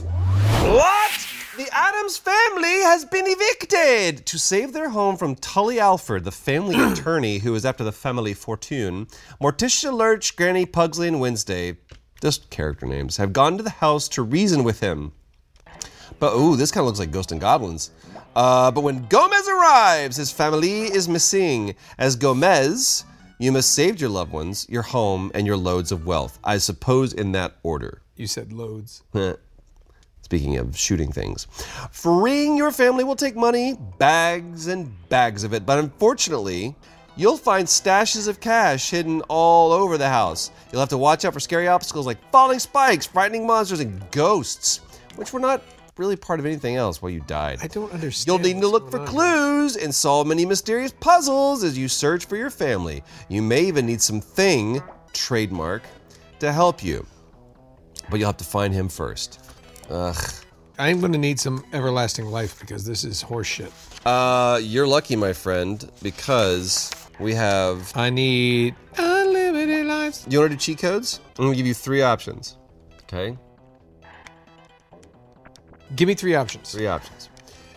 what? 0.72 1.28
The 1.58 1.68
Addams 1.72 2.18
family 2.18 2.82
has 2.82 3.06
been 3.06 3.26
evicted! 3.26 4.26
To 4.26 4.38
save 4.38 4.74
their 4.74 4.90
home 4.90 5.16
from 5.16 5.36
Tully 5.36 5.80
Alford, 5.80 6.26
the 6.26 6.32
family 6.32 6.76
attorney 6.92 7.40
who 7.40 7.56
is 7.56 7.66
after 7.66 7.84
the 7.84 7.94
family 7.94 8.34
fortune, 8.34 9.08
Morticia 9.42 9.94
Lurch, 9.94 10.36
Granny 10.36 10.66
Pugsley, 10.66 11.08
and 11.08 11.22
Wednesday, 11.22 11.78
just 12.26 12.50
character 12.50 12.88
names, 12.88 13.18
have 13.18 13.34
gone 13.34 13.56
to 13.56 13.62
the 13.62 13.70
house 13.70 14.08
to 14.08 14.24
reason 14.24 14.64
with 14.64 14.80
him. 14.80 15.12
But 16.18 16.34
ooh, 16.34 16.56
this 16.56 16.72
kind 16.72 16.82
of 16.82 16.88
looks 16.88 16.98
like 16.98 17.12
Ghost 17.12 17.32
and 17.32 17.40
Goblins. 17.40 17.92
Uh, 18.36 18.72
but 18.72 18.82
when 18.82 19.06
Gomez 19.06 19.48
arrives, 19.48 20.18
his 20.18 20.32
family 20.32 20.86
is 20.86 21.08
missing. 21.08 21.76
As 22.00 22.16
Gomez, 22.16 23.06
you 23.38 23.52
must 23.52 23.76
save 23.76 24.02
your 24.02 24.10
loved 24.10 24.32
ones, 24.32 24.66
your 24.68 24.82
home, 24.82 25.30
and 25.36 25.46
your 25.46 25.56
loads 25.56 25.92
of 25.92 26.08
wealth. 26.08 26.40
I 26.44 26.58
suppose 26.58 27.14
in 27.14 27.32
that 27.34 27.58
order. 27.62 28.02
You 28.16 28.26
said 28.26 28.52
loads. 28.52 29.04
Speaking 30.24 30.58
of 30.58 30.76
shooting 30.76 31.12
things, 31.12 31.46
freeing 31.92 32.58
your 32.58 32.72
family 32.72 33.04
will 33.04 33.16
take 33.16 33.36
money, 33.36 33.78
bags 34.00 34.66
and 34.66 34.92
bags 35.10 35.44
of 35.44 35.54
it. 35.54 35.64
But 35.64 35.78
unfortunately, 35.78 36.76
you'll 37.16 37.38
find 37.38 37.68
stashes 37.68 38.28
of 38.28 38.40
cash 38.40 38.90
hidden 38.90 39.22
all 39.30 39.72
over 39.72 39.98
the 39.98 40.10
house. 40.10 40.52
You'll 40.72 40.82
have 40.82 40.90
to 40.90 40.98
watch 40.98 41.26
out 41.26 41.34
for 41.34 41.40
scary 41.40 41.68
obstacles 41.68 42.06
like 42.06 42.18
falling 42.32 42.60
spikes, 42.60 43.06
frightening 43.06 43.46
monsters, 43.46 43.80
and 43.80 44.10
ghosts, 44.12 44.78
which 45.16 45.34
were 45.34 45.40
not 45.40 45.64
really 45.98 46.16
part 46.16 46.40
of 46.40 46.46
anything 46.46 46.76
else 46.76 47.02
while 47.02 47.10
you 47.10 47.22
died. 47.22 47.60
I 47.62 47.68
don't 47.68 47.92
understand. 47.94 48.28
You'll 48.28 48.54
need 48.54 48.62
to 48.62 48.68
look 48.68 48.92
for 48.92 49.00
on 49.00 49.08
clues 49.08 49.78
and 49.78 49.94
solve 49.94 50.28
many 50.28 50.46
mysterious 50.46 50.92
puzzles 51.00 51.64
as 51.64 51.78
you 51.78 51.88
search 51.88 52.26
for 52.26 52.36
your 52.36 52.50
family. 52.50 53.04
You 53.30 53.42
may 53.42 53.64
even 53.66 53.86
need 53.86 54.02
some 54.02 54.20
thing, 54.20 54.82
trademark, 55.14 55.84
to 56.40 56.52
help 56.52 56.84
you. 56.84 57.06
But 58.10 58.20
you'll 58.20 58.28
have 58.28 58.38
to 58.38 58.44
find 58.44 58.74
him 58.74 58.90
first. 58.90 59.40
Ugh. 59.90 60.18
I'm 60.78 61.00
going 61.00 61.14
to 61.14 61.18
need 61.18 61.40
some 61.40 61.64
everlasting 61.72 62.26
life 62.26 62.60
because 62.60 62.84
this 62.84 63.06
is 63.06 63.24
horseshit. 63.24 63.72
Uh, 64.06 64.58
you're 64.58 64.86
lucky, 64.86 65.16
my 65.16 65.32
friend, 65.32 65.90
because 66.04 66.92
we 67.20 67.34
have. 67.34 67.92
I 67.96 68.10
need 68.10 68.76
unlimited 68.98 69.86
lives. 69.86 70.26
You 70.30 70.40
want 70.40 70.52
to 70.52 70.58
do 70.58 70.60
cheat 70.60 70.80
codes? 70.80 71.20
I'm 71.38 71.46
gonna 71.46 71.56
give 71.56 71.66
you 71.66 71.74
three 71.74 72.02
options. 72.02 72.58
Okay. 73.04 73.38
Give 75.96 76.08
me 76.08 76.16
three 76.16 76.36
options. 76.36 76.72
Three 76.72 76.88
options. 76.88 77.30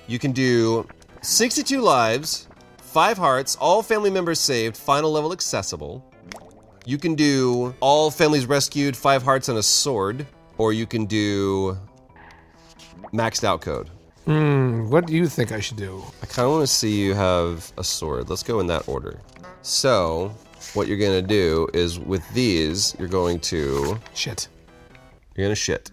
You 0.06 0.18
can 0.18 0.32
do 0.32 0.86
62 1.20 1.80
lives, 1.80 2.48
five 2.78 3.18
hearts, 3.18 3.56
all 3.56 3.82
family 3.82 4.10
members 4.10 4.40
saved, 4.40 4.76
final 4.76 5.12
level 5.12 5.32
accessible. 5.32 6.04
You 6.86 6.96
can 6.96 7.14
do 7.14 7.74
all 7.80 8.10
families 8.10 8.46
rescued, 8.46 8.96
five 8.96 9.22
hearts, 9.22 9.48
and 9.48 9.58
a 9.58 9.62
sword. 9.62 10.26
Or 10.56 10.72
you 10.72 10.86
can 10.86 11.04
do 11.04 11.78
maxed 13.12 13.44
out 13.44 13.60
code. 13.60 13.90
Hmm, 14.28 14.90
what 14.90 15.06
do 15.06 15.14
you 15.14 15.26
think 15.26 15.52
I 15.52 15.60
should 15.60 15.78
do? 15.78 16.04
I 16.22 16.26
kind 16.26 16.44
of 16.44 16.52
want 16.52 16.68
to 16.68 16.70
see 16.70 17.00
you 17.00 17.14
have 17.14 17.72
a 17.78 17.82
sword. 17.82 18.28
Let's 18.28 18.42
go 18.42 18.60
in 18.60 18.66
that 18.66 18.86
order. 18.86 19.18
So, 19.62 20.34
what 20.74 20.86
you're 20.86 20.98
going 20.98 21.18
to 21.18 21.26
do 21.26 21.66
is 21.72 21.98
with 21.98 22.28
these, 22.34 22.94
you're 22.98 23.08
going 23.08 23.40
to. 23.40 23.98
Shit. 24.12 24.48
You're 25.34 25.46
going 25.46 25.52
to 25.52 25.56
shit. 25.56 25.90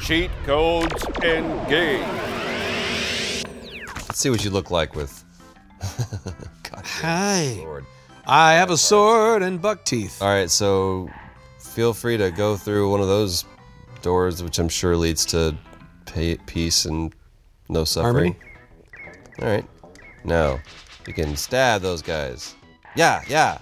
Cheat 0.00 0.30
codes 0.44 1.04
engage. 1.24 2.06
Let's 3.96 4.18
see 4.18 4.30
what 4.30 4.44
you 4.44 4.50
look 4.50 4.70
like 4.70 4.94
with. 4.94 5.24
Hi. 6.72 7.56
Sword. 7.56 7.84
I 8.28 8.52
have 8.52 8.70
a 8.70 8.76
sword 8.76 9.42
and 9.42 9.60
buck 9.60 9.84
teeth. 9.84 10.22
All 10.22 10.28
right, 10.28 10.48
so 10.48 11.10
feel 11.62 11.94
free 11.94 12.16
to 12.16 12.30
go 12.30 12.56
through 12.56 12.90
one 12.90 13.00
of 13.00 13.08
those 13.08 13.44
doors, 14.02 14.42
which 14.42 14.58
I'm 14.58 14.68
sure 14.68 14.96
leads 14.96 15.24
to 15.26 15.56
peace 16.46 16.84
and 16.84 17.14
no 17.68 17.84
suffering. 17.84 18.36
All 19.40 19.48
right. 19.48 19.64
Now, 20.24 20.60
you 21.06 21.14
can 21.14 21.36
stab 21.36 21.82
those 21.82 22.02
guys. 22.02 22.54
Yeah, 22.94 23.22
yeah, 23.28 23.58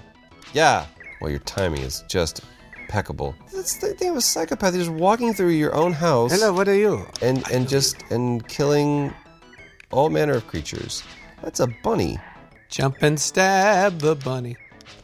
yeah. 0.53 0.87
Well, 1.21 1.31
your 1.31 1.41
timing 1.41 1.83
is 1.83 2.03
just 2.09 2.43
impeccable. 2.81 3.35
That's 3.55 3.79
the 3.79 3.95
thing 3.95 4.11
of 4.11 4.17
a 4.17 4.21
psychopath. 4.21 4.75
You're 4.75 4.85
just 4.85 4.97
walking 4.97 5.33
through 5.33 5.51
your 5.51 5.75
own 5.75 5.93
house. 5.93 6.33
Hello, 6.33 6.53
what 6.53 6.67
are 6.67 6.75
you? 6.75 7.07
And 7.23 7.49
and 7.53 7.69
just 7.69 8.03
and 8.11 8.47
killing 8.49 9.15
all 9.93 10.11
manner 10.11 10.35
of 10.35 10.47
creatures. 10.49 11.05
That's 11.43 11.61
a 11.61 11.69
bunny. 11.85 12.19
Jump 12.69 13.03
and 13.03 13.19
stab 13.21 14.01
the 14.01 14.17
bunny. 14.17 14.57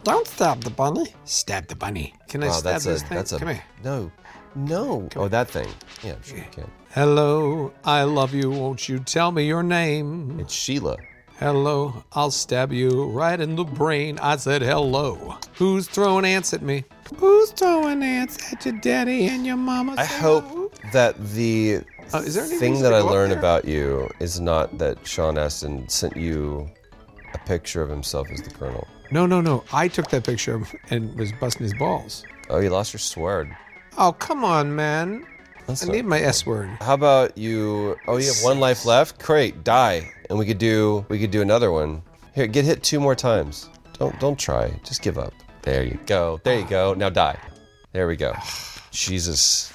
Don't 0.04 0.26
stab 0.26 0.62
the 0.62 0.70
bunny. 0.70 1.14
Stab 1.24 1.66
the 1.68 1.76
bunny. 1.76 2.14
Can 2.28 2.42
I 2.42 2.46
Wow, 2.48 2.52
stab 2.52 2.64
that's 2.74 2.84
this 2.84 3.02
a 3.02 3.06
thing? 3.06 3.16
that's 3.16 3.32
a 3.32 3.38
Come 3.38 3.48
here. 3.48 3.64
no, 3.84 4.10
no. 4.54 5.08
oh, 5.16 5.28
that 5.28 5.48
thing. 5.50 5.68
Yeah, 6.02 6.14
I'm 6.14 6.22
sure 6.22 6.38
you 6.38 6.44
can. 6.50 6.70
Hello, 6.92 7.72
I 7.84 8.04
love 8.04 8.32
you. 8.34 8.50
Won't 8.50 8.88
you 8.88 8.98
tell 9.00 9.32
me 9.32 9.46
your 9.46 9.62
name? 9.62 10.38
It's 10.40 10.54
Sheila. 10.54 10.96
Hello, 11.38 12.02
I'll 12.12 12.30
stab 12.30 12.72
you 12.72 13.04
right 13.10 13.38
in 13.38 13.56
the 13.56 13.64
brain. 13.64 14.18
I 14.22 14.36
said 14.36 14.62
hello. 14.62 15.36
Who's 15.56 15.86
throwing 15.86 16.24
ants 16.24 16.54
at 16.54 16.62
me? 16.62 16.84
Who's 17.16 17.50
throwing 17.50 18.02
ants 18.02 18.38
at 18.52 18.64
your 18.64 18.78
daddy 18.80 19.26
and 19.26 19.44
your 19.44 19.58
mama? 19.58 19.96
I 19.98 20.06
hope 20.06 20.74
that 20.92 21.14
the 21.34 21.80
Uh, 22.14 22.18
is 22.24 22.34
there 22.36 22.44
any 22.44 22.56
thing 22.56 22.72
reason 22.72 22.84
that 22.84 22.90
to 22.90 22.96
I 22.96 23.00
go 23.00 23.08
up 23.08 23.12
learn 23.12 23.30
there? 23.30 23.38
about 23.38 23.64
you 23.66 24.08
is 24.20 24.40
not 24.40 24.78
that 24.78 25.06
Sean 25.06 25.36
Astin 25.36 25.86
sent 25.90 26.16
you 26.16 26.66
a 27.34 27.38
picture 27.38 27.82
of 27.82 27.90
himself 27.90 28.30
as 28.30 28.40
the 28.40 28.50
Colonel. 28.50 28.86
No, 29.10 29.26
no, 29.26 29.40
no. 29.40 29.64
I 29.72 29.88
took 29.88 30.10
that 30.10 30.24
picture 30.24 30.60
and 30.90 31.16
was 31.18 31.32
busting 31.32 31.62
his 31.64 31.74
balls. 31.74 32.24
Oh, 32.48 32.58
you 32.58 32.70
lost 32.70 32.92
your 32.92 33.00
sword. 33.00 33.54
Oh, 33.98 34.12
come 34.12 34.44
on, 34.44 34.74
man. 34.74 35.26
That's 35.66 35.82
I 35.82 35.86
not- 35.86 35.96
need 35.96 36.04
my 36.04 36.20
S 36.20 36.46
word. 36.46 36.68
How 36.80 36.94
about 36.94 37.36
you? 37.36 37.96
Oh, 38.06 38.16
you 38.18 38.26
have 38.26 38.42
one 38.42 38.60
life 38.60 38.84
left. 38.84 39.22
Great, 39.22 39.64
die, 39.64 40.12
and 40.30 40.38
we 40.38 40.46
could 40.46 40.58
do 40.58 41.04
we 41.08 41.18
could 41.18 41.30
do 41.30 41.42
another 41.42 41.72
one. 41.72 42.02
Here, 42.34 42.46
get 42.46 42.64
hit 42.64 42.82
two 42.82 43.00
more 43.00 43.14
times. 43.14 43.68
Don't 43.98 44.18
don't 44.20 44.38
try. 44.38 44.70
Just 44.84 45.02
give 45.02 45.18
up. 45.18 45.32
There 45.62 45.82
you 45.82 45.98
go. 46.06 46.40
There 46.44 46.58
you 46.58 46.66
go. 46.66 46.94
Now 46.94 47.10
die. 47.10 47.38
There 47.92 48.06
we 48.06 48.16
go. 48.16 48.34
Jesus. 48.92 49.72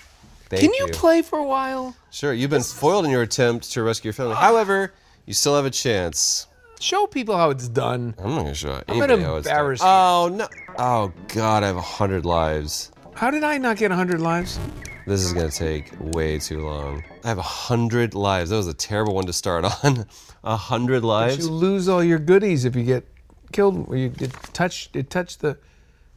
Thank 0.50 0.62
Can 0.62 0.74
you 0.74 0.88
play 0.94 1.22
for 1.22 1.40
a 1.40 1.44
while? 1.44 1.96
Sure. 2.12 2.34
You've 2.34 2.50
been 2.50 2.62
foiled 2.64 3.06
in 3.06 3.12
your 3.12 3.22
attempt 3.22 3.72
to 3.74 3.84
rescue 3.84 4.10
your 4.10 4.14
family. 4.14 4.36
However, 4.36 4.94
you 5.26 5.34
still 5.34 5.56
have 5.56 5.66
a 5.66 5.70
chance. 5.72 6.48
Show 6.82 7.06
people 7.08 7.38
how 7.38 7.52
it's 7.52 7.68
done. 7.68 8.16
I'm 8.18 8.32
not 8.32 8.42
gonna 8.42 8.54
show 8.56 8.72
I'm 8.74 8.84
anybody 8.90 9.14
gonna 9.16 9.26
how 9.26 9.36
it's 9.36 9.48
done. 9.48 9.56
embarrass 9.56 9.82
you. 9.82 9.88
Oh 9.88 10.30
no! 10.34 10.48
Oh 10.80 11.14
God, 11.28 11.64
I 11.64 11.68
have 11.68 11.78
a 11.78 11.82
hundred 11.82 12.26
lives. 12.26 12.92
How 13.14 13.30
did 13.30 13.44
I 13.44 13.58
not 13.60 13.78
get 13.78 13.92
100 13.92 14.20
lives? 14.20 14.60
This 15.06 15.22
is 15.24 15.32
gonna 15.34 15.52
take 15.52 15.92
way 16.00 16.40
too 16.40 16.66
long. 16.66 17.04
I 17.24 17.28
have 17.28 17.38
a 17.38 17.42
hundred 17.44 18.16
lives. 18.16 18.50
That 18.50 18.56
was 18.58 18.68
a 18.68 18.74
terrible 18.74 19.14
one 19.14 19.26
to 19.28 19.34
start 19.34 19.66
on. 19.84 20.06
A 20.44 20.56
hundred 20.58 21.02
But 21.04 21.08
lives. 21.08 21.46
you 21.46 21.52
lose 21.52 21.88
all 21.88 22.04
your 22.04 22.18
goodies 22.18 22.66
if 22.66 22.76
you 22.76 22.84
get 22.84 23.06
killed. 23.52 23.88
Or 23.88 23.96
you 23.96 24.10
get 24.10 24.32
touched. 24.54 24.96
It 24.96 25.12
touched 25.12 25.42
the 25.42 25.56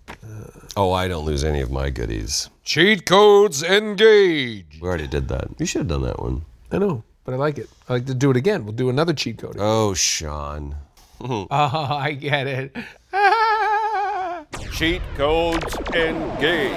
uh, 0.09 0.14
Oh, 0.79 0.92
I 0.92 1.09
don't 1.09 1.27
lose 1.27 1.44
any 1.44 1.61
of 1.61 1.70
my 1.70 1.90
goodies. 1.90 2.48
cheat 2.62 3.05
codes. 3.05 3.62
Engage. 3.62 4.79
We 4.81 4.88
already 4.88 5.07
did 5.09 5.29
that. 5.29 5.48
You 5.59 5.66
should 5.66 5.81
have 5.81 5.88
done 5.88 6.03
that 6.05 6.20
one. 6.22 6.46
I 6.72 6.79
know, 6.79 7.05
but 7.25 7.35
I 7.35 7.37
like 7.37 7.59
it. 7.59 7.69
I 7.89 7.95
like 7.95 8.07
to 8.07 8.15
do 8.15 8.31
it 8.31 8.37
again. 8.37 8.65
We'll 8.65 8.75
do 8.75 8.89
another 8.89 9.13
cheat 9.13 9.39
code. 9.39 9.57
Oh, 9.59 9.95
Sean. 9.95 10.77
Oh, 11.21 11.49
I 11.51 12.13
get 12.13 12.47
it. 12.47 12.77
Cheat 14.73 15.01
codes 15.17 15.77
engage. 15.95 16.77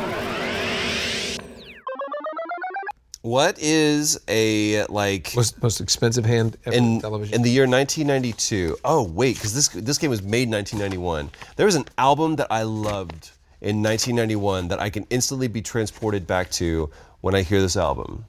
What 3.22 3.58
is 3.60 4.20
a 4.30 4.86
like 4.86 5.36
most, 5.36 5.62
most 5.62 5.82
expensive 5.82 6.24
hand 6.24 6.58
ever 6.66 6.76
in 6.78 6.84
in 6.84 7.02
television? 7.02 7.36
in 7.36 7.42
the 7.42 7.50
year 7.50 7.64
1992? 7.64 8.78
Oh 8.86 9.04
wait, 9.04 9.36
because 9.36 9.54
this 9.54 9.68
this 9.70 9.98
game 9.98 10.12
was 10.12 10.22
made 10.22 10.44
in 10.44 10.52
1991. 10.52 11.30
There 11.58 11.66
was 11.66 11.76
an 11.76 11.86
album 11.98 12.38
that 12.38 12.48
I 12.50 12.64
loved 12.64 13.32
in 13.60 13.84
1991 13.84 14.70
that 14.70 14.80
I 14.80 14.90
can 14.90 15.06
instantly 15.10 15.48
be 15.50 15.62
transported 15.62 16.26
back 16.26 16.50
to 16.52 16.90
when 17.22 17.36
I 17.36 17.42
hear 17.42 17.60
this 17.60 17.76
album. 17.76 18.26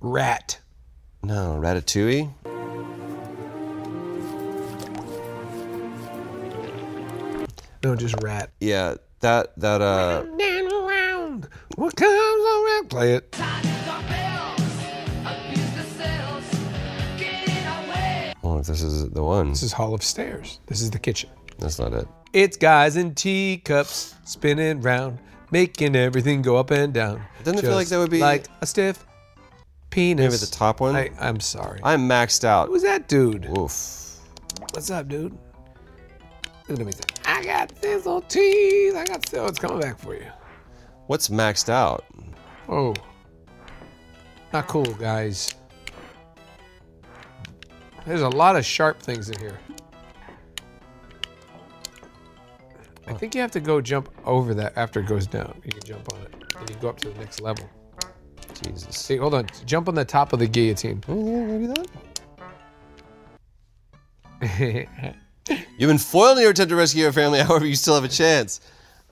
Rat. 0.00 0.58
No, 1.24 1.58
Ratatouille. 1.58 2.28
No, 7.82 7.96
just 7.96 8.14
rat. 8.22 8.50
Yeah, 8.60 8.96
that 9.20 9.58
that 9.58 9.80
uh. 9.80 10.22
Down 10.22 10.72
around. 10.72 11.48
What 11.76 11.96
comes 11.96 12.12
around? 12.12 12.90
Play 12.90 13.14
it. 13.14 13.34
Oh, 18.46 18.60
this 18.60 18.82
is 18.82 19.08
the 19.08 19.22
one. 19.22 19.50
This 19.50 19.62
is 19.62 19.72
Hall 19.72 19.94
of 19.94 20.02
Stairs. 20.02 20.60
This 20.66 20.82
is 20.82 20.90
the 20.90 20.98
kitchen. 20.98 21.30
That's 21.58 21.78
not 21.78 21.94
it. 21.94 22.06
It's 22.34 22.58
guys 22.58 22.96
in 22.98 23.14
teacups 23.14 24.14
spinning 24.24 24.82
round, 24.82 25.18
making 25.50 25.96
everything 25.96 26.42
go 26.42 26.56
up 26.56 26.70
and 26.70 26.92
down. 26.92 27.22
Doesn't 27.44 27.60
it 27.60 27.62
feel 27.62 27.74
like 27.74 27.88
that 27.88 27.98
would 27.98 28.10
be- 28.10 28.20
like 28.20 28.46
a 28.60 28.66
stiff 28.66 29.06
penis? 29.94 30.24
Maybe 30.24 30.36
the 30.36 30.56
top 30.56 30.80
one. 30.80 30.96
I, 30.96 31.10
I'm 31.20 31.38
sorry. 31.38 31.80
I'm 31.84 32.08
maxed 32.08 32.44
out. 32.44 32.68
Who's 32.68 32.82
that 32.82 33.08
dude? 33.08 33.46
Oof. 33.56 34.18
What's 34.72 34.90
up, 34.90 35.08
dude? 35.08 35.38
Look 36.68 36.80
at 36.80 36.86
me. 36.86 36.92
say, 36.92 37.04
I 37.24 37.44
got 37.44 37.78
sizzle 37.78 38.22
teeth. 38.22 38.96
I 38.96 39.04
got 39.04 39.28
sizzle. 39.28 39.44
Oh, 39.44 39.48
it's 39.48 39.58
coming 39.58 39.80
back 39.80 39.98
for 39.98 40.14
you. 40.14 40.26
What's 41.06 41.28
maxed 41.28 41.68
out? 41.68 42.04
Oh. 42.68 42.94
Not 44.52 44.66
cool, 44.66 44.84
guys. 44.94 45.54
There's 48.04 48.22
a 48.22 48.28
lot 48.28 48.56
of 48.56 48.64
sharp 48.64 49.00
things 49.00 49.30
in 49.30 49.38
here. 49.38 49.58
I 53.06 53.12
think 53.12 53.34
you 53.34 53.40
have 53.42 53.50
to 53.52 53.60
go 53.60 53.80
jump 53.80 54.08
over 54.24 54.54
that 54.54 54.72
after 54.76 55.00
it 55.00 55.06
goes 55.06 55.26
down. 55.26 55.60
You 55.64 55.70
can 55.70 55.82
jump 55.82 56.12
on 56.12 56.22
it. 56.22 56.34
And 56.58 56.70
you 56.70 56.76
go 56.76 56.88
up 56.88 56.98
to 57.00 57.10
the 57.10 57.18
next 57.18 57.40
level. 57.40 57.68
Jesus. 58.64 58.96
See, 58.96 59.16
hold 59.16 59.34
on. 59.34 59.46
Jump 59.66 59.88
on 59.88 59.94
the 59.94 60.04
top 60.04 60.32
of 60.32 60.38
the 60.38 60.46
guillotine. 60.46 61.02
Oh, 61.08 61.26
yeah, 61.26 61.44
maybe 61.44 61.66
that. 61.66 61.86
You've 65.78 65.88
been 65.88 65.98
foiled 65.98 66.38
in 66.38 66.42
your 66.42 66.52
attempt 66.52 66.70
to 66.70 66.76
rescue 66.76 67.02
your 67.02 67.12
family, 67.12 67.38
however, 67.42 67.66
you 67.66 67.76
still 67.76 67.94
have 67.94 68.04
a 68.04 68.08
chance. 68.08 68.60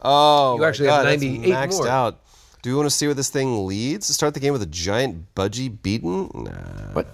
Oh, 0.00 0.56
You 0.56 0.64
actually 0.64 0.88
have 0.88 1.04
God, 1.04 1.06
that's 1.10 1.22
98 1.22 1.54
maxed 1.54 1.78
more. 1.78 1.88
out. 1.88 2.20
Do 2.62 2.70
we 2.70 2.76
want 2.76 2.86
to 2.86 2.90
see 2.94 3.06
where 3.06 3.14
this 3.14 3.28
thing 3.28 3.66
leads? 3.66 4.06
Start 4.06 4.34
the 4.34 4.40
game 4.40 4.52
with 4.52 4.62
a 4.62 4.66
giant 4.66 5.34
budgie 5.34 5.80
beaten? 5.82 6.30
Nah. 6.34 6.50
What? 6.92 7.06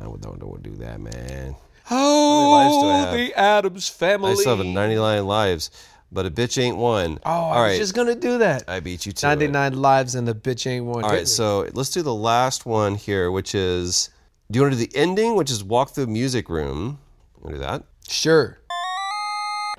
I 0.00 0.02
don't, 0.04 0.20
don't 0.38 0.62
do 0.62 0.74
that, 0.76 1.00
man. 1.00 1.54
Oh, 1.90 2.50
lives 2.52 2.76
do 2.76 2.88
I 2.88 2.96
have? 2.98 3.12
the 3.12 3.38
Addams 3.38 3.88
family. 3.88 4.32
I 4.32 4.34
still 4.34 4.56
have 4.56 4.64
99 4.66 5.26
lives, 5.26 5.70
but 6.12 6.26
a 6.26 6.30
bitch 6.30 6.60
ain't 6.62 6.76
one. 6.76 7.18
Oh, 7.24 7.30
All 7.30 7.52
I 7.52 7.62
was 7.62 7.70
right. 7.72 7.78
just 7.78 7.94
gonna 7.94 8.14
do 8.14 8.38
that. 8.38 8.68
I 8.68 8.80
beat 8.80 9.06
you 9.06 9.12
to 9.12 9.26
it. 9.26 9.28
99 9.28 9.74
lives 9.80 10.14
and 10.14 10.28
the 10.28 10.34
bitch 10.34 10.66
ain't 10.70 10.84
one. 10.84 11.04
All 11.04 11.10
right, 11.10 11.26
so 11.26 11.68
let's 11.72 11.90
do 11.90 12.02
the 12.02 12.14
last 12.14 12.66
one 12.66 12.94
here, 12.94 13.30
which 13.30 13.54
is 13.54 14.10
do 14.50 14.58
you 14.58 14.62
want 14.62 14.74
to 14.74 14.78
do 14.78 14.86
the 14.86 14.96
ending, 14.96 15.34
which 15.36 15.50
is 15.50 15.64
walk 15.64 15.90
through 15.90 16.06
the 16.06 16.10
music 16.12 16.48
room? 16.48 16.98
You 17.36 17.42
want 17.42 17.54
to 17.54 17.58
do 17.60 17.66
that? 17.66 17.84
Sure. 18.06 18.58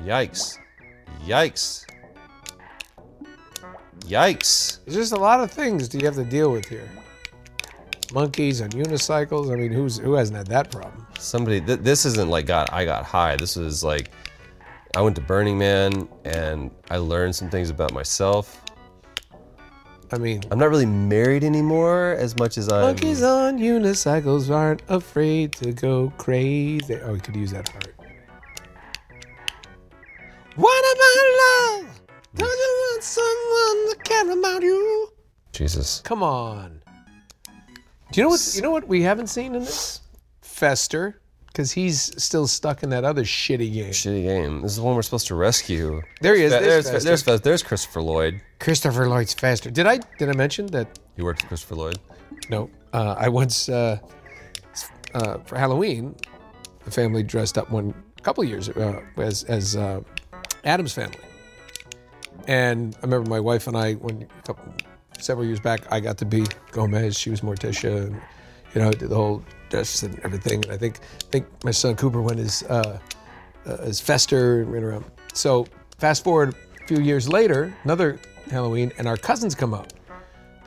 Yikes. 0.01 0.57
Yikes. 1.25 1.86
Yikes. 3.99 4.79
There's 4.86 4.97
just 4.97 5.13
a 5.13 5.17
lot 5.17 5.39
of 5.39 5.51
things 5.51 5.88
do 5.88 5.97
you 5.99 6.05
have 6.05 6.15
to 6.15 6.25
deal 6.25 6.51
with 6.51 6.65
here. 6.65 6.89
Monkeys 8.13 8.61
on 8.61 8.69
unicycles. 8.71 9.51
I 9.51 9.55
mean, 9.55 9.71
who's 9.71 9.97
who 9.97 10.13
hasn't 10.13 10.38
had 10.38 10.47
that 10.47 10.71
problem? 10.71 11.05
Somebody, 11.19 11.61
th- 11.61 11.79
this 11.79 12.05
isn't 12.05 12.29
like 12.29 12.45
got 12.45 12.71
I 12.73 12.86
got 12.86 13.05
high. 13.05 13.36
This 13.38 13.55
was 13.55 13.84
like 13.84 14.11
I 14.95 15.01
went 15.01 15.15
to 15.15 15.21
Burning 15.21 15.57
Man 15.57 16.07
and 16.23 16.69
I 16.91 16.97
learned 16.97 17.35
some 17.35 17.49
things 17.49 17.71
about 17.71 17.93
myself. 17.93 18.63
I 20.11 20.19
mean, 20.19 20.43
I'm 20.51 20.59
not 20.59 20.69
really 20.69 20.85
married 20.85 21.43
anymore 21.43 22.15
as 22.19 22.37
much 22.37 22.59
as 22.59 22.71
I'm. 22.71 22.81
monkeys 22.81 23.23
on 23.23 23.57
unicycles 23.57 24.51
aren't 24.51 24.83
afraid 24.89 25.53
to 25.53 25.73
go 25.73 26.13
crazy. 26.19 26.99
Oh, 27.01 27.13
we 27.13 27.19
could 27.19 27.35
use 27.35 27.51
that 27.51 27.71
part. 27.71 27.95
What 30.55 30.85
about 30.95 31.85
love? 31.87 32.01
Don't 32.35 32.47
you 32.47 32.87
want 32.91 33.03
someone 33.03 33.89
to 33.89 33.97
care 34.03 34.31
about 34.39 34.61
you? 34.61 35.11
Jesus. 35.51 36.01
Come 36.01 36.21
on. 36.21 36.83
Do 38.11 38.21
you 38.21 38.23
know 38.25 38.29
what? 38.29 38.51
You 38.53 38.61
know 38.61 38.69
what 38.69 38.87
we 38.87 39.01
haven't 39.01 39.27
seen 39.27 39.55
in 39.55 39.63
this? 39.63 40.01
Fester, 40.43 41.19
because 41.54 41.72
he's 41.72 42.12
still 42.22 42.47
stuck 42.47 42.82
in 42.84 42.89
that 42.89 43.04
other 43.04 43.24
shitty 43.24 43.72
game. 43.72 43.91
Shitty 43.91 44.24
game. 44.24 44.62
This 44.64 44.72
is 44.72 44.78
the 44.78 44.84
one 44.84 44.95
we're 44.95 45.04
supposed 45.04 45.28
to 45.28 45.36
rescue. 45.36 46.01
There 46.20 46.36
he 46.36 46.43
is. 46.43 46.51
Fe- 46.54 46.60
There's 46.60 46.86
There's 46.86 46.89
Fester. 47.06 47.08
there's, 47.10 47.24
Fe- 47.24 47.38
there's 47.43 47.64
Christopher 47.64 48.01
Lloyd. 48.01 48.41
Christopher 48.60 49.08
Lloyd's 49.08 49.34
Fester. 49.36 49.70
Did 49.70 49.86
I 49.86 49.99
did 50.18 50.30
I 50.30 50.34
mention 50.34 50.66
that? 50.68 50.99
You 51.16 51.24
worked 51.26 51.43
with 51.43 51.49
Christopher 51.49 51.76
Lloyd. 51.76 51.99
No, 52.49 52.70
uh, 52.91 53.16
I 53.18 53.30
once 53.30 53.70
uh, 53.70 53.99
uh, 55.14 55.38
for 55.45 55.58
Halloween, 55.58 56.16
the 56.86 56.91
family 56.91 57.22
dressed 57.24 57.58
up 57.58 57.70
one 57.70 57.93
couple 58.24 58.43
of 58.43 58.49
years 58.49 58.70
uh, 58.70 59.01
as 59.18 59.43
as 59.43 59.76
uh, 59.76 60.01
Addams 60.66 60.93
family, 60.93 61.18
and 62.47 62.95
I 62.97 63.01
remember 63.06 63.30
my 63.30 63.39
wife 63.39 63.68
and 63.68 63.78
I 63.78 63.93
when 63.93 64.24
a 64.24 64.41
couple 64.41 64.74
several 65.20 65.45
years 65.45 65.60
back 65.60 65.82
I 65.91 65.99
got 65.99 66.18
to 66.18 66.26
be 66.26 66.45
Gomez, 66.72 67.18
she 67.18 67.30
was 67.30 67.41
Morticia, 67.41 68.08
and 68.08 68.22
you 68.74 68.82
know 68.82 68.91
did 68.91 69.10
the 69.10 69.16
whole 69.16 69.43
dress 69.74 70.03
and 70.03 70.19
everything. 70.19 70.63
And 70.63 70.71
I 70.71 70.78
think 70.78 70.99
I 70.99 71.26
think 71.32 71.45
my 71.63 71.71
son 71.71 71.95
Cooper 71.95 72.21
went 72.21 72.39
as 72.39 72.63
uh, 72.69 72.99
uh, 73.65 73.78
as 73.80 73.99
Fester 73.99 74.61
and 74.61 74.71
ran 74.71 74.84
around. 74.84 75.05
So 75.34 75.65
fast 75.97 76.24
forward 76.24 76.53
a 76.82 76.88
few 76.88 76.99
years 76.99 77.28
later, 77.28 77.74
another 77.84 78.19
Halloween, 78.51 78.91
and 78.97 79.07
our 79.07 79.17
cousins 79.17 79.55
come 79.55 79.74
up. 79.74 79.91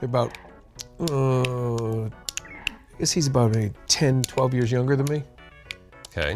They're 0.01 0.09
about, 0.09 0.37
uh, 1.09 2.07
I 2.07 2.11
guess 2.99 3.13
he's 3.13 3.29
about 3.29 3.55
maybe 3.55 3.73
10, 3.87 4.23
12 4.23 4.55
years 4.55 4.73
younger 4.73 4.97
than 4.97 5.07
me. 5.15 5.23
Okay. 6.09 6.35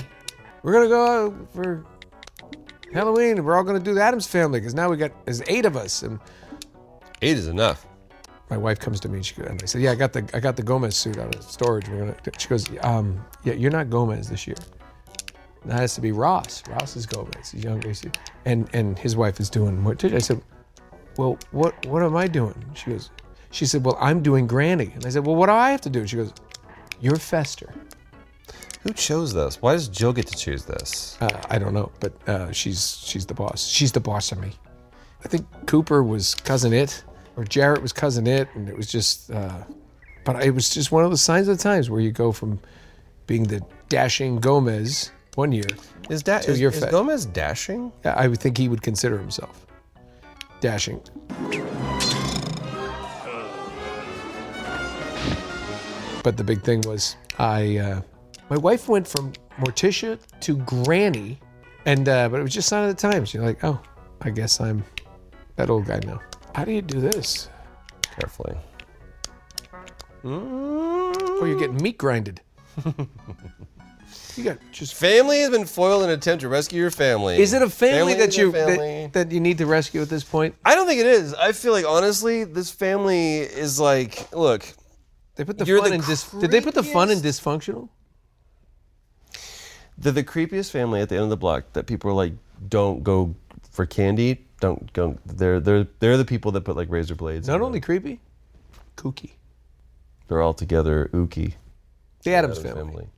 We're 0.62 0.72
gonna 0.72 0.88
go 0.88 1.06
out 1.06 1.52
for 1.54 1.84
Halloween. 2.92 3.38
and 3.38 3.44
We're 3.44 3.56
all 3.56 3.64
gonna 3.64 3.80
do 3.80 3.94
the 3.94 4.02
Addams 4.02 4.26
family 4.26 4.60
because 4.60 4.74
now 4.74 4.88
we 4.88 4.96
got 4.96 5.10
there's 5.24 5.42
eight 5.48 5.64
of 5.64 5.76
us. 5.76 6.02
And 6.02 6.20
Eight 7.22 7.36
is 7.36 7.48
enough. 7.48 7.86
My 8.50 8.56
wife 8.56 8.80
comes 8.80 8.98
to 9.00 9.08
me 9.08 9.16
and 9.18 9.26
she 9.26 9.34
and 9.42 9.62
I 9.62 9.66
said, 9.66 9.80
"Yeah, 9.80 9.92
I 9.92 9.94
got 9.94 10.12
the 10.12 10.28
I 10.34 10.40
got 10.40 10.56
the 10.56 10.62
Gomez 10.62 10.96
suit 10.96 11.18
out 11.18 11.34
of 11.34 11.42
storage. 11.42 11.88
We're 11.88 11.98
gonna." 12.00 12.16
She 12.38 12.48
goes, 12.48 12.66
um, 12.82 13.24
"Yeah, 13.44 13.54
you're 13.54 13.70
not 13.70 13.88
Gomez 13.90 14.28
this 14.28 14.46
year. 14.46 14.56
That 15.66 15.78
has 15.80 15.94
to 15.94 16.00
be 16.00 16.10
Ross. 16.12 16.62
Ross 16.68 16.96
is 16.96 17.06
Gomez. 17.06 17.50
He's 17.52 17.62
younger. 17.64 17.88
He's- 17.88 18.02
And 18.44 18.68
and 18.72 18.98
his 18.98 19.14
wife 19.16 19.38
is 19.40 19.50
doing 19.50 19.76
Morticia. 19.80 20.16
I 20.16 20.18
said, 20.18 20.42
"Well, 21.16 21.38
what 21.52 21.86
what 21.86 22.02
am 22.02 22.16
I 22.16 22.26
doing?" 22.26 22.54
She 22.74 22.90
goes, 22.90 23.10
"She 23.50 23.66
said, 23.66 23.84
well, 23.84 23.96
I'm 24.00 24.20
doing 24.22 24.46
Granny." 24.46 24.90
And 24.94 25.06
I 25.06 25.10
said, 25.10 25.24
"Well, 25.26 25.36
what 25.36 25.46
do 25.46 25.52
I 25.52 25.70
have 25.70 25.80
to 25.82 25.90
do?" 25.90 26.06
She 26.06 26.16
goes, 26.16 26.32
"You're 27.00 27.16
Fester." 27.16 27.72
Who 28.82 28.92
chose 28.94 29.34
this? 29.34 29.60
Why 29.60 29.74
does 29.74 29.88
Jill 29.88 30.12
get 30.14 30.26
to 30.28 30.36
choose 30.36 30.64
this? 30.64 31.18
Uh, 31.20 31.28
I 31.50 31.58
don't 31.58 31.74
know, 31.74 31.92
but 32.00 32.12
uh, 32.26 32.50
she's 32.50 32.98
she's 33.04 33.26
the 33.26 33.34
boss. 33.34 33.66
She's 33.66 33.92
the 33.92 34.00
boss 34.00 34.32
of 34.32 34.38
me. 34.38 34.52
I 35.24 35.28
think 35.28 35.46
Cooper 35.66 36.02
was 36.02 36.34
cousin 36.34 36.72
Itt, 36.72 37.04
or 37.40 37.44
Jarrett 37.44 37.80
was 37.80 37.92
cousin 37.94 38.26
Itt, 38.26 38.48
and 38.54 38.68
it 38.68 38.76
was 38.76 38.86
just. 38.86 39.30
Uh, 39.30 39.64
but 40.24 40.44
it 40.44 40.50
was 40.50 40.68
just 40.68 40.92
one 40.92 41.04
of 41.04 41.10
the 41.10 41.16
signs 41.16 41.48
of 41.48 41.56
the 41.56 41.62
times 41.62 41.88
where 41.88 42.00
you 42.00 42.12
go 42.12 42.32
from 42.32 42.60
being 43.26 43.44
the 43.44 43.62
dashing 43.88 44.36
Gomez 44.36 45.10
one 45.34 45.50
year 45.50 45.64
Is, 46.10 46.22
da- 46.22 46.40
to 46.40 46.50
is, 46.50 46.60
your 46.60 46.70
is 46.70 46.84
Gomez 46.84 47.24
dashing? 47.24 47.90
Yeah, 48.04 48.12
I 48.14 48.28
would 48.28 48.38
think 48.38 48.58
he 48.58 48.68
would 48.68 48.82
consider 48.82 49.16
himself 49.16 49.66
dashing. 50.60 51.00
But 56.22 56.36
the 56.36 56.44
big 56.44 56.62
thing 56.62 56.82
was, 56.82 57.16
I, 57.38 57.78
uh, 57.78 58.02
my 58.50 58.58
wife 58.58 58.86
went 58.86 59.08
from 59.08 59.32
Morticia 59.58 60.18
to 60.40 60.56
Granny, 60.58 61.40
and 61.86 62.06
uh, 62.06 62.28
but 62.28 62.40
it 62.40 62.42
was 62.42 62.52
just 62.52 62.68
sign 62.68 62.86
of 62.86 62.94
the 62.94 63.00
times. 63.00 63.32
You're 63.32 63.44
like, 63.44 63.64
oh, 63.64 63.80
I 64.20 64.28
guess 64.28 64.60
I'm 64.60 64.84
that 65.56 65.70
old 65.70 65.86
guy 65.86 66.00
now. 66.04 66.20
How 66.54 66.64
do 66.64 66.72
you 66.72 66.82
do 66.82 67.00
this? 67.00 67.48
Carefully. 68.02 68.56
Oh, 70.24 71.44
you're 71.44 71.58
getting 71.58 71.82
meat 71.82 71.96
grinded. 71.96 72.40
you 74.36 74.44
got 74.44 74.58
just. 74.72 74.94
Family 74.94 75.40
has 75.40 75.50
been 75.50 75.64
foiled 75.64 76.02
in 76.02 76.10
an 76.10 76.18
attempt 76.18 76.42
to 76.42 76.48
rescue 76.48 76.80
your 76.80 76.90
family. 76.90 77.38
Is 77.38 77.52
it 77.52 77.62
a 77.62 77.70
family, 77.70 78.14
that 78.14 78.30
is 78.30 78.36
you 78.36 78.52
family. 78.52 79.08
that, 79.12 79.28
that 79.28 79.32
you 79.32 79.40
need 79.40 79.58
to 79.58 79.66
rescue 79.66 80.02
at 80.02 80.08
this 80.08 80.24
point? 80.24 80.54
I 80.64 80.74
don't 80.74 80.86
think 80.86 81.00
it 81.00 81.06
is. 81.06 81.32
I 81.34 81.52
feel 81.52 81.72
like 81.72 81.86
honestly, 81.86 82.44
this 82.44 82.70
family 82.70 83.38
is 83.38 83.80
like, 83.80 84.32
look. 84.32 84.66
They 85.36 85.44
put 85.44 85.56
the 85.56 85.64
You're 85.64 85.80
fun 85.80 85.90
the 85.90 85.94
in 85.96 86.00
dis- 86.02 86.30
Did 86.30 86.50
they 86.50 86.60
put 86.60 86.74
the 86.74 86.82
fun 86.82 87.10
in 87.10 87.18
dysfunctional? 87.20 87.88
They're 89.96 90.12
the 90.12 90.24
creepiest 90.24 90.70
family 90.70 91.00
at 91.00 91.08
the 91.08 91.14
end 91.14 91.24
of 91.24 91.30
the 91.30 91.36
block 91.36 91.72
that 91.74 91.86
people 91.86 92.10
are 92.10 92.14
like, 92.14 92.32
don't 92.68 93.02
go 93.02 93.34
for 93.70 93.86
candy. 93.86 94.46
Don't 94.60 94.92
go. 94.92 95.18
They're 95.26 95.58
they're 95.60 95.86
they're 95.98 96.16
the 96.16 96.24
people 96.24 96.52
that 96.52 96.62
put 96.62 96.76
like 96.76 96.90
razor 96.90 97.14
blades. 97.14 97.48
Not 97.48 97.56
in 97.56 97.62
only 97.62 97.80
creepy, 97.80 98.20
kooky. 98.96 99.30
They're 100.28 100.42
all 100.42 100.54
together 100.54 101.10
ooky. 101.12 101.54
The 102.22 102.34
Addams 102.34 102.58
family. 102.58 103.08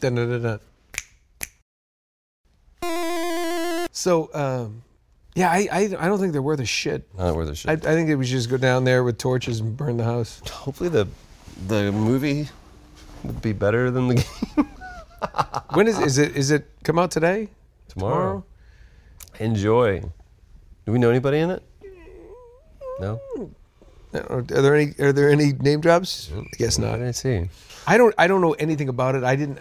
Dun-dun-dun-dun. 0.00 0.60
So, 3.92 4.30
um, 4.34 4.82
yeah, 5.34 5.50
I, 5.50 5.68
I 5.70 5.80
I 5.98 6.06
don't 6.08 6.18
think 6.18 6.32
they're 6.32 6.42
worth 6.42 6.60
a 6.60 6.66
shit. 6.66 7.06
Not 7.16 7.36
worth 7.36 7.48
a 7.50 7.54
shit. 7.54 7.70
I, 7.70 7.74
I 7.74 7.94
think 7.94 8.08
they 8.08 8.14
would 8.14 8.26
just 8.26 8.50
go 8.50 8.56
down 8.56 8.84
there 8.84 9.04
with 9.04 9.18
torches 9.18 9.60
and 9.60 9.76
burn 9.76 9.96
the 9.96 10.04
house. 10.04 10.40
Hopefully 10.50 10.88
the 10.88 11.06
the 11.68 11.92
movie 11.92 12.48
would 13.22 13.40
be 13.42 13.52
better 13.52 13.90
than 13.90 14.08
the 14.08 14.14
game 14.56 14.66
when 15.70 15.86
is 15.86 15.98
is 15.98 16.18
it 16.18 16.36
is 16.36 16.50
it 16.50 16.66
come 16.82 16.98
out 16.98 17.10
today? 17.10 17.48
tomorrow. 17.88 18.44
Enjoy. 19.38 20.02
Do 20.86 20.92
we 20.92 20.98
know 20.98 21.10
anybody 21.10 21.38
in 21.38 21.50
it? 21.50 21.62
No. 23.00 23.20
Are 24.14 24.40
there 24.40 24.74
any 24.74 24.94
are 25.00 25.12
there 25.12 25.30
any 25.30 25.52
name 25.52 25.80
drops? 25.80 26.30
I 26.34 26.44
guess 26.56 26.78
not. 26.78 27.02
I 27.02 27.10
see. 27.10 27.48
I 27.86 27.98
don't 27.98 28.14
I 28.16 28.26
don't 28.26 28.40
know 28.40 28.52
anything 28.52 28.88
about 28.88 29.14
it. 29.14 29.24
I 29.24 29.36
didn't. 29.36 29.58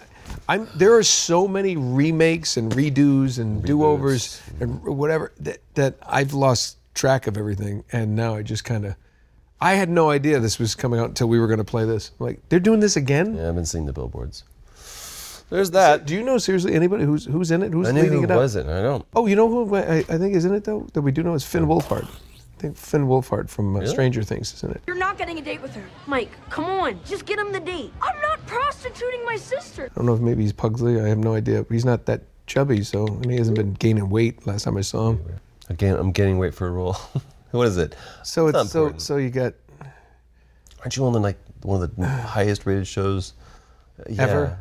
I'm 0.48 0.68
there 0.76 0.96
are 0.96 1.04
so 1.04 1.48
many 1.48 1.76
remakes 1.76 2.58
and 2.58 2.72
redos 2.72 3.40
and 3.40 3.64
do 3.64 3.84
overs 3.84 4.42
and 4.60 4.82
whatever 4.84 5.32
that 5.40 5.60
that 5.74 5.96
I've 6.06 6.34
lost 6.34 6.78
track 6.94 7.28
of 7.28 7.38
everything. 7.38 7.84
And 7.92 8.16
now 8.16 8.36
I 8.36 8.44
just 8.44 8.64
kind 8.64 8.86
of. 8.86 8.96
I 9.60 9.74
had 9.74 9.90
no 9.90 10.10
idea 10.10 10.40
this 10.40 10.60
was 10.60 10.76
coming 10.76 11.00
out 11.00 11.10
until 11.10 11.28
we 11.28 11.40
were 11.40 11.48
going 11.48 11.58
to 11.58 11.64
play 11.64 11.86
this. 11.86 12.12
Like 12.20 12.40
they're 12.50 12.60
doing 12.60 12.80
this 12.80 12.96
again. 12.96 13.36
Yeah, 13.36 13.50
I've 13.50 13.56
been 13.56 13.66
seeing 13.66 13.88
the 13.88 13.94
billboards. 13.94 14.44
There's 15.50 15.72
that. 15.72 16.06
Do 16.06 16.16
you 16.16 16.24
know 16.24 16.38
seriously 16.38 16.74
anybody 16.74 17.04
who's 17.06 17.26
who's 17.26 17.52
in 17.52 17.62
it? 17.64 17.72
Who's 17.74 17.88
I 17.88 17.92
knew 17.92 18.02
leading 18.02 18.18
who 18.20 18.24
it 18.26 18.32
up? 18.32 18.38
was 18.38 18.56
it. 18.56 18.66
I 18.68 18.82
don't. 18.82 19.06
Oh, 19.16 19.26
you 19.28 19.36
know 19.36 19.48
who 19.50 19.76
I, 19.76 19.98
I 19.98 20.18
think 20.18 20.36
is 20.36 20.46
in 20.46 20.54
it 20.54 20.64
though 20.64 20.88
that 20.94 21.02
we 21.02 21.12
do 21.12 21.24
know 21.24 21.34
is 21.34 21.44
Finn 21.46 21.66
Wolfhard. 21.66 22.06
I 22.06 22.58
think 22.62 22.78
Finn 22.78 23.06
Wolfhard 23.08 23.50
from 23.50 23.76
uh, 23.76 23.80
Really? 23.80 23.92
Stranger 23.92 24.24
Things 24.24 24.54
is 24.54 24.64
in 24.64 24.72
it. 24.72 24.82
You're 24.88 24.96
not 24.96 25.18
getting 25.18 25.38
a 25.38 25.42
date 25.42 25.62
with 25.62 25.76
her. 25.76 25.84
Mike, 26.08 26.32
come 26.50 26.66
on. 26.66 27.00
Just 27.06 27.26
get 27.26 27.38
him 27.38 27.52
the 27.52 27.60
date. 27.60 27.92
I'm 28.02 28.20
not 28.22 28.46
prostituting 28.48 29.26
my 29.26 29.36
sister. 29.36 29.90
I 29.92 29.94
don't 29.96 30.06
know 30.06 30.16
if 30.16 30.22
maybe 30.22 30.42
he's 30.44 30.54
Pugsley. 30.54 31.00
I 31.02 31.08
have 31.10 31.18
no 31.18 31.34
idea. 31.36 31.66
He's 31.70 31.84
not 31.86 32.06
that 32.06 32.24
chubby, 32.48 32.84
so 32.84 33.06
and 33.08 33.30
he 33.30 33.38
hasn't 33.38 33.58
been 33.58 33.74
gaining 33.74 34.10
weight. 34.10 34.48
Last 34.48 34.64
time 34.64 34.78
I 34.78 34.82
saw 34.82 35.10
him. 35.12 35.22
Again, 35.70 35.96
I'm 35.98 36.12
gaining 36.12 36.38
weight 36.38 36.54
for 36.56 36.68
a 36.68 36.72
role. 36.72 36.94
what 37.52 37.68
is 37.68 37.78
it? 37.78 37.96
So 38.24 38.48
It's 38.48 38.56
it's, 38.56 38.64
not 38.66 38.68
so 38.72 38.80
important. 38.84 39.02
so 39.02 39.18
you 39.18 39.30
got 39.30 39.54
Aren't 40.80 40.96
you 40.98 41.06
on 41.06 41.14
the 41.14 41.20
like 41.20 41.38
one 41.64 41.82
of 41.82 41.96
the 41.96 42.08
highest 42.08 42.66
rated 42.66 42.88
shows 42.88 43.34
yeah. 44.10 44.22
Ever? 44.24 44.60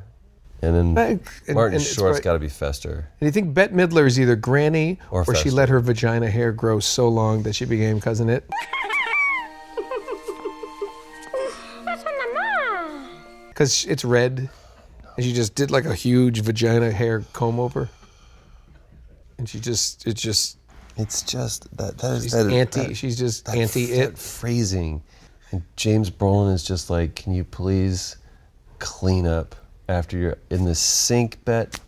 And 0.64 0.94
then 0.96 0.98
Uh, 0.98 1.18
and- 1.46 1.54
Martin 1.54 1.74
and 1.76 1.82
it's 1.82 1.92
Short's 1.94 2.16
right- 2.16 2.22
got 2.24 2.32
to 2.34 2.38
be 2.38 2.48
Fester. 2.48 3.08
And 3.20 3.26
you 3.26 3.30
think 3.32 3.52
Bette 3.54 3.74
Midler 3.74 4.06
is 4.06 4.18
either 4.18 4.36
Granny 4.36 4.98
Or 5.10 5.24
or, 5.26 5.34
she 5.34 5.50
let 5.50 5.68
her 5.68 5.80
vagina 5.80 6.30
hair 6.30 6.52
grow 6.52 6.80
so 6.80 7.08
long 7.08 7.42
that 7.44 7.54
she 7.54 7.64
became 7.64 8.00
cousin 8.00 8.28
Itt? 8.30 8.44
Because 13.48 13.84
it's 13.84 14.04
red, 14.04 14.48
and 15.16 15.24
she 15.24 15.32
just 15.32 15.54
did 15.54 15.70
like 15.70 15.84
a 15.84 15.94
huge 15.94 16.40
vagina 16.40 16.90
hair 16.90 17.22
comb 17.32 17.60
over, 17.60 17.88
and 19.38 19.48
she 19.48 19.60
just 19.60 20.06
it's 20.06 20.20
just 20.20 20.58
It's 20.96 21.22
just 21.22 21.74
that 21.76 21.98
that 21.98 22.12
is 22.14 22.22
she's 22.24 22.32
that 22.32 22.46
is- 22.46 22.52
anti. 22.52 22.86
that- 22.88 22.96
she's 22.96 23.16
just 23.16 23.44
that 23.46 23.56
anti 23.56 23.84
f- 23.84 23.90
it. 23.90 23.96
that 24.10 24.18
phrasing. 24.18 25.02
And 25.52 25.62
James 25.76 26.10
Brolin 26.10 26.52
is 26.52 26.64
just 26.64 26.90
like, 26.90 27.14
can 27.14 27.32
you 27.32 27.44
please 27.44 28.16
clean 28.80 29.24
up 29.26 29.54
after 29.88 30.16
you're 30.18 30.38
in 30.50 30.64
the 30.64 30.74
sink, 30.74 31.44
Bet? 31.44 31.78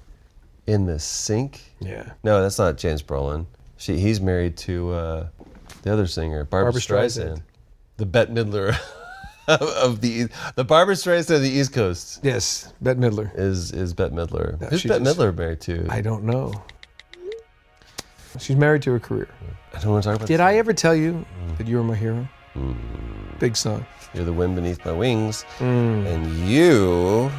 In 0.66 0.86
the 0.86 0.99
sink? 0.99 1.61
Yeah. 1.80 2.12
No, 2.24 2.42
that's 2.42 2.59
not 2.59 2.76
James 2.76 3.03
Brolin. 3.03 3.47
She, 3.76 3.99
he's 3.99 4.20
married 4.20 4.57
to 4.59 4.90
uh, 4.92 5.28
the 5.82 5.92
other 5.92 6.07
singer, 6.07 6.44
Barbara, 6.44 6.72
Barbra 6.72 6.80
Streisand. 6.80 7.36
Streisand. 7.38 7.42
The 7.99 8.07
Bette 8.07 8.32
Midler 8.32 8.76
of, 9.49 9.62
of 9.62 10.01
the 10.01 10.28
the 10.57 10.64
Barbara 10.64 10.94
Streisand 10.97 11.36
of 11.36 11.42
the 11.42 11.49
East 11.51 11.72
Coast 11.72 12.20
Yes, 12.22 12.72
Bette 12.80 12.99
Midler. 13.01 13.30
is 13.38 13.70
is 13.72 13.94
Bette 13.94 14.14
Midler. 14.14 14.61
No, 14.61 14.66
Who's 14.68 14.82
Bette 14.82 15.05
just- 15.05 15.18
Midler 15.18 15.34
married 15.36 15.61
to? 15.62 15.86
I 15.88 16.01
don't 16.01 16.24
know. 16.24 16.53
She's 18.38 18.57
married 18.57 18.82
to 18.82 18.90
her 18.92 19.01
career. 19.01 19.28
I 19.74 19.78
don't 19.80 19.92
want 19.92 20.03
to 20.05 20.09
talk 20.11 20.16
about. 20.16 20.28
Did. 20.28 20.40
I 20.40 20.57
ever 20.57 20.72
tell 20.74 20.94
you 20.94 21.24
that 21.59 21.66
you 21.66 21.76
were 21.76 21.82
my 21.84 21.94
hero? 21.94 22.28
Big 23.38 23.57
song. 23.57 23.86
You're 24.16 24.24
the 24.24 24.32
wind 24.32 24.56
beneath 24.56 24.82
my 24.82 24.92
wings. 24.92 25.44
Mm. 25.58 26.06
And 26.06 26.26
you, 26.48 27.30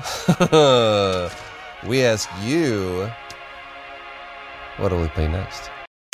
we 1.90 2.04
ask 2.04 2.30
you, 2.44 3.12
what 4.78 4.92
will 4.92 5.02
we 5.02 5.08
play 5.08 5.28
next? 5.28 5.72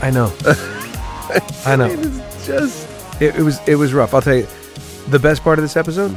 I 0.00 0.10
know. 0.10 0.32
I 1.66 1.76
know. 1.76 1.90
It's 1.90 2.46
just. 2.46 2.88
It, 3.20 3.36
it 3.36 3.42
was 3.42 3.60
it 3.68 3.74
was 3.74 3.92
rough. 3.92 4.14
I'll 4.14 4.22
tell 4.22 4.36
you, 4.36 4.46
the 5.08 5.18
best 5.18 5.42
part 5.42 5.58
of 5.58 5.64
this 5.64 5.76
episode, 5.76 6.12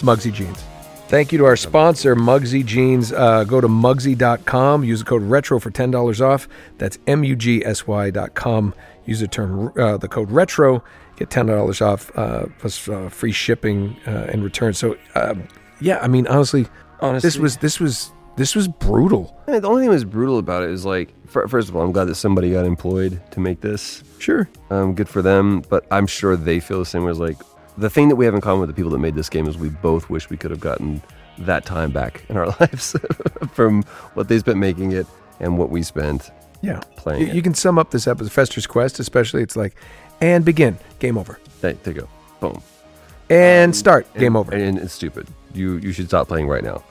Mugsy 0.00 0.32
Jeans. 0.32 0.64
Thank 1.10 1.32
you 1.32 1.38
to 1.38 1.44
our 1.44 1.56
sponsor, 1.56 2.14
Mugsy 2.14 2.64
Jeans. 2.64 3.12
Uh, 3.12 3.42
go 3.42 3.60
to 3.60 3.66
mugsy.com. 3.66 4.84
Use 4.84 5.00
the 5.00 5.04
code 5.04 5.22
retro 5.22 5.58
for 5.58 5.68
ten 5.68 5.90
dollars 5.90 6.20
off. 6.20 6.46
That's 6.78 7.00
m 7.08 7.24
u 7.24 7.34
g 7.34 7.64
s 7.64 7.84
y 7.84 8.10
dot 8.10 8.36
com. 8.36 8.72
Use 9.06 9.18
the 9.18 9.26
term 9.26 9.72
uh, 9.76 9.96
the 9.96 10.06
code 10.06 10.30
retro. 10.30 10.84
Get 11.16 11.28
ten 11.28 11.46
dollars 11.46 11.80
off 11.80 12.16
uh, 12.16 12.46
plus 12.60 12.88
uh, 12.88 13.08
free 13.08 13.32
shipping 13.32 13.96
uh, 14.06 14.28
and 14.30 14.44
return. 14.44 14.72
So 14.72 14.96
um, 15.16 15.48
yeah, 15.80 15.98
I 15.98 16.06
mean 16.06 16.28
honestly, 16.28 16.68
honestly, 17.00 17.26
this 17.26 17.38
was 17.38 17.56
this 17.56 17.80
was 17.80 18.12
this 18.36 18.54
was 18.54 18.68
brutal. 18.68 19.36
Yeah, 19.48 19.58
the 19.58 19.68
only 19.68 19.82
thing 19.82 19.90
that 19.90 19.96
was 19.96 20.04
brutal 20.04 20.38
about 20.38 20.62
it 20.62 20.70
is 20.70 20.84
like, 20.84 21.12
fir- 21.26 21.48
first 21.48 21.68
of 21.68 21.74
all, 21.74 21.82
I'm 21.82 21.90
glad 21.90 22.04
that 22.04 22.14
somebody 22.14 22.52
got 22.52 22.64
employed 22.64 23.20
to 23.32 23.40
make 23.40 23.60
this. 23.60 24.04
Sure. 24.18 24.48
Um, 24.70 24.94
good 24.94 25.08
for 25.08 25.22
them, 25.22 25.62
but 25.68 25.84
I'm 25.90 26.06
sure 26.06 26.36
they 26.36 26.60
feel 26.60 26.78
the 26.78 26.86
same 26.86 27.04
way 27.04 27.10
as 27.10 27.18
like, 27.18 27.36
the 27.80 27.90
thing 27.90 28.08
that 28.08 28.16
we 28.16 28.24
have 28.24 28.34
in 28.34 28.40
common 28.40 28.60
with 28.60 28.68
the 28.68 28.74
people 28.74 28.90
that 28.92 28.98
made 28.98 29.14
this 29.14 29.28
game 29.28 29.46
is 29.48 29.58
we 29.58 29.68
both 29.70 30.08
wish 30.10 30.30
we 30.30 30.36
could 30.36 30.50
have 30.50 30.60
gotten 30.60 31.02
that 31.38 31.64
time 31.64 31.90
back 31.90 32.24
in 32.28 32.36
our 32.36 32.46
lives 32.60 32.94
from 33.52 33.82
what 34.14 34.28
they 34.28 34.38
spent 34.38 34.58
making 34.58 34.92
it 34.92 35.06
and 35.40 35.58
what 35.58 35.70
we 35.70 35.82
spent 35.82 36.30
Yeah. 36.62 36.80
playing 36.96 37.22
You, 37.22 37.26
it. 37.28 37.34
you 37.34 37.42
can 37.42 37.54
sum 37.54 37.78
up 37.78 37.90
this 37.90 38.06
episode, 38.06 38.30
Fester's 38.32 38.66
Quest, 38.66 39.00
especially. 39.00 39.42
It's 39.42 39.56
like, 39.56 39.74
and 40.20 40.44
begin, 40.44 40.78
game 40.98 41.16
over, 41.18 41.38
There, 41.62 41.72
there 41.72 41.94
you 41.94 42.00
go. 42.02 42.08
Boom. 42.40 42.62
and 43.30 43.74
start, 43.74 44.06
And- 44.14 44.20
game 44.20 44.36
over. 44.36 44.52
And, 44.54 44.78
it's 44.78 44.92
stupid. 44.92 45.26
You 45.54 45.78
you 45.78 45.92
should 45.92 46.06
stop 46.08 46.28
playing 46.28 46.46
right 46.48 46.62
now. 46.62 46.82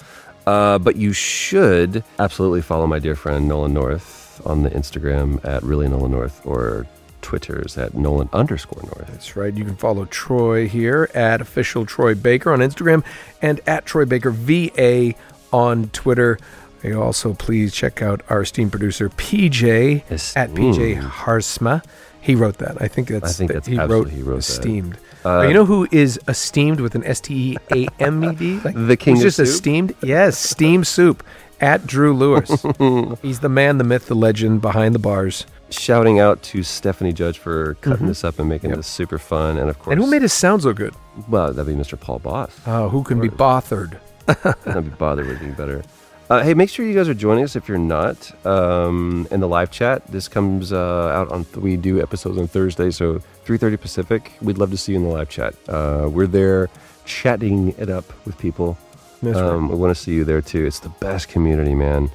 Uh, 0.47 0.79
but 0.79 0.95
you 0.95 1.13
should 1.13 2.03
absolutely 2.17 2.61
follow 2.61 2.87
my 2.87 2.97
dear 2.99 3.15
friend 3.15 3.47
Nolan 3.47 3.73
North 3.73 4.41
on 4.45 4.63
the 4.63 4.69
Instagram 4.71 5.43
at 5.45 5.61
really 5.63 5.87
Nolan 5.87 6.11
North 6.11 6.41
or 6.45 6.87
Twitter's 7.21 7.77
at 7.77 7.93
Nolan 7.95 8.29
underscore 8.33 8.83
North. 8.83 9.07
That's 9.07 9.35
right. 9.35 9.53
You 9.53 9.65
can 9.65 9.75
follow 9.75 10.05
Troy 10.05 10.67
here 10.67 11.09
at 11.13 11.41
official 11.41 11.85
Troy 11.85 12.15
Baker 12.15 12.51
on 12.51 12.59
Instagram 12.59 13.03
and 13.41 13.59
at 13.67 13.85
Troy 13.85 14.05
Baker 14.05 14.31
VA 14.31 15.13
on 15.51 15.89
Twitter. 15.89 16.37
You 16.83 17.01
also 17.01 17.33
please 17.33 17.73
check 17.73 18.01
out 18.01 18.21
our 18.29 18.41
esteemed 18.41 18.71
producer 18.71 19.09
PJ 19.09 19.97
at 20.35 20.49
PJ 20.51 20.69
Esteemed. 20.71 21.03
Harsma. 21.03 21.83
He 22.21 22.35
wrote 22.35 22.57
that. 22.59 22.81
I 22.81 22.87
think 22.87 23.07
that's 23.09 23.29
I 23.29 23.33
think 23.33 23.51
that's 23.51 23.67
he 23.67 23.77
wrote, 23.77 24.09
he 24.09 24.21
wrote 24.21 24.35
that. 24.35 24.49
esteemed. 24.49 24.97
Uh, 25.25 25.41
you 25.41 25.53
know 25.53 25.65
who 25.65 25.87
is 25.91 26.17
esteemed 26.29 26.79
with 26.79 26.95
an 26.95 27.03
S 27.03 27.19
T 27.19 27.57
E 27.75 27.87
A 27.99 28.01
M 28.03 28.23
E 28.23 28.35
D? 28.35 28.59
Like, 28.63 28.75
The 28.75 28.95
king 28.95 29.15
who's 29.15 29.23
of 29.23 29.25
just 29.27 29.37
soup? 29.37 29.45
esteemed? 29.47 29.95
Yes, 30.01 30.37
steamed 30.37 30.87
soup 30.87 31.23
at 31.59 31.85
Drew 31.85 32.13
Lewis. 32.13 32.49
He's 33.21 33.39
the 33.41 33.49
man, 33.49 33.77
the 33.79 33.83
myth, 33.83 34.07
the 34.07 34.15
legend 34.15 34.61
behind 34.61 34.95
the 34.95 34.99
bars. 34.99 35.45
Shouting 35.71 36.19
out 36.19 36.41
to 36.43 36.63
Stephanie 36.63 37.13
Judge 37.13 37.37
for 37.37 37.75
cutting 37.75 38.07
this 38.07 38.23
up 38.23 38.39
and 38.39 38.49
making 38.49 38.71
this 38.71 38.87
super 38.87 39.19
fun, 39.19 39.57
and 39.57 39.69
of 39.69 39.77
course, 39.77 39.85
Mm-hmm. 39.85 39.91
And 39.91 40.01
who 40.01 40.09
made 40.09 40.23
it 40.23 40.29
sound 40.29 40.63
so 40.63 40.73
good? 40.73 40.93
well, 41.27 41.53
that'd 41.53 41.67
be 41.75 41.79
Mr. 41.79 41.99
Paul 41.99 42.19
Boss. 42.19 42.51
Oh, 42.65 42.89
who 42.89 43.03
can 43.03 43.19
be 43.21 43.29
bothered? 43.29 43.99
I'd 44.27 44.83
be 44.83 44.89
bothered 44.97 45.27
with 45.27 45.39
being 45.39 45.53
better. 45.53 45.83
Uh, 46.29 46.43
hey, 46.43 46.53
make 46.53 46.69
sure 46.69 46.85
you 46.85 46.93
guys 46.93 47.09
are 47.09 47.13
joining 47.15 47.43
us 47.43 47.55
if 47.55 47.67
you're 47.67 47.77
not 47.79 48.31
um, 48.45 49.27
in 49.31 49.39
the 49.39 49.47
live 49.47 49.71
chat. 49.71 50.05
This 50.07 50.27
comes 50.27 50.71
uh, 50.71 50.77
out 51.07 51.31
on 51.31 51.45
we 51.55 51.75
do 51.75 52.01
episodes 52.01 52.37
on 52.37 52.47
Thursday, 52.47 52.91
so 52.91 53.19
3:30 53.45 53.79
Pacific. 53.81 54.31
We'd 54.41 54.57
love 54.59 54.69
to 54.71 54.77
see 54.77 54.91
you 54.93 54.99
in 54.99 55.03
the 55.05 55.09
live 55.11 55.29
chat. 55.29 55.55
Uh, 55.67 56.07
we're 56.11 56.27
there 56.27 56.69
chatting 57.05 57.73
it 57.79 57.89
up 57.89 58.05
with 58.25 58.37
people. 58.37 58.77
That's 59.23 59.37
right. 59.39 59.49
um, 59.49 59.69
We 59.69 59.75
want 59.75 59.95
to 59.95 60.01
see 60.01 60.13
you 60.13 60.23
there 60.23 60.41
too. 60.41 60.65
It's 60.65 60.79
the 60.79 60.89
best 60.89 61.27
community, 61.29 61.73
man. 61.75 62.09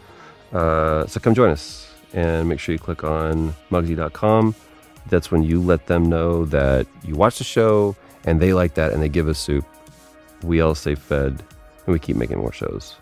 Uh, 0.52 1.07
so 1.07 1.18
come 1.20 1.34
join 1.34 1.50
us 1.50 1.92
and 2.15 2.49
make 2.49 2.59
sure 2.61 2.73
you 2.73 2.79
click 2.79 3.05
on 3.05 3.55
Mugsy.com. 3.71 4.55
That's 5.09 5.31
when 5.31 5.43
you 5.43 5.61
let 5.61 5.87
them 5.87 6.09
know 6.09 6.47
that 6.47 6.87
you 7.05 7.15
watch 7.15 7.37
the 7.39 7.45
show 7.45 7.95
and 8.25 8.41
they 8.41 8.55
like 8.55 8.75
that 8.75 8.93
and 8.93 9.03
they 9.03 9.09
give 9.11 9.29
us 9.29 9.39
soup. 9.39 9.67
We 10.43 10.61
all 10.62 10.75
stay 10.75 10.95
fed 10.95 11.43
and 11.87 11.93
we 11.93 11.99
keep 11.99 12.17
making 12.17 12.39
more 12.39 12.53
shows. 12.53 12.97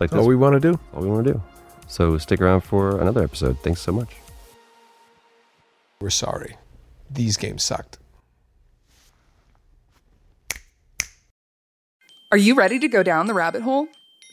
Like 0.00 0.10
That's 0.10 0.20
all 0.20 0.26
we 0.26 0.34
want 0.34 0.54
to 0.54 0.60
do. 0.72 0.80
all 0.92 1.02
we 1.02 1.08
want 1.08 1.26
to 1.26 1.34
do. 1.34 1.42
So 1.86 2.18
stick 2.18 2.40
around 2.40 2.62
for 2.62 3.00
another 3.00 3.22
episode. 3.22 3.58
Thanks 3.60 3.80
so 3.80 3.92
much. 3.92 4.10
We're 6.00 6.10
sorry. 6.10 6.56
These 7.10 7.36
games 7.36 7.62
sucked. 7.62 7.98
Are 12.32 12.38
you 12.38 12.54
ready 12.56 12.80
to 12.80 12.88
go 12.88 13.02
down 13.04 13.26
the 13.28 13.34
rabbit 13.34 13.62
hole? 13.62 13.86